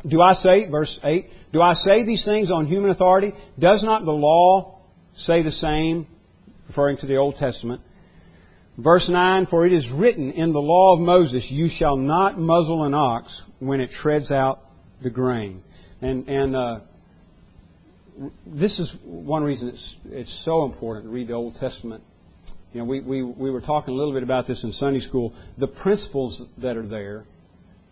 Do 0.07 0.21
I 0.21 0.33
say, 0.33 0.67
verse 0.69 0.99
8, 1.03 1.27
do 1.53 1.61
I 1.61 1.73
say 1.73 2.05
these 2.05 2.25
things 2.25 2.49
on 2.49 2.65
human 2.65 2.89
authority? 2.89 3.33
Does 3.59 3.83
not 3.83 4.03
the 4.03 4.11
law 4.11 4.79
say 5.13 5.43
the 5.43 5.51
same, 5.51 6.07
referring 6.67 6.97
to 6.97 7.05
the 7.05 7.17
Old 7.17 7.35
Testament? 7.35 7.81
Verse 8.77 9.07
9, 9.07 9.45
for 9.45 9.65
it 9.65 9.73
is 9.73 9.91
written 9.91 10.31
in 10.31 10.53
the 10.53 10.61
law 10.61 10.95
of 10.95 11.01
Moses, 11.01 11.51
you 11.51 11.67
shall 11.69 11.97
not 11.97 12.39
muzzle 12.39 12.83
an 12.83 12.93
ox 12.95 13.43
when 13.59 13.79
it 13.79 13.91
treads 13.91 14.31
out 14.31 14.61
the 15.03 15.09
grain. 15.09 15.61
And, 16.01 16.27
and 16.27 16.55
uh, 16.55 16.79
this 18.45 18.79
is 18.79 18.93
one 19.03 19.43
reason 19.43 19.69
it's, 19.69 19.95
it's 20.05 20.45
so 20.45 20.65
important 20.65 21.05
to 21.05 21.11
read 21.11 21.27
the 21.27 21.33
Old 21.33 21.55
Testament. 21.55 22.03
You 22.73 22.79
know, 22.79 22.85
we, 22.85 23.01
we, 23.01 23.23
we 23.23 23.51
were 23.51 23.61
talking 23.61 23.93
a 23.93 23.97
little 23.97 24.13
bit 24.13 24.23
about 24.23 24.47
this 24.47 24.63
in 24.63 24.71
Sunday 24.71 25.01
school. 25.01 25.33
The 25.57 25.67
principles 25.67 26.41
that 26.59 26.77
are 26.77 26.87
there 26.87 27.25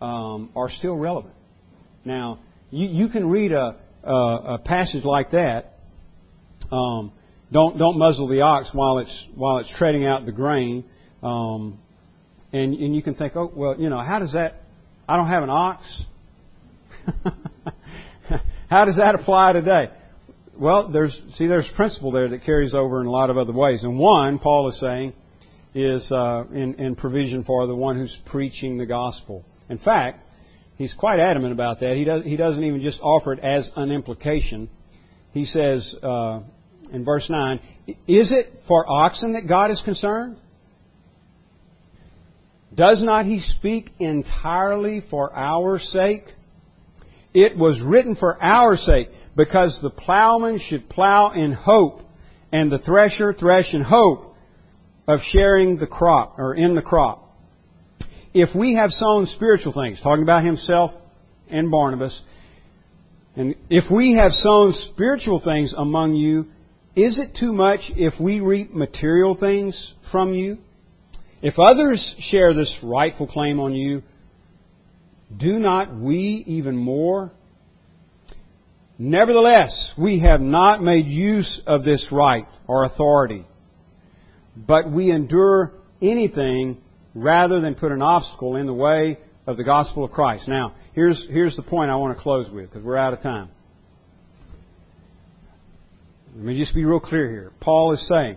um, 0.00 0.50
are 0.56 0.70
still 0.70 0.96
relevant. 0.96 1.34
Now, 2.04 2.38
you, 2.70 2.88
you 2.88 3.08
can 3.08 3.28
read 3.28 3.52
a, 3.52 3.76
a, 4.02 4.14
a 4.14 4.58
passage 4.64 5.04
like 5.04 5.32
that. 5.32 5.74
Um, 6.72 7.12
don't 7.52 7.78
don't 7.78 7.98
muzzle 7.98 8.28
the 8.28 8.42
ox 8.42 8.70
while 8.72 8.98
it's 8.98 9.28
while 9.34 9.58
it's 9.58 9.68
treading 9.76 10.06
out 10.06 10.24
the 10.24 10.32
grain, 10.32 10.84
um, 11.22 11.80
and 12.52 12.74
and 12.74 12.94
you 12.94 13.02
can 13.02 13.14
think, 13.14 13.34
oh 13.34 13.50
well, 13.52 13.74
you 13.76 13.90
know, 13.90 13.98
how 13.98 14.20
does 14.20 14.34
that? 14.34 14.54
I 15.08 15.16
don't 15.16 15.26
have 15.26 15.42
an 15.42 15.50
ox. 15.50 16.02
how 18.70 18.84
does 18.84 18.98
that 18.98 19.16
apply 19.16 19.54
today? 19.54 19.90
Well, 20.60 20.88
there's 20.88 21.18
see, 21.32 21.46
there's 21.46 21.70
a 21.70 21.74
principle 21.74 22.10
there 22.10 22.28
that 22.28 22.44
carries 22.44 22.74
over 22.74 23.00
in 23.00 23.06
a 23.06 23.10
lot 23.10 23.30
of 23.30 23.38
other 23.38 23.54
ways, 23.54 23.82
and 23.82 23.98
one 23.98 24.38
Paul 24.38 24.68
is 24.68 24.78
saying 24.78 25.14
is 25.74 26.12
uh, 26.12 26.44
in, 26.52 26.74
in 26.74 26.96
provision 26.96 27.44
for 27.44 27.66
the 27.66 27.74
one 27.74 27.96
who's 27.96 28.14
preaching 28.26 28.76
the 28.76 28.84
gospel. 28.84 29.42
In 29.70 29.78
fact, 29.78 30.22
he's 30.76 30.92
quite 30.92 31.18
adamant 31.18 31.54
about 31.54 31.80
that. 31.80 31.96
He, 31.96 32.04
does, 32.04 32.24
he 32.24 32.36
doesn't 32.36 32.62
even 32.62 32.82
just 32.82 33.00
offer 33.00 33.32
it 33.32 33.38
as 33.38 33.70
an 33.74 33.90
implication. 33.90 34.68
He 35.32 35.46
says 35.46 35.94
uh, 36.02 36.40
in 36.92 37.06
verse 37.06 37.30
9, 37.30 37.60
Is 38.06 38.30
it 38.30 38.48
for 38.68 38.84
oxen 38.86 39.32
that 39.32 39.48
God 39.48 39.70
is 39.70 39.80
concerned? 39.80 40.36
Does 42.74 43.02
not 43.02 43.24
he 43.24 43.40
speak 43.40 43.92
entirely 43.98 45.00
for 45.00 45.34
our 45.34 45.78
sake? 45.78 46.24
It 47.32 47.56
was 47.56 47.80
written 47.80 48.16
for 48.16 48.42
our 48.42 48.76
sake, 48.76 49.08
because 49.36 49.80
the 49.80 49.90
plowman 49.90 50.58
should 50.58 50.88
plow 50.88 51.32
in 51.32 51.52
hope, 51.52 52.02
and 52.52 52.70
the 52.70 52.78
thresher 52.78 53.32
thresh 53.32 53.74
in 53.74 53.82
hope 53.82 54.34
of 55.06 55.20
sharing 55.20 55.76
the 55.76 55.86
crop, 55.86 56.38
or 56.38 56.54
in 56.54 56.74
the 56.74 56.82
crop 56.82 57.30
if 58.32 58.54
we 58.54 58.74
have 58.74 58.90
sown 58.90 59.26
spiritual 59.26 59.72
things, 59.72 60.00
talking 60.00 60.22
about 60.22 60.44
himself 60.44 60.92
and 61.48 61.70
Barnabas, 61.70 62.22
and 63.36 63.54
if 63.68 63.90
we 63.90 64.14
have 64.14 64.32
sown 64.32 64.72
spiritual 64.72 65.40
things 65.40 65.72
among 65.76 66.14
you, 66.14 66.46
is 66.94 67.18
it 67.18 67.34
too 67.34 67.52
much 67.52 67.90
if 67.96 68.20
we 68.20 68.40
reap 68.40 68.72
material 68.72 69.36
things 69.36 69.94
from 70.10 70.34
you? 70.34 70.58
If 71.42 71.58
others 71.58 72.16
share 72.18 72.54
this 72.54 72.76
rightful 72.82 73.26
claim 73.26 73.60
on 73.60 73.74
you, 73.74 74.02
do 75.36 75.58
not 75.58 75.94
we 75.94 76.44
even 76.46 76.76
more? 76.76 77.32
Nevertheless, 78.98 79.94
we 79.96 80.20
have 80.20 80.40
not 80.40 80.82
made 80.82 81.06
use 81.06 81.62
of 81.66 81.84
this 81.84 82.06
right 82.12 82.46
or 82.66 82.84
authority, 82.84 83.46
but 84.56 84.90
we 84.90 85.10
endure 85.10 85.72
anything 86.02 86.78
rather 87.14 87.60
than 87.60 87.74
put 87.74 87.92
an 87.92 88.02
obstacle 88.02 88.56
in 88.56 88.66
the 88.66 88.74
way 88.74 89.18
of 89.46 89.56
the 89.56 89.64
gospel 89.64 90.04
of 90.04 90.10
Christ. 90.10 90.48
Now, 90.48 90.74
here's, 90.94 91.26
here's 91.28 91.56
the 91.56 91.62
point 91.62 91.90
I 91.90 91.96
want 91.96 92.16
to 92.16 92.22
close 92.22 92.50
with 92.50 92.68
because 92.68 92.84
we're 92.84 92.96
out 92.96 93.12
of 93.12 93.22
time. 93.22 93.48
Let 96.34 96.44
me 96.44 96.58
just 96.58 96.74
be 96.74 96.84
real 96.84 97.00
clear 97.00 97.28
here. 97.28 97.52
Paul 97.60 97.92
is 97.92 98.06
saying, 98.06 98.36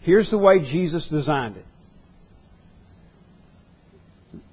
here's 0.00 0.30
the 0.30 0.38
way 0.38 0.60
Jesus 0.60 1.08
designed 1.08 1.56
it. 1.56 1.64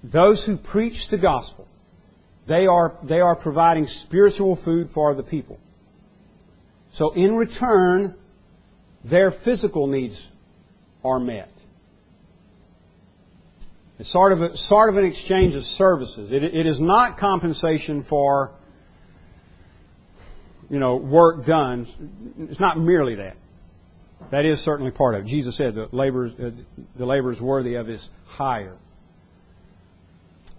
Those 0.04 0.46
who 0.46 0.58
preach 0.58 1.08
the 1.10 1.18
gospel, 1.18 1.68
they 2.48 2.68
are, 2.68 2.98
they 3.04 3.20
are 3.20 3.36
providing 3.36 3.88
spiritual 3.88 4.56
food 4.56 4.90
for 4.94 5.16
the 5.16 5.24
people. 5.24 5.60
So 6.94 7.12
in 7.12 7.36
return, 7.36 8.16
their 9.04 9.32
physical 9.32 9.88
needs 9.88 10.20
are 11.04 11.20
met. 11.20 11.50
It's 13.98 14.12
sort 14.12 14.34
of, 14.34 14.42
a, 14.42 14.58
sort 14.58 14.90
of 14.90 14.98
an 14.98 15.06
exchange 15.06 15.56
of 15.56 15.64
services. 15.64 16.32
It, 16.32 16.44
it 16.44 16.68
is 16.68 16.80
not 16.80 17.18
compensation 17.18 18.04
for, 18.04 18.52
you 20.70 20.80
know, 20.80 20.98
work 20.98 21.46
done. 21.46 21.88
It's 22.50 22.60
not 22.60 22.78
merely 22.78 23.16
that. 23.16 23.38
That 24.32 24.46
is 24.46 24.60
certainly 24.64 24.92
part 24.92 25.16
of 25.16 25.22
it. 25.26 25.28
Jesus 25.28 25.56
said 25.56 25.76
the 25.76 25.88
labor, 25.92 26.28
uh, 26.28 26.50
the 26.98 27.06
labor 27.06 27.32
is 27.32 27.40
worthy 27.40 27.76
of 27.76 27.88
his 27.88 28.08
hire. 28.26 28.78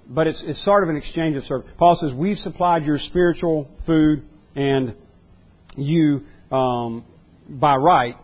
But 0.09 0.29
it's, 0.29 0.43
it's 0.45 0.65
sort 0.65 0.83
of 0.85 0.89
an 0.89 0.97
exchange 0.97 1.37
of 1.37 1.45
service. 1.45 1.69
Paul 1.79 1.97
says, 1.97 2.13
we've 2.13 2.39
supplied 2.39 2.85
your 2.85 2.99
spiritual 2.99 3.69
food 3.87 4.23
and 4.55 4.95
you, 5.77 6.23
um, 6.51 7.05
by 7.49 7.77
right, 7.77 8.15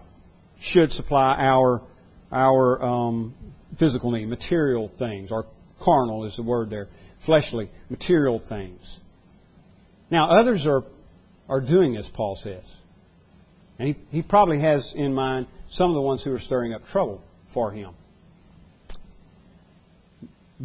should 0.61 0.93
supply 0.93 1.35
our, 1.39 1.83
our 2.31 2.83
um, 2.83 3.35
physical 3.79 4.13
need, 4.13 4.27
material 4.27 4.91
things, 4.99 5.33
or 5.33 5.47
carnal 5.81 6.25
is 6.25 6.37
the 6.37 6.43
word 6.43 6.71
there, 6.71 6.89
fleshly, 7.27 7.69
material 7.91 8.41
things. 8.49 9.01
Now, 10.11 10.31
others 10.31 10.65
are, 10.67 10.85
are 11.49 11.61
doing 11.61 11.95
this, 11.95 12.09
Paul 12.15 12.37
says. 12.37 12.65
And 13.79 13.89
he, 13.89 13.97
he 14.11 14.23
probably 14.23 14.61
has 14.61 14.95
in 14.95 15.15
mind 15.15 15.49
some 15.71 15.91
of 15.91 15.95
the 15.95 16.03
ones 16.03 16.23
who 16.23 16.33
are 16.33 16.39
stirring 16.39 16.73
up 16.73 16.87
trouble 16.87 17.23
for 17.53 17.73
him. 17.73 17.95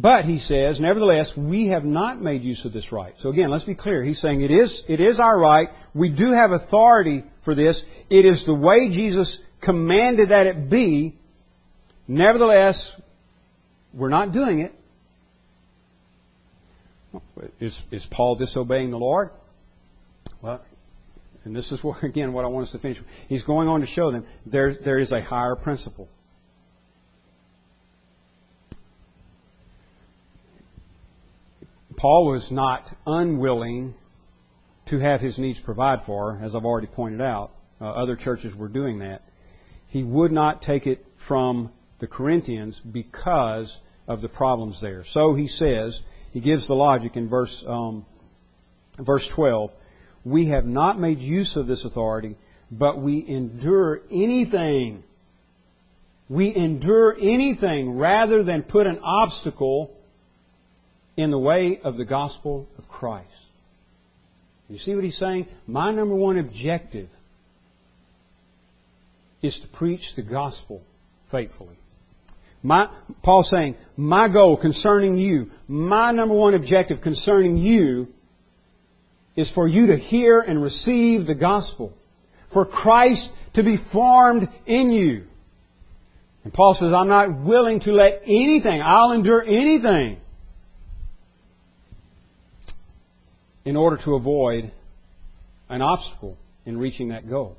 But 0.00 0.26
he 0.26 0.38
says, 0.38 0.78
nevertheless, 0.78 1.32
we 1.36 1.68
have 1.68 1.84
not 1.84 2.22
made 2.22 2.44
use 2.44 2.64
of 2.64 2.72
this 2.72 2.92
right. 2.92 3.14
So 3.18 3.30
again, 3.30 3.50
let's 3.50 3.64
be 3.64 3.74
clear. 3.74 4.04
He's 4.04 4.20
saying 4.20 4.42
it 4.42 4.52
is, 4.52 4.84
it 4.88 5.00
is 5.00 5.18
our 5.18 5.36
right. 5.36 5.70
We 5.92 6.10
do 6.10 6.30
have 6.30 6.52
authority 6.52 7.24
for 7.44 7.56
this. 7.56 7.84
It 8.08 8.24
is 8.24 8.46
the 8.46 8.54
way 8.54 8.90
Jesus 8.90 9.42
commanded 9.60 10.28
that 10.28 10.46
it 10.46 10.70
be. 10.70 11.16
Nevertheless, 12.06 12.92
we're 13.92 14.08
not 14.08 14.32
doing 14.32 14.60
it. 14.60 14.72
Is, 17.58 17.76
is 17.90 18.06
Paul 18.08 18.36
disobeying 18.36 18.92
the 18.92 18.98
Lord? 18.98 19.30
Well, 20.40 20.62
and 21.44 21.56
this 21.56 21.72
is 21.72 21.82
where, 21.82 21.98
again, 22.04 22.32
what 22.32 22.44
I 22.44 22.48
want 22.48 22.66
us 22.66 22.72
to 22.72 22.78
finish. 22.78 22.98
He's 23.28 23.42
going 23.42 23.66
on 23.66 23.80
to 23.80 23.86
show 23.88 24.12
them 24.12 24.24
there, 24.46 24.76
there 24.76 25.00
is 25.00 25.10
a 25.10 25.20
higher 25.20 25.56
principle. 25.56 26.08
Paul 31.98 32.30
was 32.30 32.52
not 32.52 32.84
unwilling 33.06 33.92
to 34.86 35.00
have 35.00 35.20
his 35.20 35.36
needs 35.36 35.58
provided 35.58 36.04
for, 36.06 36.38
as 36.40 36.54
I've 36.54 36.64
already 36.64 36.86
pointed 36.86 37.20
out. 37.20 37.50
Uh, 37.80 37.86
other 37.86 38.14
churches 38.14 38.54
were 38.54 38.68
doing 38.68 39.00
that. 39.00 39.22
He 39.88 40.04
would 40.04 40.30
not 40.30 40.62
take 40.62 40.86
it 40.86 41.04
from 41.26 41.72
the 41.98 42.06
Corinthians 42.06 42.80
because 42.80 43.76
of 44.06 44.22
the 44.22 44.28
problems 44.28 44.80
there. 44.80 45.02
So 45.06 45.34
he 45.34 45.48
says, 45.48 46.00
he 46.32 46.38
gives 46.40 46.68
the 46.68 46.74
logic 46.74 47.16
in 47.16 47.28
verse, 47.28 47.64
um, 47.66 48.06
verse 49.00 49.28
12. 49.34 49.72
We 50.24 50.50
have 50.50 50.66
not 50.66 51.00
made 51.00 51.18
use 51.18 51.56
of 51.56 51.66
this 51.66 51.84
authority, 51.84 52.36
but 52.70 53.02
we 53.02 53.26
endure 53.26 54.02
anything. 54.08 55.02
We 56.28 56.54
endure 56.54 57.16
anything 57.20 57.98
rather 57.98 58.44
than 58.44 58.62
put 58.62 58.86
an 58.86 59.00
obstacle 59.02 59.97
in 61.18 61.32
the 61.32 61.38
way 61.38 61.80
of 61.82 61.96
the 61.96 62.04
gospel 62.04 62.68
of 62.78 62.86
Christ. 62.86 63.26
You 64.68 64.78
see 64.78 64.94
what 64.94 65.02
he's 65.02 65.18
saying? 65.18 65.48
My 65.66 65.92
number 65.92 66.14
one 66.14 66.38
objective 66.38 67.08
is 69.42 69.58
to 69.58 69.66
preach 69.76 70.14
the 70.14 70.22
gospel 70.22 70.80
faithfully. 71.32 71.76
My, 72.62 72.88
Paul's 73.24 73.50
saying, 73.50 73.74
my 73.96 74.32
goal 74.32 74.56
concerning 74.60 75.16
you, 75.16 75.50
my 75.66 76.12
number 76.12 76.36
one 76.36 76.54
objective 76.54 77.00
concerning 77.00 77.56
you 77.56 78.06
is 79.34 79.50
for 79.50 79.66
you 79.66 79.88
to 79.88 79.96
hear 79.96 80.40
and 80.40 80.62
receive 80.62 81.26
the 81.26 81.34
gospel. 81.34 81.92
For 82.52 82.64
Christ 82.64 83.28
to 83.54 83.64
be 83.64 83.76
formed 83.92 84.48
in 84.66 84.92
you. 84.92 85.24
And 86.44 86.52
Paul 86.52 86.74
says, 86.74 86.92
I'm 86.92 87.08
not 87.08 87.44
willing 87.44 87.80
to 87.80 87.90
let 87.90 88.22
anything, 88.24 88.80
I'll 88.80 89.10
endure 89.12 89.42
anything 89.42 90.18
in 93.68 93.76
order 93.76 93.98
to 94.02 94.14
avoid 94.14 94.72
an 95.68 95.82
obstacle 95.82 96.38
in 96.64 96.78
reaching 96.78 97.08
that 97.08 97.28
goal. 97.28 97.54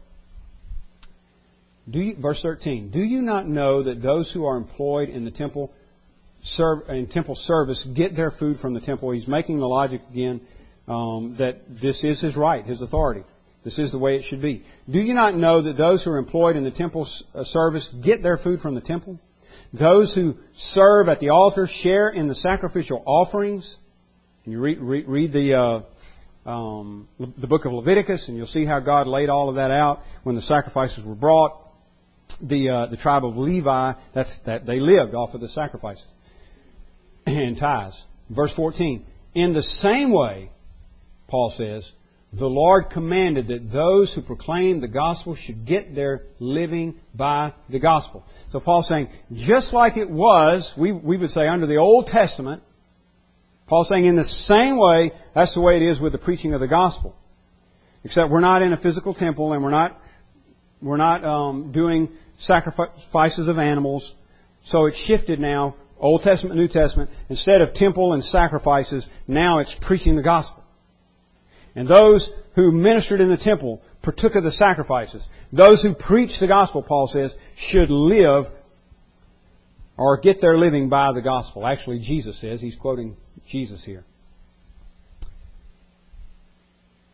You, 1.85 2.15
verse 2.19 2.41
13, 2.41 2.89
do 2.89 2.99
you 2.99 3.21
not 3.21 3.47
know 3.47 3.83
that 3.83 4.01
those 4.01 4.31
who 4.31 4.45
are 4.45 4.57
employed 4.57 5.09
in 5.09 5.23
the 5.23 5.29
temple 5.29 5.71
serve, 6.41 6.89
in 6.89 7.05
temple 7.07 7.35
service 7.35 7.87
get 7.95 8.15
their 8.15 8.31
food 8.31 8.59
from 8.59 8.73
the 8.73 8.79
temple? 8.79 9.11
He's 9.11 9.27
making 9.27 9.59
the 9.59 9.67
logic 9.67 10.01
again 10.09 10.41
um, 10.87 11.35
that 11.37 11.61
this 11.79 12.03
is 12.03 12.19
his 12.19 12.35
right, 12.35 12.65
his 12.65 12.81
authority. 12.81 13.23
This 13.63 13.77
is 13.77 13.91
the 13.91 13.99
way 13.99 14.15
it 14.15 14.23
should 14.23 14.41
be. 14.41 14.63
Do 14.89 14.99
you 14.99 15.13
not 15.13 15.35
know 15.35 15.61
that 15.61 15.77
those 15.77 16.03
who 16.03 16.09
are 16.09 16.17
employed 16.17 16.55
in 16.55 16.63
the 16.63 16.71
temple 16.71 17.07
uh, 17.35 17.43
service 17.43 17.87
get 18.03 18.23
their 18.23 18.37
food 18.37 18.61
from 18.61 18.73
the 18.73 18.81
temple? 18.81 19.19
Those 19.73 20.15
who 20.15 20.37
serve 20.55 21.07
at 21.07 21.19
the 21.19 21.29
altar 21.29 21.67
share 21.67 22.09
in 22.09 22.27
the 22.27 22.35
sacrificial 22.35 23.03
offerings. 23.05 23.77
And 24.45 24.53
you 24.53 24.59
read, 24.59 24.79
read, 24.79 25.07
read 25.07 25.33
the 25.33 25.53
uh, 25.53 25.81
um, 26.49 27.07
the 27.19 27.47
book 27.47 27.65
of 27.65 27.73
Leviticus, 27.73 28.27
and 28.27 28.35
you'll 28.35 28.47
see 28.47 28.65
how 28.65 28.79
God 28.79 29.07
laid 29.07 29.29
all 29.29 29.49
of 29.49 29.55
that 29.55 29.71
out 29.71 29.99
when 30.23 30.35
the 30.35 30.41
sacrifices 30.41 31.03
were 31.05 31.15
brought. 31.15 31.67
The 32.41 32.69
uh, 32.69 32.85
the 32.87 32.97
tribe 32.97 33.25
of 33.25 33.37
Levi, 33.37 33.93
that's 34.13 34.31
that 34.45 34.65
they 34.65 34.79
lived 34.79 35.13
off 35.15 35.33
of 35.33 35.41
the 35.41 35.49
sacrifices 35.49 36.05
and 37.25 37.57
tithes. 37.57 38.01
Verse 38.29 38.53
14. 38.53 39.05
In 39.33 39.53
the 39.53 39.63
same 39.63 40.11
way, 40.11 40.51
Paul 41.27 41.53
says, 41.55 41.89
the 42.31 42.47
Lord 42.47 42.91
commanded 42.91 43.47
that 43.47 43.71
those 43.71 44.13
who 44.13 44.21
proclaim 44.21 44.81
the 44.81 44.87
gospel 44.87 45.35
should 45.35 45.65
get 45.65 45.95
their 45.95 46.23
living 46.39 46.99
by 47.13 47.53
the 47.69 47.79
gospel. 47.79 48.23
So 48.51 48.59
Paul's 48.59 48.87
saying, 48.87 49.09
just 49.33 49.73
like 49.73 49.97
it 49.97 50.09
was, 50.09 50.71
we, 50.77 50.91
we 50.91 51.17
would 51.17 51.31
say 51.31 51.47
under 51.47 51.65
the 51.65 51.77
Old 51.77 52.07
Testament, 52.07 52.61
Paul's 53.69 53.87
saying 53.87 54.05
in 54.05 54.15
the 54.15 54.25
same 54.25 54.77
way, 54.77 55.11
that's 55.35 55.53
the 55.53 55.61
way 55.61 55.77
it 55.77 55.83
is 55.83 55.99
with 55.99 56.11
the 56.11 56.17
preaching 56.17 56.53
of 56.53 56.59
the 56.59 56.67
gospel. 56.67 57.15
Except 58.03 58.31
we're 58.31 58.39
not 58.39 58.63
in 58.63 58.73
a 58.73 58.77
physical 58.77 59.13
temple 59.13 59.53
and 59.53 59.63
we're 59.63 59.69
not, 59.69 60.01
we're 60.81 60.97
not 60.97 61.23
um, 61.23 61.71
doing 61.71 62.09
sacrifices 62.39 63.47
of 63.47 63.59
animals. 63.59 64.15
So 64.63 64.87
it's 64.87 64.97
shifted 64.97 65.39
now, 65.39 65.75
Old 65.99 66.23
Testament, 66.23 66.59
New 66.59 66.67
Testament. 66.67 67.11
Instead 67.29 67.61
of 67.61 67.75
temple 67.75 68.13
and 68.13 68.23
sacrifices, 68.23 69.07
now 69.27 69.59
it's 69.59 69.75
preaching 69.81 70.15
the 70.15 70.23
gospel. 70.23 70.63
And 71.75 71.87
those 71.87 72.31
who 72.55 72.71
ministered 72.71 73.21
in 73.21 73.29
the 73.29 73.37
temple 73.37 73.81
partook 74.01 74.35
of 74.35 74.43
the 74.43 74.51
sacrifices. 74.51 75.27
Those 75.51 75.81
who 75.81 75.93
preach 75.93 76.39
the 76.39 76.47
gospel, 76.47 76.81
Paul 76.81 77.07
says, 77.07 77.35
should 77.55 77.91
live 77.91 78.45
or 79.99 80.17
get 80.17 80.39
their 80.39 80.57
living 80.57 80.87
by 80.87 81.11
the 81.11 81.21
gospel. 81.21 81.67
Actually, 81.67 81.99
Jesus 81.99 82.39
says, 82.39 82.61
he's 82.61 82.75
quoting 82.75 83.17
Jesus 83.49 83.83
here. 83.83 84.05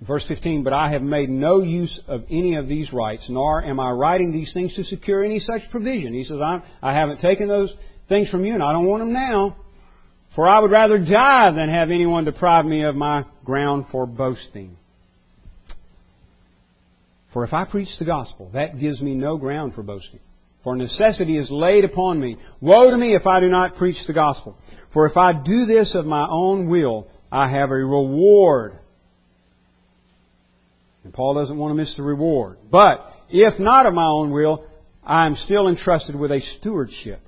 Verse 0.06 0.28
15, 0.28 0.64
but 0.64 0.72
I 0.72 0.92
have 0.92 1.02
made 1.02 1.30
no 1.30 1.64
use 1.64 2.00
of 2.08 2.26
any 2.30 2.58
of 2.58 2.68
these 2.68 2.94
rights, 2.94 3.28
nor 3.28 3.64
am 3.64 3.80
I 3.80 3.90
writing 3.90 4.32
these 4.32 4.54
things 4.54 4.76
to 4.76 4.84
secure 4.84 5.24
any 5.24 5.40
such 5.40 5.64
provision. 5.72 6.14
He 6.14 6.24
says, 6.24 6.38
I'm, 6.40 6.62
I 6.80 6.94
haven't 6.94 7.22
taken 7.22 7.48
those 7.48 7.74
things 8.08 8.30
from 8.30 8.46
you, 8.46 8.54
and 8.54 8.62
I 8.62 8.72
don't 8.72 8.86
want 8.86 9.02
them 9.02 9.14
now. 9.14 9.58
For 10.36 10.48
I 10.48 10.60
would 10.60 10.70
rather 10.70 11.00
die 11.00 11.52
than 11.54 11.70
have 11.70 11.90
anyone 11.90 12.26
deprive 12.26 12.66
me 12.66 12.84
of 12.84 12.96
my 12.96 13.26
ground 13.44 13.86
for 13.92 14.06
boasting. 14.06 14.78
For 17.34 17.44
if 17.44 17.54
I 17.54 17.66
preach 17.66 17.98
the 17.98 18.06
gospel, 18.06 18.52
that 18.54 18.80
gives 18.80 19.02
me 19.02 19.16
no 19.16 19.38
ground 19.38 19.74
for 19.74 19.82
boasting. 19.82 20.20
For 20.66 20.76
necessity 20.76 21.38
is 21.38 21.52
laid 21.52 21.86
upon 21.86 22.20
me. 22.20 22.38
Woe 22.60 22.90
to 22.90 22.98
me 22.98 23.16
if 23.16 23.28
I 23.28 23.40
do 23.40 23.50
not 23.50 23.76
preach 23.76 24.08
the 24.08 24.14
gospel. 24.14 24.58
For 24.94 25.06
if 25.06 25.16
I 25.16 25.32
do 25.32 25.66
this 25.66 25.94
of 25.94 26.08
my 26.08 26.28
own 26.28 26.68
will, 26.70 27.08
I 27.32 27.50
have 27.52 27.70
a 27.70 27.76
reward. 27.76 28.74
And 31.04 31.14
Paul 31.14 31.36
doesn't 31.36 31.56
want 31.56 31.70
to 31.70 31.76
miss 31.76 31.96
the 31.96 32.02
reward. 32.02 32.58
But 32.72 33.06
if 33.30 33.60
not 33.60 33.86
of 33.86 33.94
my 33.94 34.08
own 34.08 34.32
will, 34.32 34.66
I 35.04 35.28
am 35.28 35.36
still 35.36 35.68
entrusted 35.68 36.16
with 36.16 36.32
a 36.32 36.42
stewardship 36.42 37.22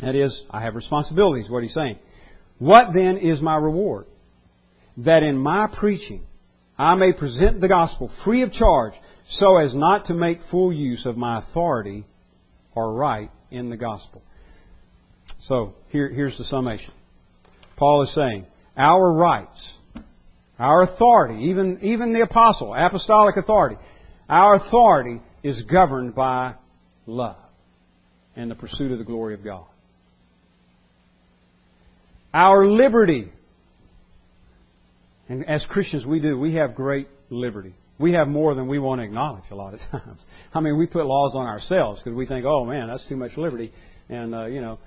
that 0.00 0.14
is, 0.14 0.44
I 0.50 0.60
have 0.60 0.74
responsibilities, 0.74 1.48
what 1.48 1.62
he's 1.62 1.72
saying. 1.72 1.98
What 2.58 2.92
then 2.92 3.16
is 3.16 3.40
my 3.40 3.56
reward? 3.56 4.04
That 4.98 5.22
in 5.22 5.38
my 5.38 5.66
preaching 5.74 6.26
I 6.76 6.94
may 6.94 7.14
present 7.14 7.62
the 7.62 7.68
gospel 7.68 8.10
free 8.22 8.42
of 8.42 8.52
charge 8.52 8.92
so 9.26 9.56
as 9.56 9.74
not 9.74 10.06
to 10.06 10.14
make 10.14 10.42
full 10.50 10.74
use 10.74 11.06
of 11.06 11.16
my 11.16 11.38
authority 11.38 12.04
or 12.74 12.92
right 12.92 13.30
in 13.50 13.70
the 13.70 13.76
gospel. 13.76 14.22
So, 15.40 15.74
here, 15.88 16.08
here's 16.08 16.38
the 16.38 16.44
summation. 16.44 16.92
Paul 17.76 18.02
is 18.02 18.14
saying, 18.14 18.46
our 18.76 19.12
rights, 19.12 19.78
our 20.58 20.82
authority, 20.82 21.44
even, 21.44 21.78
even 21.82 22.12
the 22.12 22.22
apostle, 22.22 22.74
apostolic 22.74 23.36
authority, 23.36 23.76
our 24.28 24.56
authority 24.56 25.20
is 25.42 25.62
governed 25.62 26.14
by 26.14 26.54
love 27.06 27.36
and 28.36 28.50
the 28.50 28.54
pursuit 28.54 28.92
of 28.92 28.98
the 28.98 29.04
glory 29.04 29.34
of 29.34 29.44
God 29.44 29.66
our 32.34 32.66
liberty. 32.66 33.32
And 35.28 35.48
as 35.48 35.64
Christians, 35.64 36.04
we 36.04 36.18
do. 36.20 36.36
We 36.36 36.56
have 36.56 36.74
great 36.74 37.08
liberty. 37.30 37.74
We 37.98 38.12
have 38.12 38.26
more 38.26 38.54
than 38.54 38.66
we 38.66 38.78
want 38.78 39.00
to 39.00 39.04
acknowledge 39.04 39.44
a 39.50 39.54
lot 39.54 39.74
of 39.74 39.80
times. 39.90 40.24
I 40.52 40.60
mean, 40.60 40.78
we 40.78 40.86
put 40.86 41.06
laws 41.06 41.34
on 41.34 41.46
ourselves 41.46 42.02
because 42.02 42.16
we 42.16 42.26
think, 42.26 42.44
oh 42.44 42.64
man, 42.64 42.88
that's 42.88 43.06
too 43.08 43.16
much 43.16 43.36
liberty. 43.36 43.72
And, 44.08 44.34
uh, 44.34 44.46
you 44.46 44.60
know, 44.60 44.78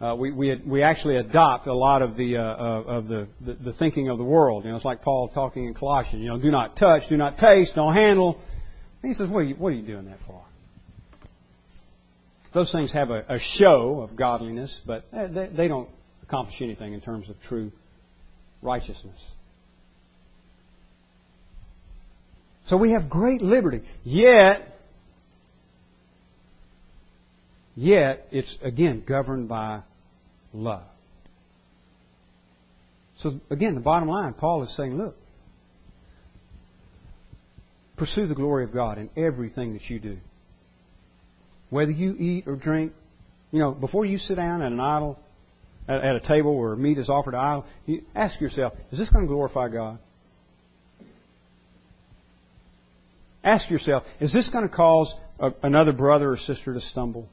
uh, 0.00 0.14
we, 0.14 0.32
we, 0.32 0.56
we 0.66 0.82
actually 0.82 1.16
adopt 1.16 1.66
a 1.66 1.74
lot 1.74 2.00
of 2.00 2.16
the, 2.16 2.38
uh, 2.38 2.40
of 2.40 3.08
the, 3.08 3.28
the, 3.40 3.54
the 3.54 3.72
thinking 3.72 4.08
of 4.08 4.16
the 4.16 4.24
world. 4.24 4.64
You 4.64 4.70
know, 4.70 4.76
it's 4.76 4.84
like 4.84 5.02
Paul 5.02 5.28
talking 5.28 5.66
in 5.66 5.74
Colossians, 5.74 6.22
you 6.22 6.28
know, 6.28 6.38
do 6.38 6.50
not 6.50 6.76
touch, 6.76 7.08
do 7.08 7.16
not 7.16 7.36
taste, 7.36 7.74
don't 7.74 7.94
handle. 7.94 8.40
And 9.02 9.10
he 9.10 9.14
says, 9.14 9.28
what 9.28 9.40
are 9.40 9.44
you, 9.44 9.54
what 9.56 9.72
are 9.72 9.76
you 9.76 9.86
doing 9.86 10.06
that 10.06 10.18
for? 10.26 10.42
Those 12.52 12.72
things 12.72 12.92
have 12.92 13.10
a, 13.10 13.24
a 13.28 13.38
show 13.38 14.00
of 14.00 14.16
godliness, 14.16 14.80
but 14.86 15.04
they, 15.12 15.50
they 15.54 15.68
don't 15.68 15.88
accomplish 16.22 16.60
anything 16.62 16.94
in 16.94 17.00
terms 17.00 17.28
of 17.28 17.36
true 17.42 17.70
righteousness. 18.62 19.20
So 22.70 22.76
we 22.76 22.92
have 22.92 23.10
great 23.10 23.42
liberty. 23.42 23.82
Yet, 24.04 24.62
yet 27.74 28.28
it's 28.30 28.56
again 28.62 29.02
governed 29.04 29.48
by 29.48 29.80
love. 30.52 30.84
So 33.16 33.40
again, 33.50 33.74
the 33.74 33.80
bottom 33.80 34.08
line, 34.08 34.34
Paul 34.34 34.62
is 34.62 34.76
saying, 34.76 34.96
look, 34.96 35.16
pursue 37.96 38.28
the 38.28 38.36
glory 38.36 38.62
of 38.62 38.72
God 38.72 38.98
in 38.98 39.10
everything 39.16 39.72
that 39.72 39.90
you 39.90 39.98
do. 39.98 40.18
Whether 41.70 41.90
you 41.90 42.14
eat 42.16 42.44
or 42.46 42.54
drink, 42.54 42.92
you 43.50 43.58
know, 43.58 43.72
before 43.72 44.04
you 44.04 44.16
sit 44.16 44.36
down 44.36 44.62
at 44.62 44.70
an 44.70 44.78
idol 44.78 45.18
at, 45.88 46.14
a 46.14 46.20
table 46.20 46.56
where 46.56 46.76
meat 46.76 46.98
is 46.98 47.10
offered 47.10 47.32
to 47.32 47.38
idol, 47.38 47.66
you 47.86 48.02
ask 48.14 48.40
yourself, 48.40 48.74
is 48.92 48.98
this 49.00 49.10
going 49.10 49.24
to 49.24 49.28
glorify 49.28 49.68
God? 49.68 49.98
Ask 53.42 53.70
yourself, 53.70 54.04
is 54.20 54.32
this 54.32 54.48
going 54.48 54.68
to 54.68 54.74
cause 54.74 55.14
a, 55.38 55.52
another 55.62 55.92
brother 55.92 56.30
or 56.30 56.36
sister 56.36 56.74
to 56.74 56.80
stumble? 56.80 57.28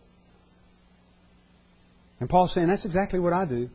And 2.19 2.29
Paul's 2.29 2.53
saying 2.53 2.67
that's 2.67 2.85
exactly 2.85 3.19
what 3.19 3.33
I 3.33 3.45
do. 3.45 3.69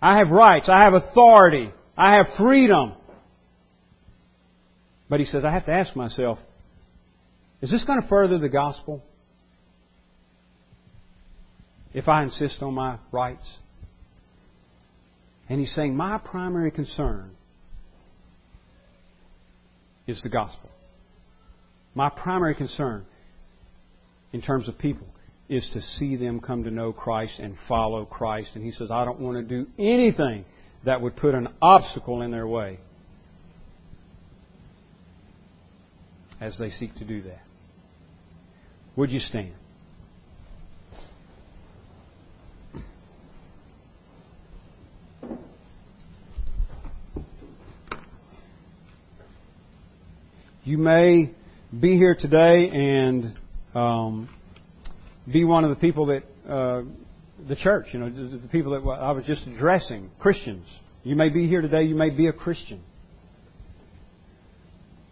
I 0.00 0.18
have 0.18 0.30
rights. 0.30 0.68
I 0.68 0.84
have 0.84 0.94
authority. 0.94 1.70
I 1.96 2.16
have 2.16 2.34
freedom. 2.36 2.94
But 5.08 5.20
he 5.20 5.26
says, 5.26 5.44
I 5.44 5.52
have 5.52 5.66
to 5.66 5.72
ask 5.72 5.94
myself, 5.94 6.38
is 7.60 7.70
this 7.70 7.84
going 7.84 8.02
to 8.02 8.08
further 8.08 8.38
the 8.38 8.48
gospel? 8.48 9.02
if 11.94 12.08
I 12.08 12.24
insist 12.24 12.60
on 12.62 12.74
my 12.74 12.98
rights? 13.12 13.58
And 15.48 15.60
he's 15.60 15.72
saying, 15.74 15.96
My 15.96 16.18
primary 16.22 16.70
concern 16.70 17.30
is 20.06 20.22
the 20.22 20.28
gospel. 20.28 20.70
My 21.94 22.10
primary 22.10 22.54
concern 22.54 23.04
in 24.32 24.42
terms 24.42 24.68
of 24.68 24.78
people 24.78 25.06
is 25.48 25.68
to 25.70 25.80
see 25.80 26.16
them 26.16 26.40
come 26.40 26.64
to 26.64 26.70
know 26.70 26.92
Christ 26.92 27.38
and 27.38 27.56
follow 27.68 28.04
Christ. 28.04 28.52
And 28.54 28.64
he 28.64 28.72
says, 28.72 28.90
I 28.90 29.04
don't 29.04 29.20
want 29.20 29.36
to 29.36 29.42
do 29.42 29.70
anything 29.78 30.44
that 30.84 31.00
would 31.00 31.16
put 31.16 31.34
an 31.34 31.48
obstacle 31.60 32.22
in 32.22 32.30
their 32.30 32.46
way 32.46 32.78
as 36.40 36.58
they 36.58 36.70
seek 36.70 36.94
to 36.96 37.04
do 37.04 37.22
that. 37.22 37.42
Would 38.96 39.10
you 39.10 39.20
stand? 39.20 39.54
You 50.74 50.78
may 50.78 51.30
be 51.78 51.96
here 51.96 52.16
today 52.16 52.68
and 52.68 53.38
um, 53.76 54.28
be 55.32 55.44
one 55.44 55.62
of 55.62 55.70
the 55.70 55.76
people 55.76 56.06
that 56.06 56.24
uh, 56.48 56.82
the 57.48 57.54
church, 57.54 57.86
you 57.92 58.00
know, 58.00 58.10
the 58.10 58.48
people 58.48 58.72
that 58.72 58.84
I 58.90 59.12
was 59.12 59.24
just 59.24 59.46
addressing, 59.46 60.10
Christians. 60.18 60.66
You 61.04 61.14
may 61.14 61.28
be 61.28 61.46
here 61.46 61.60
today, 61.60 61.84
you 61.84 61.94
may 61.94 62.10
be 62.10 62.26
a 62.26 62.32
Christian. 62.32 62.82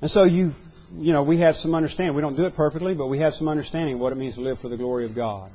And 0.00 0.10
so 0.10 0.24
you, 0.24 0.50
you 0.96 1.12
know, 1.12 1.22
we 1.22 1.38
have 1.38 1.54
some 1.54 1.76
understanding. 1.76 2.16
We 2.16 2.22
don't 2.22 2.36
do 2.36 2.46
it 2.46 2.56
perfectly, 2.56 2.96
but 2.96 3.06
we 3.06 3.20
have 3.20 3.34
some 3.34 3.46
understanding 3.46 3.94
of 3.94 4.00
what 4.00 4.10
it 4.10 4.16
means 4.16 4.34
to 4.34 4.40
live 4.40 4.58
for 4.58 4.68
the 4.68 4.76
glory 4.76 5.06
of 5.06 5.14
God. 5.14 5.52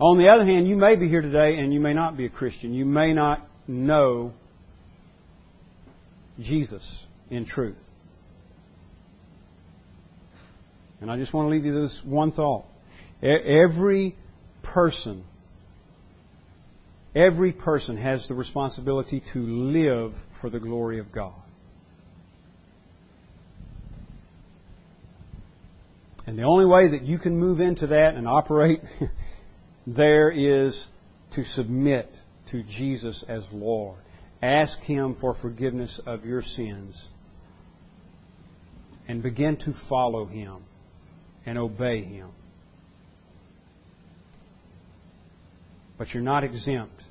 On 0.00 0.16
the 0.16 0.28
other 0.28 0.46
hand, 0.46 0.66
you 0.66 0.76
may 0.76 0.96
be 0.96 1.10
here 1.10 1.20
today 1.20 1.58
and 1.58 1.74
you 1.74 1.80
may 1.80 1.92
not 1.92 2.16
be 2.16 2.24
a 2.24 2.30
Christian. 2.30 2.72
You 2.72 2.86
may 2.86 3.12
not 3.12 3.46
know 3.68 4.32
Jesus 6.40 7.05
in 7.30 7.44
truth. 7.44 7.82
And 11.00 11.10
I 11.10 11.18
just 11.18 11.32
want 11.32 11.46
to 11.46 11.50
leave 11.50 11.64
you 11.64 11.82
this 11.82 11.98
one 12.04 12.32
thought. 12.32 12.64
Every 13.22 14.16
person, 14.62 15.24
every 17.14 17.52
person 17.52 17.96
has 17.96 18.26
the 18.28 18.34
responsibility 18.34 19.22
to 19.32 19.38
live 19.38 20.14
for 20.40 20.50
the 20.50 20.60
glory 20.60 20.98
of 20.98 21.12
God. 21.12 21.34
And 26.26 26.38
the 26.38 26.42
only 26.42 26.66
way 26.66 26.90
that 26.90 27.02
you 27.02 27.18
can 27.18 27.38
move 27.38 27.60
into 27.60 27.88
that 27.88 28.16
and 28.16 28.26
operate 28.26 28.80
there 29.86 30.30
is 30.30 30.86
to 31.34 31.44
submit 31.44 32.10
to 32.50 32.62
Jesus 32.64 33.24
as 33.28 33.44
Lord. 33.52 33.98
Ask 34.42 34.78
Him 34.80 35.16
for 35.20 35.34
forgiveness 35.34 36.00
of 36.04 36.24
your 36.24 36.42
sins 36.42 37.08
and 39.08 39.22
begin 39.22 39.56
to 39.58 39.72
follow 39.88 40.26
Him 40.26 40.62
and 41.44 41.58
obey 41.58 42.02
Him. 42.02 42.30
But 45.98 46.12
you're 46.12 46.22
not 46.22 46.44
exempt. 46.44 47.02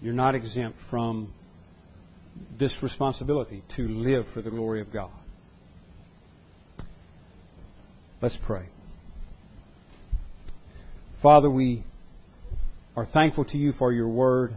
You're 0.00 0.12
not 0.12 0.34
exempt 0.34 0.78
from 0.90 1.32
this 2.58 2.76
responsibility 2.82 3.62
to 3.76 3.88
live 3.88 4.26
for 4.34 4.42
the 4.42 4.50
glory 4.50 4.80
of 4.80 4.92
God. 4.92 5.10
Let's 8.20 8.36
pray. 8.36 8.66
Father, 11.22 11.48
we 11.50 11.84
are 12.96 13.06
thankful 13.06 13.44
to 13.46 13.56
you 13.56 13.72
for 13.72 13.92
your 13.92 14.08
word. 14.08 14.56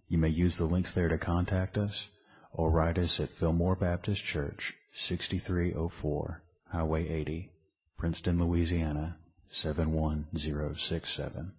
You 0.07 0.17
may 0.17 0.29
use 0.29 0.57
the 0.57 0.65
links 0.65 0.93
there 0.93 1.09
to 1.09 1.17
contact 1.17 1.77
us 1.77 2.07
or 2.51 2.71
write 2.71 2.97
us 2.97 3.19
at 3.19 3.29
Fillmore 3.39 3.75
Baptist 3.75 4.23
Church, 4.23 4.73
6304 5.07 6.41
Highway 6.71 7.07
80, 7.07 7.51
Princeton, 7.97 8.39
Louisiana, 8.39 9.17
71067. 9.51 11.51